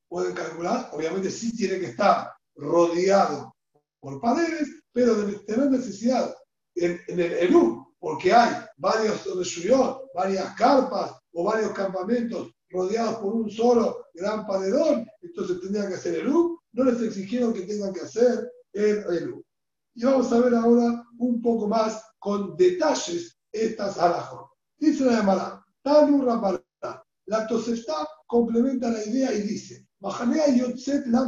Pueden 0.09 0.35
calcular, 0.35 0.89
obviamente 0.93 1.31
sí 1.31 1.55
tiene 1.55 1.79
que 1.79 1.87
estar 1.87 2.31
rodeado 2.55 3.53
por 3.99 4.21
paredes, 4.21 4.69
pero 4.93 5.15
de 5.15 5.39
tener 5.39 5.71
necesidad 5.71 6.35
en, 6.75 7.01
el 7.07 7.33
Eru, 7.33 7.93
porque 7.99 8.31
hay 8.31 8.63
varios 8.77 9.25
reshuyot, 9.35 10.13
varias 10.13 10.55
carpas 10.55 11.13
o 11.33 11.43
varios 11.43 11.71
campamentos 11.71 12.53
rodeados 12.69 13.15
por 13.15 13.33
un 13.33 13.49
solo 13.49 14.05
gran 14.13 14.45
paredón, 14.45 15.07
entonces 15.21 15.59
tendrían 15.61 15.89
que 15.89 15.95
hacer 15.95 16.19
Eru, 16.19 16.61
no 16.73 16.83
les 16.83 17.01
exigieron 17.01 17.53
que 17.53 17.61
tengan 17.61 17.91
que 17.91 18.01
hacer 18.01 18.49
el 18.73 18.97
Eru. 18.99 19.43
Y 19.95 20.05
vamos 20.05 20.31
a 20.31 20.39
ver 20.39 20.53
ahora 20.53 21.06
un 21.19 21.41
poco 21.41 21.67
más 21.67 22.03
con 22.19 22.55
detalles 22.55 23.37
estas 23.51 23.97
alajos. 23.97 24.51
Dice 24.77 25.05
la 25.05 25.13
llamada, 25.13 25.65
Tanu 25.81 26.23
la 26.23 27.47
Tosefta 27.47 28.07
complementa 28.25 28.89
la 28.89 29.03
idea 29.03 29.33
y 29.33 29.41
dice, 29.41 29.87
Yotzet 29.99 31.07
la 31.07 31.25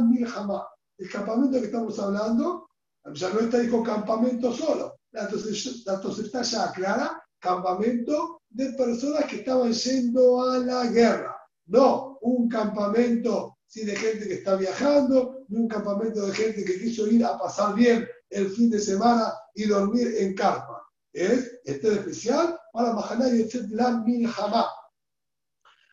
El 0.98 1.10
campamento 1.10 1.58
que 1.58 1.66
estamos 1.66 1.98
hablando 1.98 2.68
Ya 3.14 3.30
no 3.30 3.40
está 3.40 3.58
dijo 3.58 3.82
campamento 3.82 4.52
solo. 4.52 4.96
Entonces 5.12 6.24
está 6.24 6.42
ya 6.42 6.72
clara, 6.72 7.22
campamento 7.38 8.42
de 8.48 8.72
personas 8.72 9.24
que 9.24 9.36
estaban 9.36 9.72
yendo 9.72 10.42
a 10.42 10.58
la 10.58 10.86
guerra. 10.86 11.36
No 11.66 12.18
un 12.22 12.48
campamento 12.48 13.56
de 13.74 13.96
gente 13.96 14.26
que 14.26 14.34
está 14.34 14.56
viajando, 14.56 15.44
ni 15.48 15.60
un 15.60 15.68
campamento 15.68 16.26
de 16.26 16.32
gente 16.32 16.64
que 16.64 16.80
quiso 16.80 17.06
ir 17.06 17.24
a 17.24 17.38
pasar 17.38 17.74
bien 17.74 18.06
el 18.28 18.50
fin 18.50 18.70
de 18.70 18.80
semana 18.80 19.32
y 19.54 19.66
dormir 19.66 20.14
en 20.18 20.34
carpa. 20.34 20.86
Es 21.12 21.60
este 21.64 21.92
especial 21.92 22.58
para 22.72 22.92
Mahaná 22.92 23.28
y 23.28 23.48
la 23.70 23.98
Milhamá. 23.98 24.66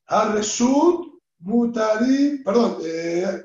Arreshut 0.07 1.19
Mutarim, 1.39 2.43
perdón, 2.43 2.77
eh, 2.83 3.43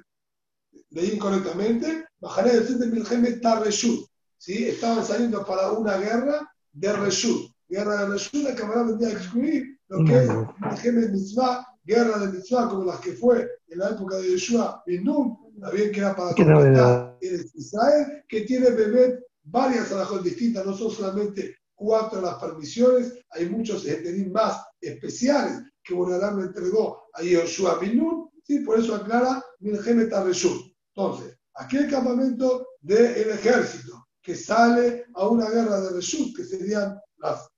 leí 0.91 1.13
incorrectamente, 1.13 2.07
Mahaná 2.21 2.53
y 2.53 2.75
de 2.75 2.87
Milhemet 2.87 3.41
Tarreshut. 3.41 4.07
¿sí? 4.39 4.69
Estaban 4.69 5.05
saliendo 5.05 5.45
para 5.45 5.73
una 5.73 5.97
guerra 5.97 6.51
de 6.73 6.93
Reshut. 6.93 7.51
Guerra 7.69 8.05
de 8.05 8.07
Reshut, 8.13 8.45
la 8.45 8.55
camarada 8.55 8.89
vendía 8.89 9.09
a 9.09 9.13
excluir 9.13 9.79
lo 9.89 10.05
que 10.05 10.25
es 10.25 10.29
Milhemet 10.29 11.11
Mitzvah 11.11 11.67
guerra 11.85 12.19
de 12.19 12.33
mitzvah 12.33 12.69
como 12.69 12.85
las 12.85 13.01
que 13.01 13.13
fue 13.13 13.49
en 13.69 13.79
la 13.79 13.91
época 13.91 14.17
de 14.17 14.31
Yeshua 14.31 14.83
bin 14.87 15.05
Nun, 15.05 15.37
también 15.61 15.93
que 15.93 16.01
era 16.01 16.15
para 16.15 16.35
conquistar 16.35 17.19
Israel, 17.21 18.25
que 18.29 18.43
tiene 18.43 18.71
bebé 18.71 19.25
varias 19.45 19.91
alajos 19.93 20.23
distintas, 20.23 20.65
no 20.65 20.77
son 20.77 20.91
solamente 20.91 21.57
cuatro 21.75 22.21
las 22.21 22.37
permisiones, 22.37 23.13
hay 23.31 23.49
muchos 23.49 23.85
etenim 23.87 24.33
más 24.33 24.63
especiales 24.81 25.63
que 25.83 25.95
Bonarán 25.95 26.39
le 26.39 26.47
entregó 26.47 27.09
a 27.15 27.23
Yeshua 27.23 27.79
bin 27.79 27.99
Nun, 27.99 28.31
¿sí? 28.45 28.61
por 28.61 28.79
eso 28.79 28.95
aclara 28.95 29.43
Milhemet 29.61 30.13
Reshut. 30.13 30.73
Entonces, 30.95 31.37
aquel 31.55 31.91
campamento 31.91 32.67
del 32.81 33.31
ejército 33.31 34.07
que 34.21 34.37
sale 34.37 35.07
a 35.15 35.27
una 35.27 35.51
guerra 35.51 35.81
de 35.81 35.91
Reshut, 35.91 36.37
que 36.37 36.45
serían 36.45 36.97
las 37.17 37.49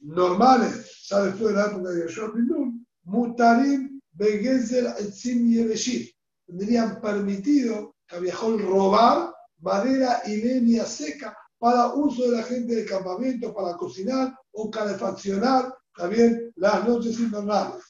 normales, 0.00 1.06
ya 1.08 1.24
después 1.24 1.54
de 1.54 1.60
la 1.60 1.66
época 1.66 1.90
de 1.90 2.06
Yeshua 2.06 2.30
bin 2.30 2.46
Nun, 2.46 2.86
Mutarim 3.04 4.00
Begezer 4.12 4.94
Etzim 4.98 5.50
Yeveshit. 5.50 6.14
Tendrían 6.46 7.00
permitido 7.00 7.96
que 8.06 8.20
viajó 8.20 8.56
robar 8.56 9.33
madera 9.60 10.22
y 10.26 10.36
leña 10.36 10.84
seca 10.84 11.36
para 11.58 11.94
uso 11.94 12.30
de 12.30 12.36
la 12.36 12.42
gente 12.42 12.74
del 12.74 12.88
campamento, 12.88 13.54
para 13.54 13.76
cocinar 13.76 14.34
o 14.52 14.70
calefaccionar 14.70 15.74
también 15.96 16.52
las 16.56 16.86
noches 16.86 17.18
invernales. 17.18 17.82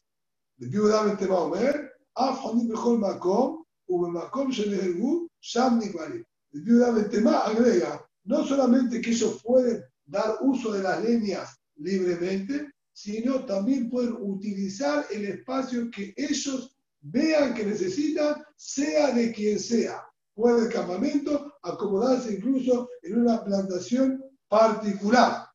Más 7.20 7.48
agrega, 7.48 8.06
no 8.24 8.44
solamente 8.44 9.00
que 9.00 9.10
ellos 9.10 9.40
pueden 9.42 9.82
dar 10.06 10.38
uso 10.40 10.72
de 10.72 10.82
las 10.82 11.02
leñas 11.02 11.58
libremente, 11.76 12.70
sino 12.92 13.44
también 13.44 13.90
pueden 13.90 14.16
utilizar 14.20 15.04
el 15.10 15.24
espacio 15.24 15.90
que 15.90 16.14
ellos 16.16 16.76
vean 17.00 17.54
que 17.54 17.66
necesitan, 17.66 18.42
sea 18.56 19.12
de 19.12 19.32
quien 19.32 19.58
sea. 19.58 20.02
Puede 20.35 20.66
el 20.66 20.72
campamento 20.72 21.55
acomodarse 21.62 22.35
incluso 22.35 22.89
en 23.03 23.20
una 23.20 23.45
plantación 23.45 24.22
particular. 24.49 25.47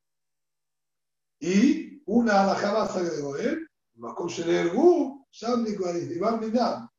Y 1.39 2.01
una 2.05 2.43
alajá 2.43 2.73
más 2.73 2.95
agregó 2.95 3.35
él, 3.37 3.67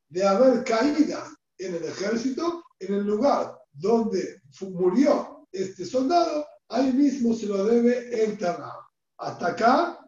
de 0.09 0.27
haber 0.27 0.65
caídas 0.65 1.29
en 1.59 1.75
el 1.75 1.85
ejército, 1.85 2.63
en 2.79 2.95
el 2.95 3.05
lugar 3.05 3.57
donde 3.73 4.43
murió 4.71 5.47
este 5.53 5.85
soldado, 5.85 6.47
ahí 6.69 6.93
mismo 6.93 7.35
se 7.35 7.47
lo 7.47 7.65
debe 7.65 8.25
enterrar. 8.25 8.79
Hasta 9.19 9.49
acá 9.49 10.01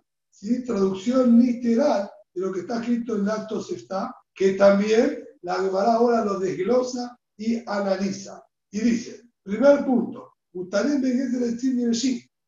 traducción 0.66 1.38
literal 1.38 2.10
de 2.34 2.40
lo 2.40 2.52
que 2.52 2.60
está 2.60 2.80
escrito 2.80 3.16
en 3.16 3.28
Actos 3.28 3.70
está, 3.70 4.14
que 4.34 4.54
también 4.54 5.24
la 5.42 5.54
Gemara 5.56 5.94
ahora 5.94 6.24
lo 6.24 6.38
desglosa 6.38 7.18
y 7.42 7.62
analiza. 7.66 8.42
Y 8.70 8.80
dice, 8.80 9.22
primer 9.42 9.84
punto, 9.84 10.34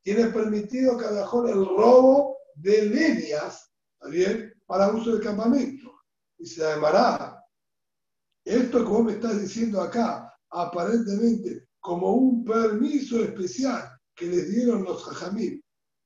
tiene 0.03 0.26
permitido 0.26 0.99
que 0.99 1.05
el 1.07 1.66
robo 1.66 2.36
de 2.55 2.86
leñas, 2.86 3.70
bien? 4.11 4.53
Para 4.66 4.92
uso 4.92 5.12
del 5.12 5.22
campamento. 5.22 5.92
Dice 6.38 6.62
la 6.62 6.74
Gemara, 6.74 7.45
esto 8.45 8.84
vos 8.84 9.05
me 9.05 9.12
estás 9.12 9.40
diciendo 9.40 9.80
acá, 9.80 10.32
aparentemente 10.51 11.68
como 11.80 12.12
un 12.12 12.45
permiso 12.45 13.22
especial 13.22 13.90
que 14.14 14.26
les 14.26 14.51
dieron 14.51 14.84
los 14.84 15.03
jajamim 15.05 15.61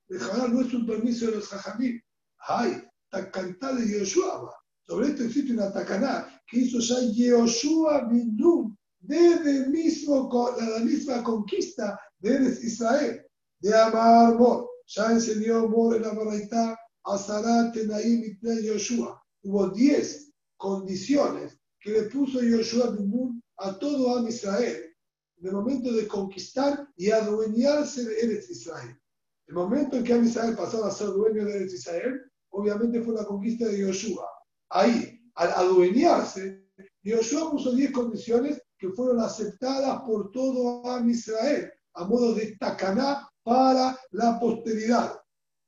el 0.09 0.19
no 0.51 0.61
es 0.61 0.73
un 0.73 0.87
permiso 0.87 1.27
de 1.27 1.35
los 1.35 1.47
jajamim. 1.47 2.01
Ay, 2.39 2.83
Takantar 3.11 3.75
de 3.75 3.99
Yoshua. 3.99 4.55
Sobre 4.87 5.09
esto 5.09 5.23
existe 5.23 5.53
una 5.53 5.71
tacaná 5.71 6.41
que 6.47 6.61
hizo 6.61 6.79
ya 6.79 6.95
Yoshua 7.13 8.09
Nun 8.11 8.75
desde 8.99 9.67
mismo, 9.67 10.29
la 10.57 10.79
misma 10.79 11.23
conquista 11.23 11.99
de 12.19 12.57
Israel, 12.61 13.25
de 13.59 13.75
Amar 13.75 14.35
Mor. 14.35 14.69
Ya 14.87 15.11
enseñó 15.11 15.67
Mor 15.67 15.95
en 15.95 16.03
la 16.03 16.13
Baraitá 16.13 16.77
a 17.03 17.17
Sarat 17.17 17.73
Tenaim 17.73 18.23
y 18.23 18.65
Yoshua. 18.65 19.21
Hubo 19.43 19.69
diez 19.69 20.31
condiciones 20.57 21.57
que 21.79 21.91
le 21.91 22.03
puso 22.03 22.41
Yoshua 22.41 22.91
Nun 22.91 23.41
a 23.57 23.77
todo 23.77 24.17
Am 24.17 24.27
Israel 24.27 24.89
en 25.37 25.47
el 25.47 25.53
momento 25.53 25.93
de 25.93 26.07
conquistar 26.07 26.87
y 26.97 27.11
adueñarse 27.11 28.03
de 28.05 28.19
Eretz 28.19 28.49
Israel. 28.49 28.99
El 29.47 29.55
momento 29.55 29.97
en 29.97 30.03
que 30.03 30.17
Israel 30.17 30.55
pasó 30.55 30.83
a 30.83 30.91
ser 30.91 31.07
dueño 31.07 31.45
de 31.45 31.65
Israel, 31.65 32.21
obviamente 32.49 33.01
fue 33.01 33.15
la 33.15 33.25
conquista 33.25 33.65
de 33.67 33.79
Yoshua. 33.79 34.27
Ahí, 34.69 35.21
al 35.35 35.51
adueñarse, 35.51 36.67
Yoshua 37.03 37.51
puso 37.51 37.71
10 37.73 37.91
condiciones 37.91 38.61
que 38.79 38.89
fueron 38.89 39.19
aceptadas 39.19 40.01
por 40.03 40.31
todo 40.31 40.81
Israel 41.09 41.71
a 41.93 42.05
modo 42.05 42.33
de 42.33 42.55
tacaná 42.57 43.29
para 43.43 43.99
la 44.11 44.39
posteridad. 44.39 45.19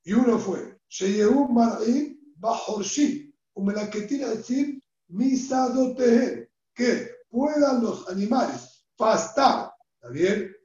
Y 0.03 0.13
uno 0.13 0.39
fue, 0.39 0.79
Sheyehum 0.89 1.53
Mar'im 1.53 2.17
Bajorshi, 2.37 3.33
decir 4.29 4.81
Misadotehen, 5.09 6.49
que 6.73 7.11
puedan 7.29 7.83
los 7.83 8.07
animales 8.09 8.85
pastar, 8.95 9.71
¿está 9.95 10.09
bien? 10.09 10.55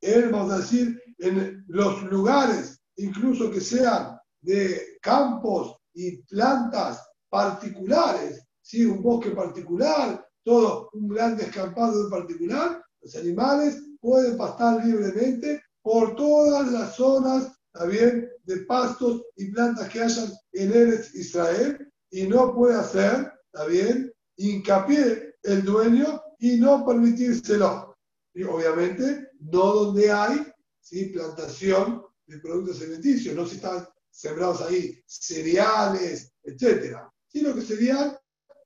Él, 0.00 0.30
vamos 0.30 0.52
a 0.52 0.58
decir, 0.58 1.00
en 1.18 1.64
los 1.68 2.02
lugares, 2.04 2.80
incluso 2.96 3.50
que 3.50 3.60
sean 3.60 4.18
de 4.40 4.98
campos 5.00 5.76
y 5.94 6.18
plantas 6.22 7.02
particulares, 7.30 8.44
¿sí? 8.60 8.84
un 8.84 9.02
bosque 9.02 9.30
particular, 9.30 10.28
todo 10.44 10.90
un 10.92 11.08
gran 11.08 11.36
descampado 11.36 12.04
en 12.04 12.10
particular, 12.10 12.84
los 13.00 13.16
animales 13.16 13.82
pueden 14.00 14.36
pastar 14.36 14.84
libremente 14.84 15.62
por 15.82 16.14
todas 16.16 16.70
las 16.72 16.96
zonas 16.96 17.52
también 17.72 18.30
de 18.44 18.56
pastos 18.58 19.22
y 19.36 19.50
plantas 19.50 19.88
que 19.88 20.02
hayan 20.02 20.30
en 20.52 20.72
Eres 20.72 21.14
Israel 21.14 21.92
y 22.10 22.26
no 22.26 22.54
puede 22.54 22.76
hacer 22.76 23.32
también 23.50 24.12
hincapié 24.36 25.34
el 25.42 25.64
dueño 25.64 26.22
y 26.38 26.58
no 26.58 26.84
permitírselo. 26.84 27.96
Obviamente 28.34 29.30
no 29.40 29.72
donde 29.72 30.10
hay 30.10 30.46
¿sí? 30.80 31.06
plantación 31.06 32.02
de 32.26 32.38
productos 32.38 32.80
alimenticios, 32.80 33.34
no 33.34 33.46
si 33.46 33.56
están 33.56 33.86
sembrados 34.10 34.60
ahí 34.62 35.02
cereales, 35.06 36.32
etcétera, 36.42 37.10
sino 37.28 37.54
que 37.54 37.62
serían 37.62 38.16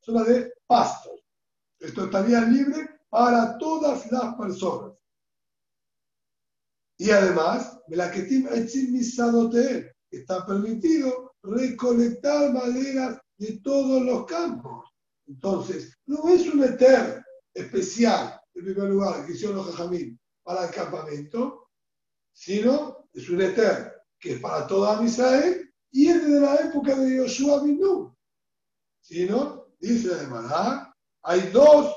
zonas 0.00 0.26
de 0.26 0.52
pastos. 0.66 1.25
Esto 1.78 2.06
estaría 2.06 2.40
libre 2.42 3.00
para 3.08 3.58
todas 3.58 4.10
las 4.10 4.34
personas. 4.34 4.92
Y 6.98 7.10
además, 7.10 7.78
está 10.10 10.46
permitido 10.46 11.34
recolectar 11.42 12.52
maderas 12.52 13.18
de 13.36 13.60
todos 13.60 14.02
los 14.02 14.24
campos. 14.24 14.88
Entonces, 15.26 15.98
no 16.06 16.28
es 16.28 16.46
un 16.48 16.64
eter 16.64 17.22
especial, 17.56 18.40
en 18.54 18.64
primer 18.64 18.90
lugar, 18.90 19.26
que 19.26 19.32
hicieron 19.32 19.56
los 19.56 19.66
jajamín 19.66 20.18
para 20.42 20.66
el 20.66 20.70
campamento, 20.74 21.70
sino 22.32 23.08
es 23.12 23.28
un 23.30 23.40
Eter 23.40 23.92
que 24.18 24.34
es 24.34 24.40
para 24.40 24.66
toda 24.66 25.02
Israel 25.02 25.72
y 25.90 26.08
es 26.08 26.22
desde 26.22 26.40
la 26.40 26.54
época 26.56 26.94
de 26.94 27.16
Yoshua 27.16 27.62
Binu. 27.62 28.14
Sino, 29.00 29.68
dice 29.80 30.12
además, 30.12 30.85
hay 31.26 31.50
dos 31.50 31.96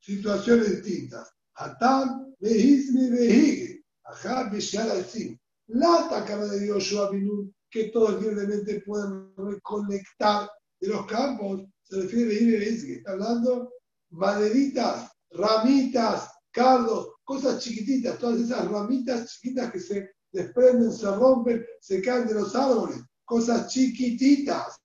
situaciones 0.00 0.82
distintas. 0.82 1.32
Hatam, 1.54 2.34
Behizmi, 2.38 3.10
Behige, 3.10 3.82
Ajá, 4.04 4.50
Sim. 4.60 5.38
La 5.68 6.08
tacana 6.10 6.44
de 6.44 6.68
Yoshua 6.68 7.10
Binu, 7.10 7.50
que 7.70 7.84
todos 7.84 8.22
libremente 8.22 8.82
pueden 8.82 9.34
reconectar 9.36 10.50
de 10.80 10.88
los 10.88 11.06
campos, 11.06 11.62
se 11.82 12.02
refiere 12.02 12.56
a 12.56 12.60
Behizmi, 12.60 12.92
Está 12.92 13.12
hablando 13.12 13.72
maderitas, 14.10 15.10
ramitas, 15.30 16.30
cardos, 16.52 17.14
cosas 17.24 17.62
chiquititas, 17.64 18.18
todas 18.18 18.40
esas 18.40 18.70
ramitas 18.70 19.32
chiquitas 19.32 19.72
que 19.72 19.80
se 19.80 20.10
desprenden, 20.32 20.92
se 20.92 21.10
rompen, 21.10 21.64
se 21.80 22.02
caen 22.02 22.28
de 22.28 22.34
los 22.34 22.54
árboles, 22.54 23.02
cosas 23.24 23.72
chiquititas. 23.72 24.76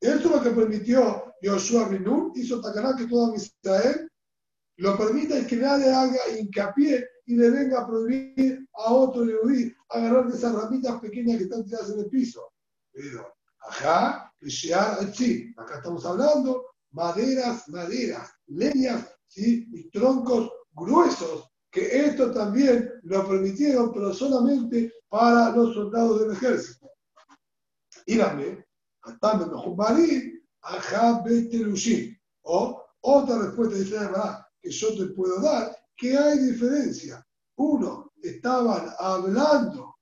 Eso 0.00 0.16
es 0.16 0.24
lo 0.24 0.42
que 0.42 0.50
permitió 0.50 1.31
Yoshua 1.42 1.88
Binun, 1.88 2.32
hizo 2.34 2.60
Takaná 2.60 2.96
que 2.96 3.06
toda 3.06 3.34
Israel 3.36 4.08
lo 4.76 4.96
permita 4.96 5.38
y 5.38 5.46
que 5.46 5.56
nadie 5.56 5.90
haga 5.90 6.18
hincapié 6.38 7.06
y 7.26 7.36
le 7.36 7.50
venga 7.50 7.80
a 7.80 7.86
prohibir 7.86 8.66
a 8.74 8.92
otro 8.92 9.24
de 9.24 9.76
agarrar 9.90 10.28
de 10.28 10.36
esas 10.36 10.54
ramitas 10.54 11.00
pequeñas 11.00 11.38
que 11.38 11.44
están 11.44 11.64
tiradas 11.64 11.90
en 11.90 12.00
el 12.00 12.06
piso. 12.08 12.52
Pero, 12.92 13.34
ajá, 13.58 14.32
sí, 14.40 14.72
acá 14.72 15.76
estamos 15.76 16.04
hablando 16.06 16.66
maderas, 16.92 17.68
maderas, 17.68 18.32
leñas 18.46 19.08
¿sí? 19.26 19.66
y 19.72 19.90
troncos 19.90 20.50
gruesos, 20.72 21.48
que 21.70 22.06
esto 22.06 22.32
también 22.32 22.90
lo 23.02 23.26
permitieron, 23.26 23.92
pero 23.92 24.12
solamente 24.12 24.92
para 25.08 25.50
los 25.50 25.74
soldados 25.74 26.20
del 26.20 26.32
ejército. 26.32 26.90
Írame, 28.06 28.64
atame 29.02 29.46
mejumarí, 29.46 30.41
ajá, 30.62 31.22
betelushim. 31.24 32.16
O 32.42 32.82
otra 33.00 33.38
respuesta 33.38 33.76
de 33.76 34.42
que 34.60 34.70
yo 34.70 34.96
te 34.96 35.06
puedo 35.14 35.40
dar, 35.40 35.76
que 35.96 36.16
hay 36.16 36.38
diferencia. 36.38 37.24
Uno, 37.56 38.12
estaban 38.22 38.92
hablando, 38.98 39.96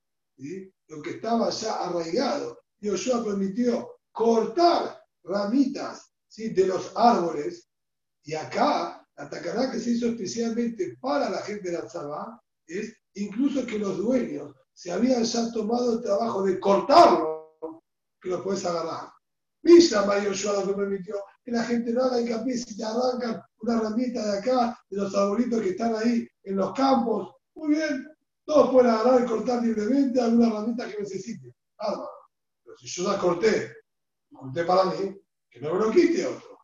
lo 0.87 1.01
que 1.01 1.11
estaba 1.11 1.49
ya 1.49 1.73
arraigado, 1.83 2.59
y 2.79 2.89
Joshua 2.89 3.23
permitió 3.23 3.99
cortar 4.11 5.03
ramitas 5.23 6.11
¿sí? 6.27 6.49
de 6.49 6.67
los 6.67 6.91
árboles, 6.95 7.69
y 8.23 8.33
acá 8.33 9.05
la 9.17 9.29
tacaná 9.29 9.71
que 9.71 9.79
se 9.79 9.91
hizo 9.91 10.07
especialmente 10.07 10.97
para 10.99 11.29
la 11.29 11.39
gente 11.39 11.69
de 11.69 11.77
la 11.77 11.85
Tzabá 11.85 12.41
es 12.67 12.95
incluso 13.15 13.65
que 13.65 13.79
los 13.79 13.97
dueños 13.97 14.55
se 14.73 14.91
habían 14.91 15.23
ya 15.23 15.51
tomado 15.51 15.93
el 15.93 16.01
trabajo 16.01 16.43
de 16.43 16.59
cortarlo, 16.59 17.83
que 18.19 18.29
lo 18.29 18.43
puedes 18.43 18.65
agarrar. 18.65 19.11
Misha 19.63 20.23
Yoshua 20.23 20.53
lo 20.53 20.67
que 20.67 20.73
permitió 20.73 21.15
que 21.43 21.51
la 21.51 21.63
gente 21.63 21.91
no 21.91 22.03
haga 22.03 22.21
hincapié 22.21 22.57
si 22.57 22.77
te 22.77 22.83
arrancan 22.83 23.41
una 23.59 23.81
ramita 23.81 24.25
de 24.31 24.39
acá, 24.39 24.79
de 24.89 24.97
los 24.97 25.15
arbolitos 25.15 25.61
que 25.61 25.69
están 25.69 25.95
ahí 25.95 26.27
en 26.43 26.55
los 26.55 26.73
campos. 26.73 27.35
Muy 27.55 27.75
bien, 27.75 28.07
todos 28.45 28.71
pueden 28.71 28.91
agarrar 28.91 29.23
y 29.23 29.25
cortar 29.25 29.63
libremente 29.63 30.21
alguna 30.21 30.49
ramita 30.49 30.89
que 30.89 30.99
necesite. 30.99 31.53
Pero 31.77 32.77
si 32.77 32.87
yo 32.87 33.11
la 33.11 33.17
corté, 33.17 33.71
corté 34.31 34.63
para 34.63 34.85
mí, 34.85 35.15
que 35.49 35.59
no 35.59 35.73
me 35.73 35.85
lo 35.85 35.91
quite 35.91 36.25
otro. 36.25 36.59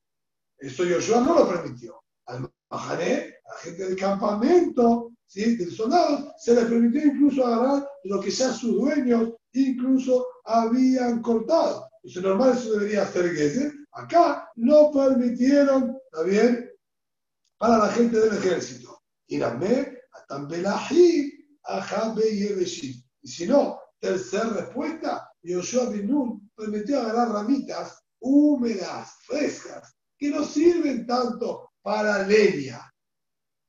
Eso 0.58 0.84
Yoshua 0.84 1.22
no 1.22 1.40
lo 1.40 1.50
permitió. 1.50 2.02
Al 2.26 2.50
Mahané, 2.70 3.36
a 3.46 3.54
la 3.54 3.60
gente 3.62 3.86
del 3.86 3.96
campamento, 3.96 5.12
¿sí? 5.26 5.56
del 5.56 5.72
soldado, 5.72 6.34
se 6.38 6.56
les 6.56 6.66
permitió 6.66 7.06
incluso 7.06 7.46
agarrar 7.46 7.88
lo 8.06 8.20
que 8.20 8.32
ya 8.32 8.52
sus 8.52 8.76
dueños 8.76 9.34
incluso 9.54 10.26
habían 10.44 11.22
cortado. 11.22 11.87
Eso 12.08 12.22
normal, 12.22 12.58
eso 12.58 12.72
debería 12.72 13.06
ser 13.06 13.36
que 13.36 13.70
Acá 13.92 14.50
no 14.56 14.92
permitieron, 14.92 15.98
¿está 16.06 16.24
bien? 16.24 16.72
Para 17.58 17.80
la 17.80 17.90
gente 17.90 18.18
del 18.18 18.38
ejército. 18.38 19.04
Irame, 19.28 19.98
Atambelahi, 20.14 21.34
Ajabe 21.64 22.30
y 22.30 23.04
Y 23.24 23.28
si 23.28 23.46
no, 23.46 23.78
tercera 24.00 24.50
respuesta, 24.52 25.30
Yoshua 25.42 25.90
Binun 25.90 26.50
permitió 26.56 27.02
agarrar 27.02 27.30
ramitas 27.30 28.02
húmedas, 28.20 29.18
frescas, 29.26 29.98
que 30.18 30.30
no 30.30 30.46
sirven 30.46 31.06
tanto 31.06 31.72
para 31.82 32.26
leña. 32.26 32.90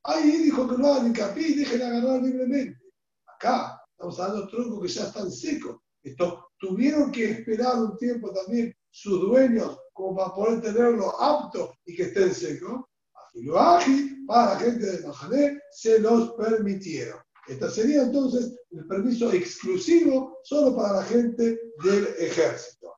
Ahí 0.04 0.42
dijo 0.44 0.68
que 0.68 0.78
no 0.78 0.92
hagan 0.92 1.08
hincapié 1.08 1.48
y 1.48 1.54
dejen 1.54 1.82
agarrar 1.82 2.22
libremente. 2.22 2.80
Acá 3.26 3.82
estamos 3.90 4.20
hablando 4.20 4.46
de 4.46 4.52
troncos 4.52 4.82
que 4.82 4.88
ya 4.88 5.06
están 5.06 5.28
secos. 5.28 5.80
Esto 6.04 6.47
tuvieron 6.58 7.10
que 7.10 7.30
esperar 7.30 7.76
un 7.78 7.96
tiempo 7.96 8.32
también 8.32 8.74
sus 8.90 9.20
dueños 9.20 9.78
como 9.92 10.16
para 10.16 10.34
poder 10.34 10.60
tenerlo 10.60 11.20
apto 11.20 11.74
y 11.84 11.94
que 11.94 12.04
estén 12.04 12.34
secos. 12.34 12.84
Afiluaji, 13.14 14.24
para 14.26 14.54
la 14.54 14.60
gente 14.60 14.86
de 14.86 15.06
Mahané, 15.06 15.60
se 15.70 15.98
los 16.00 16.32
permitieron. 16.32 17.18
Este 17.48 17.70
sería 17.70 18.02
entonces 18.02 18.54
el 18.70 18.86
permiso 18.86 19.32
exclusivo 19.32 20.38
solo 20.42 20.76
para 20.76 20.94
la 20.94 21.02
gente 21.04 21.58
del 21.82 22.06
ejército. 22.18 22.94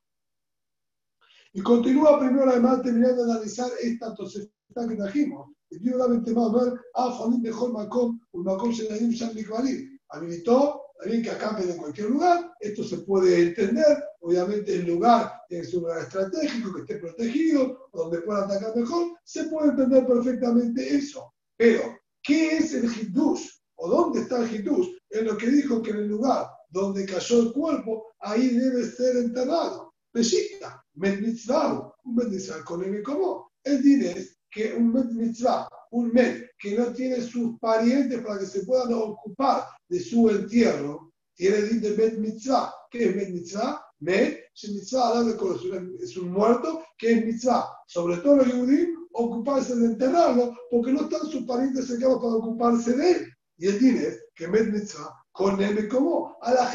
Y 1.52 1.62
continúa 1.62 2.18
primero 2.18 2.50
además 2.50 2.82
terminando 2.82 3.24
de 3.24 3.32
analizar 3.32 3.70
esta 3.80 4.14
tosefta 4.14 4.88
que 4.88 4.96
trajimos. 4.96 5.52
El 5.70 5.80
Dios 5.80 5.98
más 5.98 6.52
ver 6.52 6.80
a 6.94 7.10
Juanín 7.10 7.42
mejor 7.42 7.72
Macom, 7.72 8.20
un 8.32 8.44
le 8.44 8.98
dio 8.98 9.28
un 9.28 10.00
Habilitó 10.08 10.82
también 11.00 11.22
que 11.22 11.30
acampen 11.30 11.70
en 11.70 11.76
cualquier 11.78 12.10
lugar. 12.10 12.52
Esto 12.60 12.84
se 12.84 12.98
puede 12.98 13.40
entender. 13.40 14.04
Obviamente, 14.20 14.74
el 14.74 14.86
lugar 14.86 15.32
es 15.48 15.72
un 15.74 15.82
lugar 15.82 16.02
estratégico 16.02 16.74
que 16.74 16.80
esté 16.82 16.96
protegido, 16.96 17.88
donde 17.92 18.20
pueda 18.20 18.44
atacar 18.44 18.76
mejor. 18.76 19.18
Se 19.24 19.44
puede 19.44 19.70
entender 19.70 20.06
perfectamente 20.06 20.96
eso. 20.96 21.32
Pero, 21.56 21.98
¿qué 22.22 22.58
es 22.58 22.74
el 22.74 22.84
Hidush? 22.84 23.48
¿O 23.76 23.88
dónde 23.88 24.20
está 24.20 24.42
el 24.42 24.54
Hidush? 24.54 24.88
En 25.10 25.26
lo 25.26 25.36
que 25.36 25.48
dijo 25.48 25.82
que 25.82 25.90
en 25.90 25.98
el 25.98 26.08
lugar 26.08 26.46
donde 26.68 27.06
cayó 27.06 27.40
el 27.40 27.52
cuerpo, 27.52 28.12
ahí 28.20 28.48
debe 28.48 28.84
ser 28.84 29.16
enterrado. 29.16 29.92
Mitzvah, 30.12 31.94
un 32.04 32.14
mitzvah 32.14 32.64
con 32.64 32.84
el 32.84 33.02
como. 33.02 33.52
El 33.64 34.02
es 34.02 34.38
que 34.50 34.74
un 34.74 34.92
mitzvah, 35.16 35.68
un 35.90 36.12
met 36.12 36.50
que 36.58 36.76
no 36.76 36.92
tiene 36.92 37.20
sus 37.20 37.58
parientes 37.58 38.20
para 38.20 38.38
que 38.38 38.46
se 38.46 38.64
puedan 38.64 38.92
ocupar 38.92 39.64
de 39.88 40.00
su 40.00 40.28
entierro, 40.30 41.12
tiene 41.34 41.62
din 41.62 41.80
de 41.80 41.96
met 41.96 42.18
mitzvah. 42.18 42.72
¿Qué 42.90 43.08
es 43.08 43.16
met 43.16 43.30
mitzvah? 43.30 43.80
Met, 44.00 44.38
es 44.54 46.16
un 46.16 46.32
muerto, 46.32 46.82
que 46.96 47.12
es 47.12 47.24
mitzvah. 47.24 47.66
Sobre 47.86 48.18
todo 48.18 48.36
los 48.36 48.52
judíos, 48.52 48.88
ocuparse 49.12 49.74
de 49.74 49.86
enterrarlo, 49.86 50.56
porque 50.70 50.92
no 50.92 51.02
están 51.02 51.26
sus 51.28 51.44
parientes 51.44 51.86
cercanos 51.86 52.16
para 52.16 52.34
ocuparse 52.34 52.96
de 52.96 53.10
él. 53.10 53.26
Y 53.58 53.66
el 53.66 53.78
din 53.78 53.96
es 53.96 54.24
que 54.34 54.48
met 54.48 54.70
mitzvah, 54.70 55.14
con 55.32 55.60
el 55.60 55.88
como, 55.88 56.36
a 56.42 56.52
la 56.52 56.70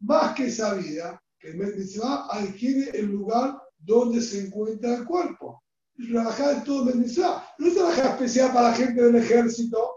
más 0.00 0.34
que 0.34 0.46
esa 0.46 0.74
vida, 0.74 1.20
que 1.38 1.50
el 1.50 1.56
mitzvah 1.56 2.26
adquiere 2.30 2.90
el 2.98 3.06
lugar 3.06 3.60
donde 3.78 4.20
se 4.20 4.46
encuentra 4.46 4.96
el 4.96 5.04
cuerpo. 5.04 5.62
Es 6.00 6.10
una 6.10 6.22
alajá 6.22 6.54
de 6.54 6.60
todo. 6.62 6.84
No 6.86 7.02
es 7.02 7.76
una 7.76 7.90
especial 7.92 8.52
para 8.52 8.70
la 8.70 8.74
gente 8.74 9.02
del 9.02 9.16
ejército. 9.16 9.96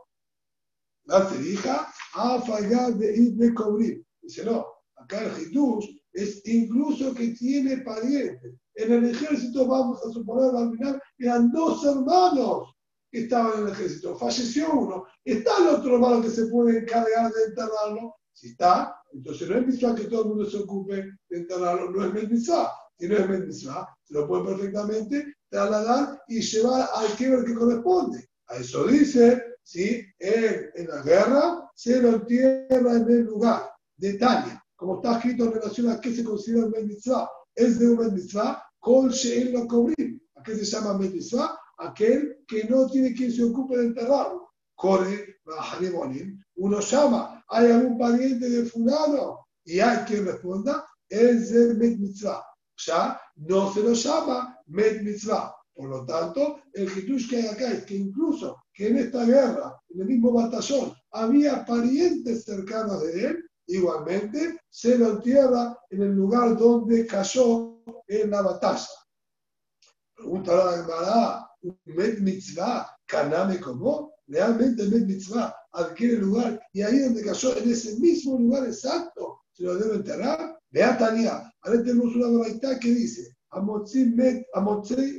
La 1.06 1.28
terija 1.30 1.88
a 2.14 2.42
fallar 2.42 2.94
de 2.96 3.16
ir 3.16 3.34
de 3.34 3.54
cubrir. 3.54 4.06
Dice, 4.22 4.44
no, 4.46 4.66
acá 4.96 5.24
el 5.24 5.32
Jesús 5.32 5.90
es 6.12 6.46
incluso 6.46 7.14
que 7.14 7.30
tiene 7.30 7.78
parientes. 7.78 8.56
En 8.76 8.92
el 8.92 9.10
ejército, 9.10 9.68
vamos 9.68 10.00
a 10.06 10.12
suponer 10.12 10.56
al 10.56 10.72
final, 10.72 11.02
eran 11.20 11.52
dos 11.52 11.86
hermanos 11.86 12.76
que 13.12 13.22
estaban 13.22 13.60
en 13.60 13.68
el 13.68 13.74
ejército. 13.74 14.16
Falleció 14.16 14.72
uno. 14.74 15.06
Está 15.24 15.52
el 15.60 15.76
otro 15.76 15.96
hermano 15.96 16.22
que 16.22 16.30
se 16.30 16.48
puede 16.48 16.80
encargar 16.80 17.32
de 17.32 17.44
enterrarlo. 17.46 18.16
Si 18.34 18.50
está, 18.50 18.96
entonces 19.14 19.48
no 19.48 19.58
es 19.58 19.68
mitzvah 19.68 19.96
que 19.96 20.06
todo 20.06 20.24
el 20.24 20.30
mundo 20.30 20.50
se 20.50 20.58
ocupe 20.58 20.96
de 21.30 21.38
enterrarlo, 21.38 21.92
no 21.92 22.06
es 22.06 22.30
mitzvah. 22.30 22.72
Si 22.98 23.08
no 23.08 23.18
es 23.18 23.30
mitzvah, 23.30 23.88
se 24.04 24.14
lo 24.14 24.28
puede 24.28 24.46
perfectamente 24.46 25.34
trasladar 25.54 26.24
y 26.28 26.42
llevar 26.42 26.90
al 26.96 27.08
quiebre 27.16 27.46
que 27.46 27.54
corresponde. 27.54 28.28
A 28.48 28.56
eso 28.56 28.88
dice, 28.88 29.44
¿sí? 29.62 30.04
En, 30.20 30.72
en 30.76 30.88
la 30.88 31.02
guerra 31.04 31.70
se 31.76 32.02
lo 32.02 32.16
entierra 32.16 32.94
en 32.98 33.08
el 33.10 33.26
lugar 33.26 33.72
de 33.96 34.16
Tania, 34.16 34.64
como 34.76 34.96
está 34.96 35.18
escrito 35.18 35.46
en 35.46 35.54
relación 35.54 35.90
a 35.90 36.02
qué 36.02 36.14
se 36.14 36.24
considera 36.24 36.66
un 36.66 36.88
mitzvah. 36.88 37.30
Es 37.56 37.80
de 37.80 37.88
un 37.88 38.14
mitzvah, 38.14 38.64
con 38.80 39.10
She'en 39.10 39.54
lo 39.54 39.68
cubrir. 39.68 40.20
¿A 40.36 40.42
qué 40.42 40.56
se 40.56 40.66
llama 40.66 40.98
mitzvah? 40.98 41.58
Aquel 41.78 42.44
que 42.48 42.64
no 42.66 42.90
tiene 42.90 43.14
quien 43.14 43.32
se 43.32 43.44
ocupe 43.44 43.78
de 43.78 43.86
enterrarlo. 43.86 44.50
Corre, 44.76 45.38
uno 46.56 46.80
llama, 46.80 47.44
¿hay 47.48 47.72
algún 47.72 47.98
pariente 47.98 48.50
de 48.50 48.66
fulano? 48.66 49.46
Y 49.66 49.80
hay 49.80 50.00
quien 50.06 50.26
responda, 50.26 50.86
es 51.08 51.52
el 51.52 51.78
mitzvah. 51.78 52.44
Ya 52.86 53.22
no 53.36 53.72
se 53.72 53.84
lo 53.84 53.94
llama 53.94 54.53
med 54.68 55.04
mitzvah. 55.04 55.54
Por 55.76 55.90
lo 55.90 56.06
tanto, 56.06 56.62
el 56.74 56.86
hitush 56.86 57.30
que 57.30 57.38
hay 57.38 57.48
acá 57.48 57.72
es 57.72 57.86
que 57.86 57.96
incluso 57.96 58.64
que 58.74 58.90
en 58.90 58.98
esta 58.98 59.26
guerra, 59.26 59.76
en 59.90 60.02
el 60.02 60.08
mismo 60.08 60.32
batallón, 60.32 60.94
había 61.12 61.66
parientes 61.66 62.44
cercanos 62.44 63.02
de 63.02 63.26
él, 63.26 63.50
igualmente 63.68 64.58
se 64.70 64.98
lo 64.98 65.12
entierra 65.14 65.76
en 65.90 66.04
el 66.04 66.12
lugar 66.12 66.56
donde 66.58 67.08
cayó 67.08 67.80
en 68.08 68.30
la 68.30 68.42
batalla. 68.44 68.88
Pregunta 70.16 70.56
la 70.56 70.84
Gemara, 70.84 71.50
¿Med 71.86 72.20
mitzvah, 72.20 72.96
kaname 73.08 73.60
como? 73.60 74.14
Realmente 74.28 74.86
Med 74.88 75.08
mitzvah 75.08 75.56
adquiere 75.72 76.18
lugar 76.18 76.62
y 76.72 76.82
ahí 76.82 77.00
donde 77.00 77.24
cayó, 77.24 77.58
en 77.58 77.72
ese 77.72 78.00
mismo 78.00 78.38
lugar 78.38 78.68
exacto, 78.68 79.42
se 79.54 79.64
lo 79.64 79.76
debe 79.76 79.96
enterrar. 79.96 80.60
Vea 80.70 80.98
Tania, 80.98 81.52
ahora 81.62 81.84
tenemos 81.84 82.16
una 82.16 82.28
novedad 82.28 82.80
que 82.80 82.90
dice, 82.90 83.33
Amotzi 83.54 84.06
met, 84.16 84.46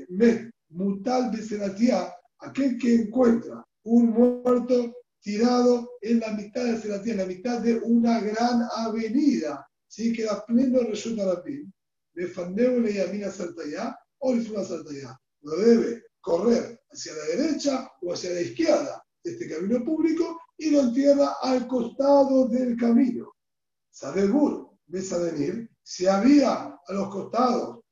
met, 0.09 0.51
mutal 0.69 1.31
beseratia, 1.31 2.13
aquel 2.39 2.79
que 2.79 2.95
encuentra 2.95 3.65
un 3.85 4.11
muerto 4.11 4.93
tirado 5.21 5.89
en 6.03 6.21
la 6.21 6.33
mitad 6.33 6.65
de 6.65 6.79
Seratín, 6.79 7.13
en 7.13 7.19
la 7.19 7.27
mitad 7.27 7.61
de 7.61 7.79
una 7.79 8.21
gran 8.21 8.63
avenida, 8.77 9.67
¿sí? 9.89 10.13
que 10.13 10.23
era 10.23 10.45
pleno 10.45 10.81
resulta 10.81 11.25
Rapim. 11.25 11.71
Le 12.15 12.29
fandeo 12.29 12.79
le 12.79 12.93
yamina 12.93 13.31
saltaya 13.31 13.97
o 14.19 14.35
le 14.35 14.43
suma 14.43 14.65
saltaya. 14.65 15.19
No 15.43 15.57
debe 15.57 16.03
correr 16.21 16.81
hacia 16.91 17.13
la 17.15 17.25
derecha 17.37 17.91
o 18.03 18.13
hacia 18.13 18.31
la 18.31 18.41
izquierda 18.41 19.03
de 19.25 19.33
este 19.33 19.49
camino 19.49 19.85
público 19.85 20.39
y 20.57 20.71
lo 20.71 20.81
entierra 20.81 21.37
al 21.43 21.67
costado 21.67 22.49
del 22.49 22.77
camino. 22.77 23.33
Sadebur, 23.91 24.71
de 24.87 25.33
Nil, 25.39 25.71
si 25.83 26.07
había 26.07 26.79
a 26.87 26.93
los 26.93 27.09
costados 27.09 27.84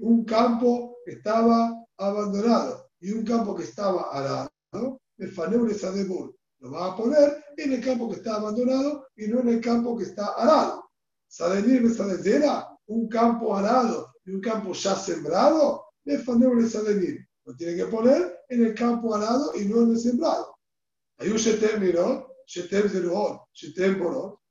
un 0.00 0.24
campo 0.24 0.98
estaba 1.06 1.84
abandonado 1.98 2.90
y 3.00 3.10
un 3.12 3.24
campo 3.24 3.54
que 3.54 3.64
estaba 3.64 4.10
arado, 4.12 5.00
el 5.18 5.30
faneure 5.30 5.74
Sadebur 5.74 6.34
lo 6.60 6.70
va 6.70 6.92
a 6.92 6.96
poner 6.96 7.44
en 7.56 7.72
el 7.72 7.84
campo 7.84 8.08
que 8.08 8.16
está 8.16 8.36
abandonado 8.36 9.06
y 9.16 9.26
no 9.28 9.40
en 9.40 9.48
el 9.48 9.60
campo 9.60 9.96
que 9.96 10.04
está 10.04 10.28
arado. 10.28 10.88
Sadenir 11.28 11.82
de 11.82 12.52
un 12.86 13.08
campo 13.08 13.56
arado 13.56 14.12
y 14.24 14.30
un 14.30 14.40
campo 14.40 14.72
ya 14.72 14.94
sembrado, 14.94 15.84
el 16.04 16.22
faneure 16.22 16.68
Sadenir 16.68 17.26
lo 17.44 17.54
tiene 17.54 17.76
que 17.76 17.86
poner 17.86 18.40
en 18.48 18.64
el 18.64 18.74
campo 18.74 19.14
arado 19.14 19.52
y 19.54 19.66
no 19.66 19.82
en 19.82 19.90
el 19.90 19.98
sembrado. 19.98 20.56
Hay 21.18 21.28
un 21.28 21.36
Shetem 21.36 21.80
Mirot, 21.80 22.28
Shetem 22.46 22.88
Zeruot, 22.88 23.42
Shetem. 23.52 24.00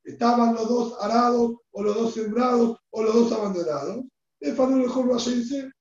Estaban 0.03 0.53
los 0.53 0.67
dos 0.67 0.97
arados, 0.99 1.55
o 1.71 1.84
los 1.84 1.95
dos 1.95 2.13
sembrados, 2.13 2.78
o 2.91 3.03
los 3.03 3.13
dos 3.13 3.32
abandonados. 3.32 4.05
El 4.44 4.58
Fanul 4.58 4.82
mejor 4.82 5.24
dice, 5.24 5.72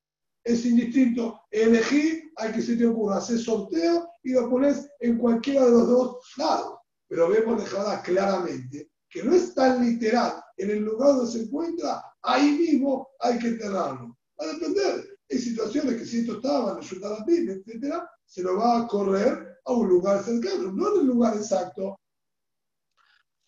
es 0.45 0.65
indistinto. 0.65 1.41
Elegí 1.51 2.33
al 2.37 2.55
que 2.55 2.63
se 2.63 2.77
te 2.77 2.87
ocurra, 2.87 3.17
hacer 3.17 3.41
sorteo 3.41 4.09
y 4.23 4.35
lo 4.35 4.49
pones 4.49 4.89
en 5.01 5.19
cualquiera 5.19 5.65
de 5.65 5.73
los 5.73 5.89
dos 5.89 6.33
lados. 6.37 6.79
Pero 7.09 7.29
vemos 7.29 7.61
dejada 7.61 8.01
claramente 8.03 8.89
que 9.11 9.25
no 9.25 9.35
es 9.35 9.53
tan 9.53 9.85
literal. 9.85 10.41
En 10.57 10.71
el 10.71 10.85
lugar 10.85 11.17
donde 11.17 11.33
se 11.33 11.43
encuentra, 11.43 12.05
ahí 12.23 12.53
mismo 12.53 13.09
hay 13.19 13.37
que 13.41 13.49
enterrarlo. 13.49 14.17
Va 14.41 14.45
a 14.45 14.53
depender. 14.53 15.09
Hay 15.29 15.39
situaciones 15.39 15.97
que 15.97 16.07
si 16.07 16.21
esto 16.21 16.37
estaba 16.37 16.79
en 16.81 17.01
la 17.01 17.25
Biblia, 17.27 17.55
etc., 17.55 17.95
se 18.25 18.43
lo 18.43 18.59
va 18.59 18.79
a 18.79 18.87
correr 18.87 19.59
a 19.65 19.73
un 19.73 19.89
lugar 19.89 20.23
cercano, 20.23 20.71
no 20.71 20.95
en 20.95 21.01
el 21.01 21.07
lugar 21.09 21.37
exacto. 21.37 21.99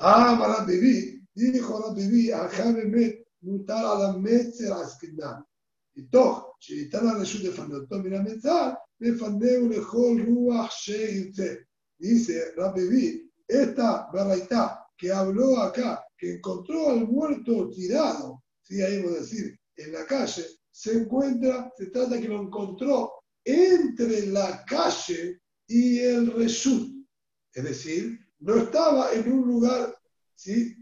Ah, 0.00 0.64
vivir, 0.66 1.22
dijo 1.34 1.80
para 1.80 1.94
vivir, 1.94 2.34
a 2.34 2.48
Jaime 2.48 3.23
si 6.58 6.80
está 6.80 7.02
la 7.02 7.18
Reshut 7.18 7.42
de 7.42 7.50
Fandotom 7.50 8.06
y 8.06 8.10
la 8.10 8.22
Metzar, 8.22 8.78
me 8.98 9.12
fandeu 9.12 9.68
lejol 9.68 10.24
ruach 10.24 10.72
sheirte. 10.72 11.68
Dice 11.98 12.52
Rabbi 12.56 13.30
esta 13.46 14.08
verdad 14.12 14.78
que 14.96 15.12
habló 15.12 15.58
acá, 15.58 16.04
que 16.16 16.34
encontró 16.34 16.90
al 16.90 17.06
muerto 17.06 17.68
tirado, 17.70 18.42
si 18.62 18.80
ahí 18.80 19.04
a 19.04 19.10
decir, 19.10 19.58
en 19.76 19.92
la 19.92 20.06
calle, 20.06 20.46
se 20.70 20.94
encuentra, 20.94 21.70
se 21.76 21.86
trata 21.86 22.20
que 22.20 22.28
lo 22.28 22.40
encontró 22.40 23.12
entre 23.44 24.26
la 24.26 24.64
calle 24.64 25.40
y 25.66 25.98
el 25.98 26.32
Reshut. 26.32 26.90
Es 27.52 27.64
decir, 27.64 28.18
no 28.40 28.56
estaba 28.56 29.12
en 29.12 29.30
un 29.30 29.46
lugar, 29.46 29.96
¿sí? 30.34 30.74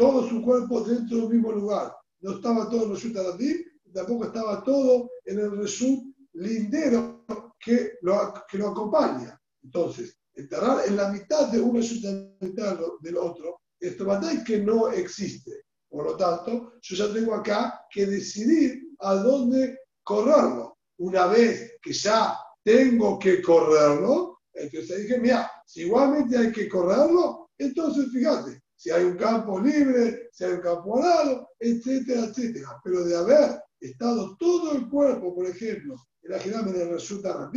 todo 0.00 0.28
su 0.28 0.42
cuerpo 0.42 0.82
dentro 0.82 1.18
del 1.18 1.28
mismo 1.28 1.52
lugar. 1.52 1.94
No 2.20 2.32
estaba 2.32 2.68
todo 2.68 2.84
en 2.84 2.94
Reshut 2.94 3.16
Adadim, 3.16 3.64
tampoco 3.92 4.26
estaba 4.26 4.62
todo 4.62 5.10
en 5.24 5.38
el 5.38 5.56
Reshut 5.56 6.04
lindero 6.34 7.24
que 7.58 7.92
lo, 8.02 8.34
que 8.48 8.58
lo 8.58 8.68
acompaña. 8.68 9.40
Entonces, 9.62 10.18
enterrar 10.34 10.86
en 10.86 10.96
la 10.96 11.10
mitad 11.10 11.48
de 11.48 11.60
un 11.60 11.76
Reshut 11.76 12.02
del 12.02 13.16
otro, 13.16 13.60
esto 13.78 14.20
es 14.30 14.44
que 14.44 14.58
no 14.58 14.88
existe. 14.90 15.64
Por 15.88 16.04
lo 16.04 16.16
tanto, 16.16 16.74
yo 16.80 16.96
ya 16.96 17.12
tengo 17.12 17.34
acá 17.34 17.84
que 17.90 18.06
decidir 18.06 18.80
a 19.00 19.14
dónde 19.14 19.78
correrlo. 20.04 20.78
Una 20.98 21.26
vez 21.26 21.78
que 21.82 21.92
ya 21.92 22.38
tengo 22.62 23.18
que 23.18 23.42
correrlo, 23.42 24.40
entonces 24.52 25.02
dije, 25.02 25.18
mira, 25.18 25.50
si 25.66 25.82
igualmente 25.82 26.36
hay 26.36 26.52
que 26.52 26.68
correrlo, 26.68 27.50
entonces 27.58 28.10
fíjate, 28.12 28.59
si 28.80 28.90
hay 28.90 29.04
un 29.04 29.18
campo 29.18 29.60
libre, 29.60 30.30
si 30.32 30.42
hay 30.42 30.52
un 30.52 30.62
campo 30.62 30.96
alado, 30.96 31.50
etcétera, 31.58 32.24
etcétera. 32.24 32.80
Pero 32.82 33.04
de 33.04 33.14
haber 33.14 33.60
estado 33.78 34.38
todo 34.38 34.72
el 34.72 34.88
cuerpo, 34.88 35.34
por 35.34 35.44
ejemplo, 35.46 35.96
en 36.22 36.30
la 36.30 36.38
girame 36.38 36.72
del 36.72 36.88
resulta 36.88 37.50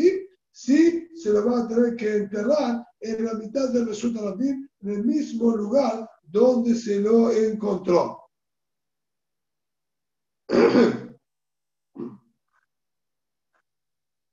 sí 0.52 1.08
se 1.16 1.30
lo 1.32 1.50
va 1.50 1.62
a 1.62 1.68
tener 1.70 1.96
que 1.96 2.18
enterrar 2.18 2.86
en 3.00 3.24
la 3.24 3.36
mitad 3.36 3.70
del 3.70 3.88
resulta 3.88 4.22
Rabim, 4.22 4.68
en 4.82 4.90
el 4.90 5.06
mismo 5.06 5.56
lugar 5.56 6.10
donde 6.24 6.76
se 6.76 7.00
lo 7.00 7.32
encontró. 7.32 8.20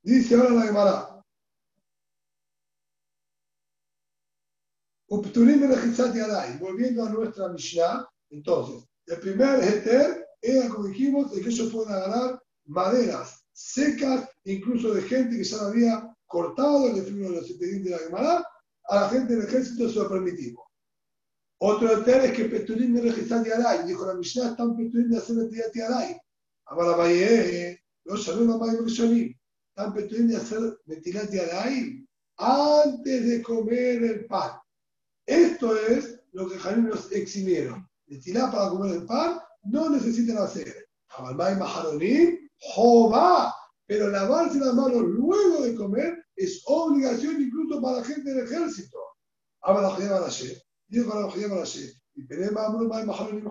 Dice 0.03 0.35
ahora 0.35 0.51
la 0.51 0.63
Gemara. 0.63 1.10
Volviendo 5.11 7.05
a 7.05 7.11
nuestra 7.11 7.49
Mishnah, 7.49 8.09
entonces, 8.31 8.89
el 9.07 9.19
primer 9.19 9.63
heter 9.63 10.25
era, 10.41 10.69
como 10.69 10.87
dijimos, 10.87 11.33
de 11.33 11.43
que 11.43 11.49
ellos 11.49 11.73
pueden 11.73 11.93
agarrar 11.93 12.41
maderas 12.67 13.45
secas, 13.53 14.29
incluso 14.45 14.95
de 14.95 15.03
gente 15.03 15.37
que 15.37 15.45
ya 15.45 15.57
lo 15.57 15.65
había 15.65 16.17
cortado, 16.27 16.87
el 16.87 17.05
de 17.05 17.29
los 17.29 17.51
expedientes 17.51 17.85
de 17.85 17.91
la 17.91 17.99
Gemara, 17.99 18.47
a 18.85 18.95
la 18.95 19.09
gente 19.09 19.35
del 19.35 19.49
ejército 19.49 19.89
se 19.89 19.99
lo 19.99 20.09
permitimos. 20.09 20.65
Otro 21.59 21.91
heter 21.93 22.25
es 22.27 22.33
que 22.33 22.45
Peturim 22.45 22.95
de 22.95 23.03
Registrat 23.03 23.45
Yaday, 23.47 23.87
dijo 23.87 24.07
la 24.07 24.15
Mishnah, 24.15 24.51
están 24.51 24.77
Peturim 24.77 25.11
de 25.11 25.19
hacer 25.19 25.49
Tiat 25.51 25.75
Yaday. 25.75 26.17
Ahora, 26.67 26.97
Valle, 26.97 27.83
los 28.05 28.25
saludos 28.25 28.55
a 28.55 28.59
Mayo 28.59 28.87
están 28.87 30.29
de 30.29 30.37
hacer 30.37 30.79
Metilat 30.87 31.31
Yaday 31.31 32.07
antes 32.37 33.27
de 33.27 33.43
comer 33.43 34.03
el 34.05 34.27
pan. 34.27 34.60
Esto 35.31 35.77
es 35.77 36.21
lo 36.33 36.49
que 36.49 36.59
Janim 36.59 36.89
nos 36.89 37.11
eximieron. 37.13 37.89
Metilat 38.07 38.53
para 38.53 38.71
comer 38.71 38.97
el 38.97 39.07
pan 39.07 39.39
no 39.65 39.91
necesitan 39.91 40.39
hacer. 40.39 40.89
Abalmay 41.09 41.57
Maharonim, 41.57 42.39
Jova. 42.59 43.55
Pero 43.87 44.09
lavarse 44.09 44.59
las 44.59 44.75
manos 44.75 45.03
luego 45.03 45.63
de 45.63 45.75
comer 45.75 46.25
es 46.37 46.63
obligación 46.67 47.43
incluso 47.43 47.81
para 47.81 47.99
la 47.99 48.05
gente 48.05 48.33
del 48.33 48.45
ejército. 48.45 48.99
Y 50.93 50.99
May 50.99 53.07
Maharonim. 53.07 53.45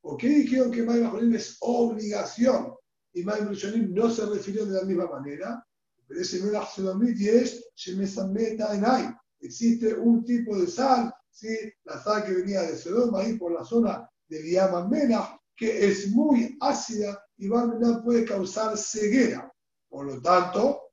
¿Por 0.00 0.16
qué 0.18 0.28
dijeron 0.28 0.70
que 0.70 0.82
May 0.82 1.00
Maharonim 1.00 1.34
es 1.34 1.56
obligación? 1.60 2.74
y 3.14 3.22
Maim 3.22 3.48
Rishonim 3.48 3.94
no 3.94 4.10
se 4.10 4.26
refirió 4.26 4.66
de 4.66 4.74
la 4.74 4.84
misma 4.84 5.06
manera, 5.06 5.64
pero 6.06 6.20
ese 6.20 6.46
era 6.46 6.68
y 6.76 7.28
es 7.28 7.64
Enay. 7.76 9.14
Existe 9.44 9.92
un 9.94 10.24
tipo 10.24 10.58
de 10.58 10.66
sal, 10.66 11.12
¿sí? 11.30 11.54
la 11.84 12.02
sal 12.02 12.24
que 12.24 12.32
venía 12.32 12.62
de 12.62 12.78
Sodoma, 12.78 13.20
ahí 13.20 13.36
por 13.36 13.52
la 13.52 13.62
zona 13.62 14.08
de 14.26 14.42
Mena, 14.88 15.38
que 15.54 15.86
es 15.86 16.10
muy 16.10 16.56
ácida 16.60 17.22
y 17.36 17.48
va, 17.48 17.70
puede 18.02 18.24
causar 18.24 18.76
ceguera. 18.78 19.52
Por 19.88 20.06
lo 20.06 20.22
tanto, 20.22 20.92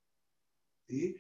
¿sí? 0.86 1.16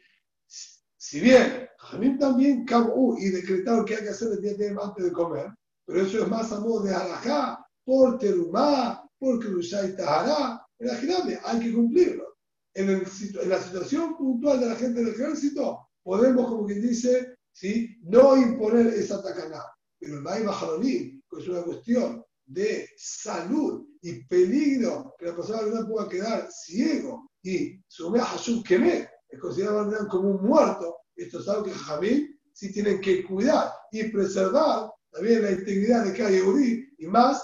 si 0.97 1.21
bien 1.21 1.69
Jamim 1.77 2.19
también 2.19 2.65
cabú 2.65 3.17
y 3.17 3.29
decretaron 3.29 3.85
que 3.85 3.95
hay 3.95 4.03
que 4.03 4.09
hacer 4.09 4.33
el 4.33 4.41
día 4.41 4.53
de 4.55 4.75
antes 4.81 5.05
de 5.05 5.11
comer, 5.13 5.47
pero 5.85 6.01
eso 6.01 6.23
es 6.23 6.27
más 6.27 6.51
a 6.51 6.59
modo 6.59 6.83
de 6.83 6.93
alajá, 6.93 7.65
por 7.85 8.19
terumá, 8.19 9.09
por 9.17 9.39
cruzá 9.39 9.85
y 9.87 9.95
tahará, 9.95 10.67
en 10.79 10.87
la 10.87 11.41
hay 11.45 11.59
que 11.59 11.73
cumplirlo. 11.73 12.35
En, 12.73 13.03
la 13.47 13.61
situación 13.61 14.17
puntual 14.17 14.59
de 14.59 14.65
la 14.67 14.75
gente 14.75 15.03
del 15.03 15.13
ejército, 15.13 15.90
podemos, 16.03 16.47
como 16.47 16.65
quien 16.65 16.81
dice, 16.81 17.35
¿sí? 17.51 17.97
no 18.03 18.37
imponer 18.37 18.87
esa 18.87 19.21
tacaná. 19.21 19.63
Pero 19.99 20.15
el 20.15 20.21
Maim 20.21 20.45
Maharoní, 20.45 21.21
que 21.29 21.39
es 21.39 21.47
una 21.47 21.63
cuestión 21.63 22.23
de 22.45 22.87
salud 22.97 23.85
y 24.01 24.23
peligro 24.25 25.13
que 25.17 25.27
la 25.27 25.35
persona 25.35 25.61
no 25.61 25.87
pueda 25.87 26.09
quedar 26.09 26.49
ciego 26.51 27.29
y 27.43 27.79
su 27.87 28.11
Hashum 28.11 28.63
Kemé 28.63 29.07
es 29.29 29.39
considerado 29.39 30.07
como 30.09 30.31
un 30.31 30.43
muerto, 30.43 30.97
esto 31.15 31.39
es 31.39 31.47
algo 31.47 31.63
que 31.63 31.71
Jamil 31.71 32.39
sí 32.53 32.73
tienen 32.73 32.99
que 32.99 33.23
cuidar 33.23 33.71
y 33.91 34.03
preservar 34.09 34.91
también 35.11 35.43
la 35.43 35.51
integridad 35.51 36.05
de 36.05 36.13
cada 36.13 36.31
y 36.31 37.07
más, 37.07 37.41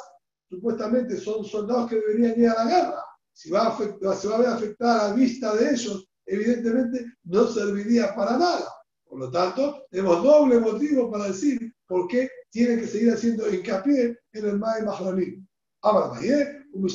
supuestamente 0.50 1.18
son 1.18 1.46
soldados 1.46 1.90
que 1.90 1.96
deberían 1.96 2.40
ir 2.40 2.50
a 2.50 2.66
la 2.66 2.70
guerra 2.70 3.04
si 3.38 3.52
va 3.52 3.68
a 3.68 4.16
se 4.16 4.28
va 4.28 4.36
a 4.36 4.40
ver 4.40 4.48
afectada 4.48 5.10
la 5.10 5.14
vista 5.14 5.56
de 5.56 5.70
ellos, 5.70 6.07
evidentemente 6.28 7.06
no 7.24 7.48
serviría 7.48 8.14
para 8.16 8.38
nada. 8.38 8.68
Por 9.06 9.20
lo 9.20 9.32
tanto, 9.32 9.86
tenemos 9.90 10.22
doble 10.24 10.60
motivo 10.60 11.10
para 11.10 11.28
decir 11.28 11.74
por 11.88 12.08
qué 12.08 12.30
tiene 12.52 12.82
que 12.82 12.88
seguir 12.88 13.12
haciendo 13.12 13.52
hincapié 13.52 14.18
en 14.34 14.46
el 14.46 14.60
Mae 14.60 14.84
Mahranim. 14.84 15.48
Ahora, 15.82 16.20
un 16.74 16.88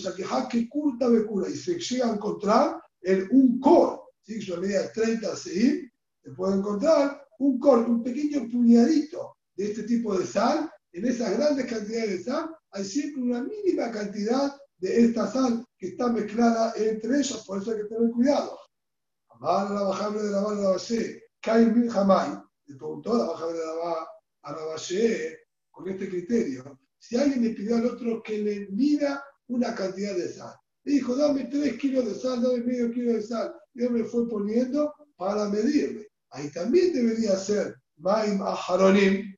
que 0.49 0.69
culta 0.69 1.07
cura 1.27 1.49
y 1.49 1.55
se 1.55 1.79
llega 1.79 2.11
a 2.11 2.15
encontrar 2.15 2.81
en 3.01 3.29
un 3.31 3.59
cor, 3.59 4.03
¿sí? 4.23 4.39
una 4.51 4.61
medida 4.61 4.83
de 4.83 4.89
30 4.89 5.37
se 5.37 5.91
puede 6.37 6.57
encontrar 6.57 7.27
un 7.39 7.59
corte, 7.59 7.91
un 7.91 8.03
pequeño 8.03 8.49
puñadito 8.51 9.37
de 9.57 9.65
este 9.67 9.83
tipo 9.85 10.17
de 10.17 10.27
sal, 10.27 10.71
en 10.93 11.07
esas 11.07 11.37
grandes 11.37 11.67
cantidades 11.67 12.11
de 12.11 12.23
sal, 12.25 12.51
hay 12.71 12.85
siempre 12.85 13.23
una 13.23 13.43
mínima 13.43 13.91
cantidad 13.91 14.55
de 14.79 15.05
esta 15.05 15.31
sal 15.31 15.65
que 15.79 15.89
está 15.89 16.09
mezclada 16.13 16.73
entre 16.77 17.19
ellos, 17.19 17.45
por 17.47 17.61
eso 17.61 17.73
hay 17.73 17.79
que 17.79 17.85
tener 17.85 18.11
cuidado. 18.11 18.59
Amar 19.43 19.73
la 19.73 19.83
bajable 19.83 20.23
de 20.23 20.31
la 20.31 20.41
bala 20.41 20.77
de 20.77 21.23
Kain 21.41 21.75
bin 21.75 21.91
Jamay, 21.91 22.31
le 22.67 22.77
preguntó 22.77 23.19
la 23.19 23.25
bajable 23.25 23.59
de 23.59 23.67
la 23.67 24.07
a 24.45 24.53
la 24.53 24.65
base 24.67 25.37
con 25.73 25.89
este 25.89 26.09
criterio. 26.09 26.79
Si 26.99 27.17
alguien 27.17 27.43
le 27.43 27.51
pidió 27.51 27.77
al 27.77 27.87
otro 27.87 28.23
que 28.23 28.39
le 28.39 28.69
mida 28.71 29.25
una 29.49 29.75
cantidad 29.75 30.15
de 30.15 30.29
sal, 30.33 30.55
le 30.85 30.93
dijo, 30.93 31.17
dame 31.17 31.47
tres 31.47 31.77
kilos 31.77 32.05
de 32.05 32.15
sal, 32.15 32.41
dame 32.41 32.59
medio 32.59 32.93
kilo 32.93 33.15
de 33.15 33.23
sal, 33.23 33.53
y 33.75 33.83
él 33.83 33.91
me 33.91 34.05
fue 34.05 34.29
poniendo 34.29 34.95
para 35.17 35.49
medirme. 35.49 36.07
Ahí 36.31 36.49
también 36.51 36.93
debería 36.93 37.35
ser 37.37 37.75
Maim 37.97 38.41
Aharonim. 38.43 39.35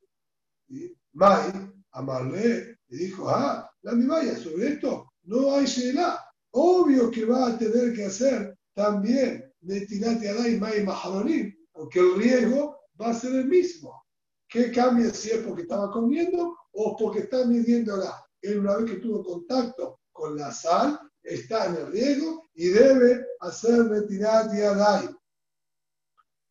Maim, 1.14 1.82
Amarle, 1.92 2.78
le 2.88 2.98
dijo, 2.98 3.30
ah, 3.30 3.70
la 3.82 3.92
mi 3.92 4.04
vaya 4.04 4.36
sobre 4.36 4.68
esto 4.74 5.08
no 5.22 5.54
hay 5.54 5.64
Sheila. 5.64 6.20
Obvio 6.50 7.10
que 7.10 7.24
va 7.24 7.48
a 7.48 7.58
tener 7.58 7.94
que 7.94 8.04
hacer 8.04 8.54
también 8.74 9.43
Netinati 9.64 10.26
Adai 10.26 10.58
Maim 10.58 10.88
Aharonim, 10.88 11.54
porque 11.72 11.98
el 11.98 12.16
riesgo 12.16 12.78
va 13.00 13.10
a 13.10 13.14
ser 13.14 13.34
el 13.34 13.46
mismo. 13.46 14.04
¿Qué 14.48 14.70
cambia 14.70 15.12
si 15.12 15.30
es 15.30 15.38
porque 15.38 15.62
estaba 15.62 15.90
comiendo 15.90 16.56
o 16.72 16.96
porque 16.96 17.20
está 17.20 17.44
midiéndola? 17.44 18.24
Él 18.42 18.60
una 18.60 18.76
vez 18.76 18.90
que 18.90 18.98
tuvo 18.98 19.24
contacto 19.24 20.00
con 20.12 20.36
la 20.36 20.52
sal, 20.52 21.00
está 21.22 21.66
en 21.66 21.76
el 21.76 21.92
riesgo 21.92 22.44
y 22.54 22.68
debe 22.68 23.24
hacer 23.40 23.90
Netinati 23.90 24.60
Adai. 24.60 25.08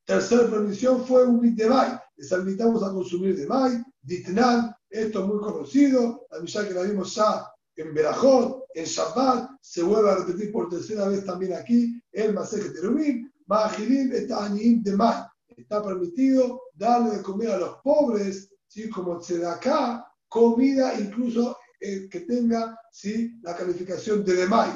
Tercera 0.06 0.50
permisión 0.50 1.06
fue 1.06 1.26
un 1.26 1.40
mitebay. 1.40 1.98
Les 2.18 2.32
invitamos 2.32 2.84
a 2.84 2.92
consumir 2.92 3.38
de 3.38 3.48
May, 3.48 3.82
Ditnan, 4.02 4.76
esto 4.90 5.22
es 5.22 5.26
muy 5.26 5.40
conocido, 5.40 6.28
la 6.30 6.40
misa 6.40 6.68
que 6.68 6.74
la 6.74 6.84
vimos 6.84 7.16
ya 7.16 7.53
en 7.76 7.94
Berajot, 7.94 8.66
en 8.76 8.86
Shabbat, 8.86 9.50
se 9.62 9.84
vuelve 9.84 10.12
a 10.12 10.16
repetir 10.16 10.52
por 10.52 10.70
tercera 10.70 11.08
vez 11.08 11.26
también 11.26 11.54
aquí, 11.54 12.02
el 12.12 12.34
Maseje 12.34 12.70
Terumim, 12.70 13.32
Mahirim 13.48 14.14
Etanim 14.14 14.84
de 14.84 14.96
May. 14.96 15.24
Está 15.58 15.84
permitido 15.84 16.62
darle 16.74 17.18
de 17.18 17.24
comer 17.24 17.52
a 17.52 17.58
los 17.58 17.78
pobres, 17.84 18.50
¿sí? 18.68 18.90
como 18.90 19.20
acá, 19.48 20.06
comida 20.28 21.00
incluso 21.00 21.58
eh, 21.80 22.08
que 22.10 22.22
tenga 22.22 22.78
¿sí? 22.92 23.40
la 23.42 23.56
calificación 23.56 24.24
de 24.24 24.36
Demay, 24.36 24.72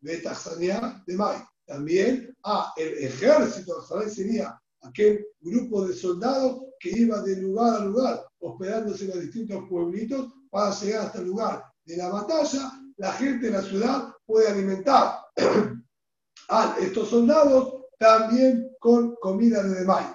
de 0.00 0.18
Taxania 0.18 1.02
de 1.06 1.16
May. 1.16 1.38
También 1.66 2.34
a 2.44 2.60
ah, 2.60 2.72
el 2.76 2.98
ejército, 2.98 3.82
sería 4.08 4.58
aquel 4.82 5.24
grupo 5.40 5.86
de 5.86 5.94
soldados 5.94 6.62
que 6.80 6.90
iba 6.90 7.22
de 7.22 7.36
lugar 7.36 7.80
a 7.80 7.84
lugar, 7.84 8.26
hospedándose 8.40 9.04
en 9.04 9.10
los 9.10 9.20
distintos 9.20 9.68
pueblitos 9.68 10.32
para 10.50 10.74
llegar 10.74 11.06
hasta 11.06 11.20
el 11.20 11.26
lugar 11.26 11.71
de 11.84 11.96
la 11.96 12.08
batalla, 12.08 12.72
la 12.96 13.12
gente 13.12 13.46
de 13.46 13.52
la 13.52 13.62
ciudad 13.62 14.12
puede 14.26 14.48
alimentar 14.48 15.18
a 16.48 16.76
estos 16.80 17.08
soldados 17.08 17.82
también 17.98 18.70
con 18.78 19.14
comida 19.16 19.62
de 19.62 19.80
demay. 19.80 20.06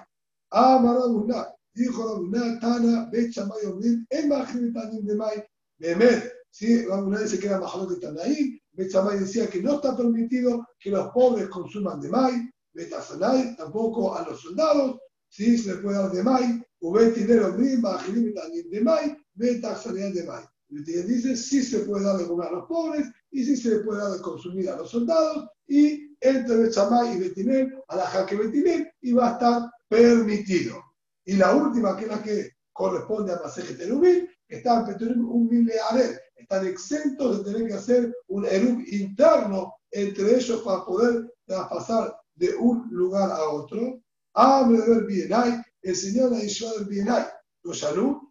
Amarabuna, 0.51 1.47
dijo 1.73 2.07
Rabuna, 2.07 2.59
Tana, 2.59 3.09
Becha, 3.11 3.45
Mayomin, 3.45 4.05
Emajimitanim 4.09 5.05
de 5.05 5.15
May, 5.15 5.43
Bemet, 5.77 6.31
¿sí? 6.49 6.85
Rabuna 6.85 7.19
dice 7.19 7.39
que 7.39 7.47
era 7.47 7.59
mejor 7.59 7.87
que 7.87 7.99
Tanaim, 7.99 8.59
Bechamay 8.77 9.19
decía 9.19 9.49
que 9.49 9.61
no 9.61 9.75
está 9.75 9.97
permitido 9.97 10.67
que 10.79 10.91
los 10.91 11.09
pobres 11.09 11.49
consuman 11.49 11.99
de 11.99 12.09
May, 12.09 12.47
Betasanay, 12.73 13.55
tampoco 13.55 14.15
a 14.15 14.21
los 14.21 14.39
soldados, 14.39 14.99
sí 15.27 15.57
se 15.57 15.73
le 15.73 15.81
puede 15.81 15.97
dar 15.97 16.11
de 16.11 16.21
May, 16.21 16.63
Ubetinero 16.81 17.53
Brim, 17.53 17.81
Bajilim 17.81 18.33
de 18.69 18.81
May, 18.81 19.17
Betasanay 19.33 20.13
de 20.13 20.23
May. 20.23 20.43
Dice, 20.69 21.37
sí 21.37 21.63
se 21.63 21.79
puede 21.79 22.03
dar 22.03 22.17
de 22.17 22.27
comer 22.27 22.47
a 22.47 22.51
los 22.51 22.65
pobres 22.65 23.07
y 23.31 23.45
sí 23.45 23.55
se 23.55 23.79
puede 23.79 24.01
dar 24.01 24.11
de 24.11 24.21
consumir 24.21 24.69
a 24.69 24.75
los 24.75 24.89
soldados 24.89 25.49
y 25.67 26.15
entre 26.19 26.57
Bechamay 26.57 27.15
y 27.15 27.19
Betinel, 27.19 27.73
a 27.87 27.95
la 27.95 28.05
Jaque 28.07 28.35
Betinel, 28.35 28.89
y 29.01 29.13
va 29.13 29.29
a 29.29 29.33
estar 29.33 29.69
permitido. 29.87 30.81
Y 31.25 31.33
la 31.33 31.53
última, 31.53 31.95
que 31.95 32.03
es 32.03 32.09
la 32.09 32.23
que 32.23 32.51
corresponde 32.73 33.33
a 33.33 33.39
Maseje 33.43 33.75
Terubim, 33.75 34.27
están 34.47 34.85
un 35.01 35.47
milearer, 35.49 36.19
están 36.35 36.65
exentos 36.65 37.43
de 37.43 37.51
tener 37.51 37.67
que 37.67 37.73
hacer 37.73 38.15
un 38.27 38.45
erub 38.45 38.81
interno 38.87 39.73
entre 39.91 40.35
ellos 40.35 40.61
para 40.61 40.85
poder 40.85 41.33
traspasar 41.45 42.15
de 42.35 42.55
un 42.55 42.87
lugar 42.91 43.31
a 43.31 43.49
otro, 43.49 44.01
hable 44.33 44.81
de 44.81 44.89
ver 44.89 45.05
Bienay, 45.05 45.61
enseñó 45.81 46.29
la 46.29 46.39
Yeshua 46.39 46.73
del 46.73 46.85
Bienay. 46.85 47.25
Los 47.63 47.83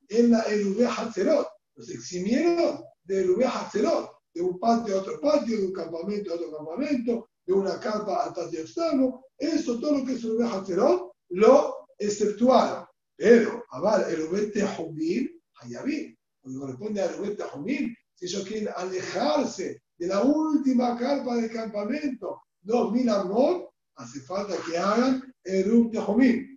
en 0.08 0.30
la 0.30 0.42
Erubé 0.44 0.86
Hatzerot. 0.86 1.46
Los 1.76 1.90
eximieron 1.90 2.82
de 3.04 3.46
Hatzerot, 3.46 4.10
de 4.34 4.42
un 4.42 4.58
patio 4.58 4.96
a 4.96 5.00
otro 5.00 5.20
patio, 5.20 5.58
de 5.58 5.66
un 5.66 5.72
campamento 5.72 6.32
a 6.32 6.36
otro 6.36 6.56
campamento, 6.56 7.28
de 7.46 7.52
una 7.52 7.78
carpa 7.78 8.24
al 8.24 8.34
patio 8.34 8.60
externo. 8.60 9.24
Eso, 9.38 9.78
todo 9.78 9.98
lo 9.98 10.04
que 10.04 10.14
es 10.14 10.24
Erubé 10.24 10.46
Hatzerot, 10.46 11.12
lo 11.30 11.86
exceptuaron. 11.98 12.86
Pero, 13.16 13.64
a 13.70 13.80
ver, 13.80 14.12
Erubé 14.12 14.46
Tehumim, 14.48 15.28
Hayabim, 15.60 16.16
cuando 16.42 16.60
corresponde 16.60 17.00
a 17.00 17.06
Erubé 17.06 17.36
Tehumim, 17.36 17.94
si 18.14 18.26
ellos 18.26 18.44
quieren 18.46 18.68
alejarse 18.74 19.82
de 19.98 20.06
la 20.06 20.22
última 20.22 20.96
carpa 20.98 21.36
del 21.36 21.50
campamento, 21.50 22.42
2000 22.62 23.08
amor, 23.10 23.70
hace 23.96 24.20
falta 24.20 24.56
que 24.66 24.76
hagan 24.76 25.34
Erub 25.44 25.92
Tehomim. 25.92 26.56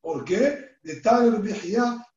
¿Por 0.00 0.24
qué? 0.24 0.70
De 0.82 1.00
tal 1.00 1.34
el 1.34 1.42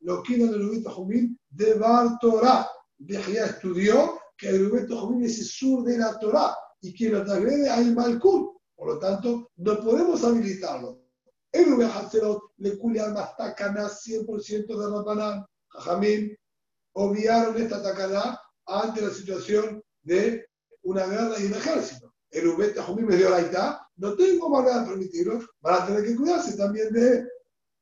lo 0.03 0.21
quieren 0.21 0.49
el 0.49 0.61
Erub 0.61 0.83
Tehomim 0.83 1.37
de 1.49 1.73
Bar 1.75 2.17
Torah. 2.19 2.69
Bejía 2.97 3.45
estudió 3.47 4.19
que 4.37 4.49
el 4.49 4.55
Erub 4.55 4.87
Tehomim 4.87 5.23
es 5.23 5.39
el 5.39 5.45
sur 5.45 5.83
de 5.83 5.97
la 5.97 6.17
Torah 6.19 6.55
y 6.81 6.93
quien 6.93 7.13
lo 7.13 7.19
agrede 7.19 7.69
hay 7.69 7.91
Malkut. 7.91 8.57
Por 8.75 8.87
lo 8.87 8.99
tanto, 8.99 9.51
no 9.57 9.79
podemos 9.79 10.23
habilitarlo. 10.23 10.99
El 11.51 11.67
Erub 11.67 11.83
Hatzerot 11.83 12.41
le 12.57 12.77
cule 12.77 12.99
al 12.99 13.13
Mastakana 13.13 13.89
100% 13.89 14.67
de 14.67 14.89
Rabanán. 14.89 15.45
Jajamim 15.69 16.35
obviaron 16.93 17.59
esta 17.61 17.81
tacaná 17.81 18.39
ante 18.65 19.01
la 19.01 19.09
situación 19.09 19.83
de 20.03 20.45
una 20.83 21.05
guerra 21.05 21.39
y 21.39 21.45
un 21.45 21.53
ejército. 21.53 22.13
El 22.29 22.47
Ubet 22.47 22.75
Tajumim 22.75 23.05
me 23.05 23.15
dio 23.15 23.29
la 23.29 23.79
no 23.97 24.15
tengo 24.15 24.49
manera 24.49 24.79
de 24.79 24.87
permitirlo, 24.87 25.39
van 25.61 25.81
a 25.81 25.85
tener 25.85 26.03
que 26.03 26.15
cuidarse 26.15 26.57
también 26.57 26.91
de 26.91 27.27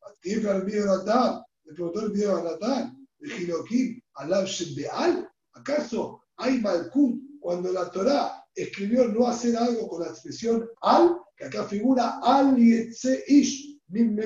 Atifra 0.01 0.57
el 0.57 0.63
video 0.63 0.85
Natán, 0.85 1.41
el 1.77 2.11
video 2.11 2.37
a 2.37 2.43
Natán, 2.43 3.07
el 3.19 3.31
Giloquim, 3.31 4.01
Alab 4.15 4.47
Beal, 4.75 5.29
¿acaso 5.53 6.23
hay 6.37 6.59
Malkut 6.59 7.19
cuando 7.39 7.71
la 7.71 7.89
Torah 7.91 8.43
escribió 8.55 9.07
no 9.07 9.27
hacer 9.27 9.55
algo 9.55 9.87
con 9.87 10.01
la 10.01 10.09
expresión 10.09 10.67
al, 10.81 11.17
que 11.35 11.45
acá 11.45 11.63
figura 11.65 12.19
al 12.23 12.57
ish, 12.57 13.79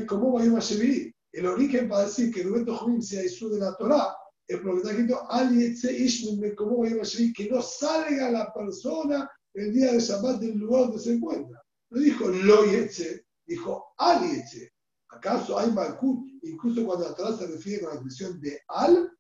como 0.08 0.40
El 0.40 1.46
origen 1.46 1.90
para 1.90 2.06
decir 2.06 2.34
que 2.34 2.48
Ubet 2.48 2.66
Tajumim 2.66 3.02
sea 3.02 3.22
Jesús 3.22 3.54
de 3.54 3.60
la 3.60 3.76
Torah 3.76 4.16
es 4.48 4.60
porque 4.60 4.78
está 4.78 4.92
escrito 4.92 5.32
al 5.32 5.60
ish, 5.60 6.56
como 6.56 6.84
que 6.84 7.50
no 7.50 7.62
salga 7.62 8.32
la 8.32 8.54
persona 8.54 9.30
el 9.54 9.74
día 9.74 9.94
de 9.94 10.00
Shabbat 10.00 10.40
del 10.40 10.58
lugar 10.58 10.84
donde 10.84 11.00
se 11.00 11.14
encuentra. 11.14 11.62
No 11.90 12.02
dijo 12.02 12.28
lo 12.28 12.66
yeche, 12.66 13.26
dijo 13.46 13.94
al 13.98 14.30
yeche. 14.30 14.72
¿Acaso 15.10 15.58
hay 15.58 15.72
malkut? 15.72 16.35
Incluso 16.46 16.86
cuando 16.86 17.08
atrás 17.08 17.40
se 17.40 17.48
refiere 17.48 17.82
con 17.82 17.90
la 17.90 17.96
expresión 17.96 18.40
de 18.40 18.62
al, 18.68 19.12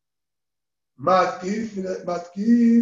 matkif, 0.97 1.73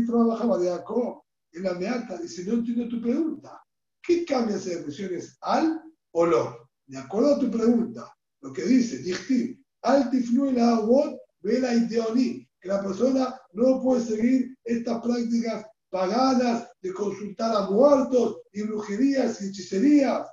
trabajaba 0.05 0.57
de 0.57 0.69
Jacob, 0.69 1.23
en 1.53 1.63
la 1.63 1.73
meata, 1.75 2.17
dice, 2.17 2.43
no 2.43 2.55
entiendo 2.55 2.89
tu 2.89 3.01
pregunta. 3.01 3.63
¿Qué 4.01 4.25
cambia 4.25 4.57
si 4.57 4.69
la 4.69 4.75
expresión 4.75 5.13
es 5.13 5.37
al 5.41 5.81
o 6.11 6.25
lo? 6.25 6.69
De 6.85 6.97
acuerdo 6.97 7.35
a 7.35 7.39
tu 7.39 7.49
pregunta, 7.49 8.13
lo 8.41 8.51
que 8.51 8.63
dice, 8.63 8.97
dichtiv, 8.97 9.63
al 9.81 10.09
el 10.13 11.19
vela 11.41 11.71
que 11.89 12.67
la 12.67 12.81
persona 12.81 13.39
no 13.53 13.81
puede 13.81 14.03
seguir 14.03 14.57
estas 14.63 15.01
prácticas 15.01 15.65
pagadas 15.89 16.69
de 16.81 16.93
consultar 16.93 17.55
a 17.55 17.69
muertos 17.69 18.41
y 18.51 18.63
brujerías 18.63 19.41
y 19.41 19.47
hechicerías. 19.47 20.27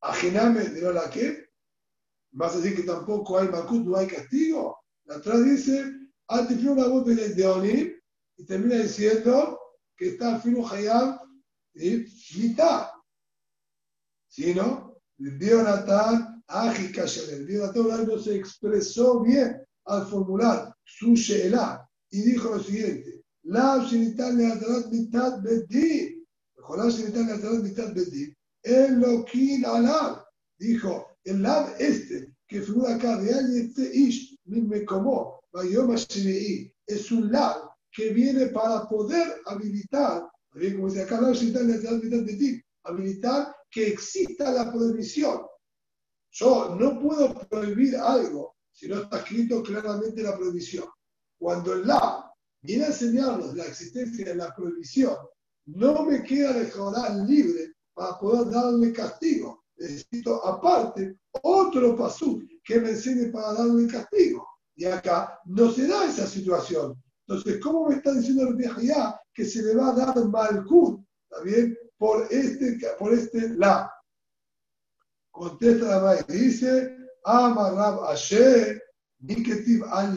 Ajename 0.00 0.64
de 0.64 0.92
la 0.92 1.10
que 1.10 1.49
¿Vas 2.32 2.54
a 2.54 2.58
decir 2.58 2.76
que 2.76 2.82
tampoco 2.84 3.38
hay 3.38 3.48
Makut, 3.48 3.84
no 3.84 3.96
hay 3.96 4.06
castigo? 4.06 4.78
Atrás 5.08 5.44
dice, 5.44 5.84
ah, 6.28 6.38
antes 6.38 6.64
una 6.64 6.86
voz 6.86 7.04
de 7.06 7.46
Onim, 7.46 7.92
y 8.36 8.44
termina 8.44 8.76
diciendo 8.76 9.58
que 9.96 10.10
está 10.10 10.38
Finu 10.38 10.66
Hayab 10.66 11.20
y 11.74 12.06
mitad. 12.36 12.88
¿Sí, 14.28 14.54
no? 14.54 14.62
Ah, 14.62 14.96
el 15.18 15.38
Bionatán, 15.38 16.42
Ágica 16.46 17.04
el 17.30 17.46
Bionatán 17.46 18.06
no 18.06 18.18
se 18.18 18.36
expresó 18.36 19.20
bien 19.20 19.60
al 19.84 20.06
formular 20.06 20.74
su 20.84 21.14
Sheela 21.14 21.86
y 22.10 22.22
dijo 22.22 22.50
lo 22.50 22.62
siguiente: 22.62 23.22
La 23.42 23.84
Shinitan 23.84 24.38
le 24.38 24.46
atrás 24.46 24.86
mitad 24.90 25.42
Bedí. 25.42 26.24
Mejor 26.56 26.78
la 26.78 26.90
Shinitan 26.90 27.26
le 27.26 27.32
atrás 27.34 27.62
mitad 27.62 27.92
Bedí. 27.92 28.34
El 28.62 29.00
Lokin 29.00 29.64
Alab 29.66 30.24
dijo: 30.58 31.09
el 31.24 31.42
lab 31.42 31.74
este, 31.78 32.34
que 32.46 32.62
figura 32.62 32.94
acá 32.94 33.18
de 33.18 33.60
este 33.60 33.96
Ish, 33.96 34.38
me 34.44 34.84
como, 34.84 35.40
es 36.86 37.12
un 37.12 37.32
lab 37.32 37.70
que 37.92 38.12
viene 38.12 38.46
para 38.46 38.88
poder 38.88 39.40
habilitar, 39.46 40.28
como 40.50 40.88
dice 40.88 41.02
acá, 41.02 41.20
habilitar 42.84 43.54
que 43.70 43.88
exista 43.88 44.50
la 44.52 44.72
prohibición. 44.72 45.42
Yo 46.32 46.76
no 46.78 47.00
puedo 47.00 47.34
prohibir 47.48 47.96
algo 47.96 48.56
si 48.72 48.88
no 48.88 49.02
está 49.02 49.18
escrito 49.18 49.62
claramente 49.62 50.22
la 50.22 50.36
prohibición. 50.36 50.86
Cuando 51.38 51.72
el 51.72 51.86
lab 51.86 52.30
viene 52.62 52.84
a 52.84 52.88
enseñarnos 52.88 53.54
la 53.54 53.66
existencia 53.66 54.24
de 54.24 54.34
la 54.34 54.54
prohibición, 54.54 55.16
no 55.66 56.04
me 56.04 56.22
queda 56.22 56.52
de 56.52 56.70
libre 57.26 57.74
para 57.94 58.18
poder 58.18 58.50
darle 58.52 58.92
castigo. 58.92 59.59
Necesito 59.80 60.46
aparte 60.46 61.16
otro 61.42 61.96
pasú 61.96 62.42
que 62.62 62.78
me 62.80 62.90
enseñe 62.90 63.32
para 63.32 63.54
darle 63.54 63.86
castigo. 63.86 64.46
Y 64.76 64.84
acá 64.84 65.40
no 65.46 65.72
se 65.72 65.88
da 65.88 66.04
esa 66.04 66.26
situación. 66.26 67.02
Entonces, 67.26 67.60
¿cómo 67.62 67.88
me 67.88 67.96
está 67.96 68.12
diciendo 68.12 68.48
el 68.48 68.86
ya 68.86 69.18
que 69.32 69.44
se 69.46 69.62
le 69.62 69.74
va 69.74 69.88
a 69.88 69.94
dar 69.94 70.24
malkut, 70.26 71.00
¿está 71.22 71.42
bien? 71.42 71.78
Por 71.96 72.26
este, 72.30 72.78
por 72.98 73.14
este 73.14 73.48
la. 73.56 73.90
Contesta 75.30 75.86
la 75.86 76.00
madre, 76.00 76.24
dice, 76.28 76.96
Amarrab 77.24 78.04
Asher, 78.04 78.82
Niketiv 79.20 79.84
al 79.84 80.16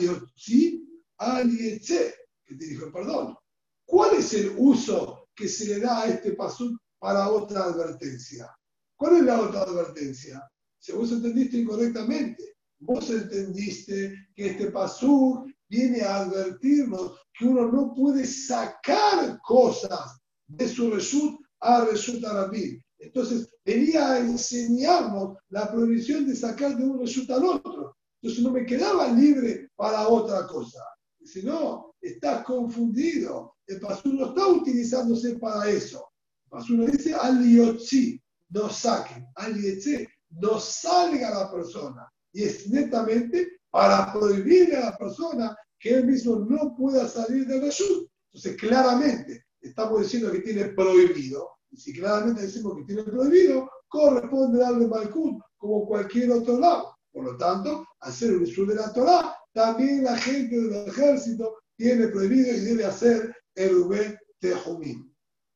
al 1.18 1.57
que 1.57 2.56
te 2.56 2.65
dijo, 2.65 2.91
perdón. 2.91 3.38
¿Cuál 3.85 4.15
es 4.15 4.34
el 4.34 4.56
uso 4.57 5.30
que 5.35 5.48
se 5.48 5.65
le 5.68 5.80
da 5.80 6.02
a 6.02 6.07
este 6.07 6.34
pasú 6.34 6.77
para 6.99 7.30
otra 7.30 7.65
advertencia? 7.65 8.49
¿Cuál 8.97 9.17
es 9.17 9.23
la 9.23 9.41
otra 9.41 9.61
advertencia? 9.61 10.41
Si 10.79 10.91
vos 10.91 11.11
entendiste 11.11 11.57
incorrectamente, 11.57 12.55
vos 12.79 13.09
entendiste 13.09 14.13
que 14.35 14.47
este 14.47 14.71
pasú 14.71 15.45
viene 15.69 16.01
a 16.01 16.21
advertirnos 16.21 17.19
que 17.37 17.45
uno 17.45 17.71
no 17.71 17.93
puede 17.93 18.25
sacar 18.25 19.39
cosas 19.41 20.19
de 20.47 20.67
su 20.67 20.91
reshut 20.91 21.39
a 21.61 21.85
reshut 21.85 22.23
arabí. 22.23 22.79
Entonces, 22.99 23.49
venía 23.65 24.13
a 24.13 24.19
enseñarnos 24.19 25.37
la 25.49 25.71
prohibición 25.71 26.27
de 26.27 26.35
sacar 26.35 26.77
de 26.77 26.85
un 26.85 26.99
reshut 26.99 27.29
al 27.31 27.43
otro. 27.45 27.95
Entonces, 28.21 28.43
no 28.43 28.51
me 28.51 28.65
quedaba 28.65 29.11
libre 29.11 29.69
para 29.75 30.07
otra 30.07 30.45
cosa. 30.47 30.79
Dice, 31.19 31.43
no, 31.43 31.95
estás 32.01 32.43
confundido. 32.43 33.55
El 33.65 33.79
pasú 33.79 34.13
no 34.13 34.27
está 34.27 34.47
utilizándose 34.47 35.37
para 35.39 35.69
eso. 35.69 36.05
El 36.45 36.49
pasú 36.49 36.73
no 36.75 36.85
dice 36.85 37.13
aliotzi, 37.13 38.21
no 38.53 38.69
saquen, 38.69 39.25
alietze, 39.35 40.07
no 40.30 40.59
salga 40.59 41.30
la 41.31 41.51
persona. 41.51 42.07
Y 42.31 42.43
es 42.43 42.69
netamente 42.69 43.59
para 43.69 44.11
prohibirle 44.13 44.77
a 44.77 44.91
la 44.91 44.97
persona 44.97 45.55
que 45.80 45.95
él 45.95 46.05
mismo 46.05 46.35
no 46.38 46.75
pueda 46.75 47.07
salir 47.07 47.45
del 47.47 47.63
ayuno. 47.65 48.07
Entonces, 48.31 48.57
claramente, 48.57 49.45
estamos 49.61 50.01
diciendo 50.01 50.31
que 50.31 50.39
tiene 50.39 50.65
prohibido. 50.65 51.49
Y 51.71 51.77
si 51.77 51.93
claramente 51.93 52.43
decimos 52.43 52.77
que 52.77 52.85
tiene 52.85 53.03
prohibido, 53.03 53.69
corresponde 53.88 54.59
darle 54.59 54.88
malcún 54.88 55.41
como 55.57 55.85
cualquier 55.85 56.31
otro 56.31 56.59
lado. 56.59 56.95
Por 57.11 57.25
lo 57.25 57.38
tanto, 57.38 57.85
hacer 57.99 58.35
un 58.35 58.43
uso 58.43 58.65
de 58.65 58.75
la 58.75 58.91
Torah, 58.91 59.35
también 59.53 60.03
la 60.03 60.17
gente 60.17 60.59
del 60.59 60.88
ejército 60.88 61.57
tiene 61.75 62.07
prohibido 62.07 62.55
y 62.55 62.59
debe 62.61 62.85
hacer 62.85 63.35
el 63.55 63.75
Ube 63.75 64.19
Tejumim. 64.39 65.12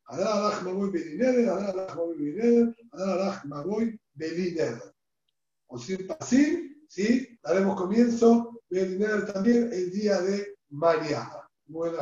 Adar 0.10 0.28
alach 0.28 0.64
magoy 0.64 0.90
belineder, 0.92 1.50
adar 1.50 1.70
alach 1.74 1.96
magoy 1.96 2.16
belineder, 2.18 2.76
adar 2.92 3.10
alach 3.20 3.46
magoy 3.46 4.00
belineder. 4.14 4.80
O 5.68 5.78
sin 5.78 6.08
pasir, 6.08 6.78
¿sí? 6.88 7.38
Daremos 7.44 7.76
comienzo, 7.76 8.62
belineder 8.70 9.34
también 9.34 9.70
el 9.74 9.92
día 9.92 10.22
de 10.22 10.56
mañana. 10.70 11.50
Buenas 11.66 11.96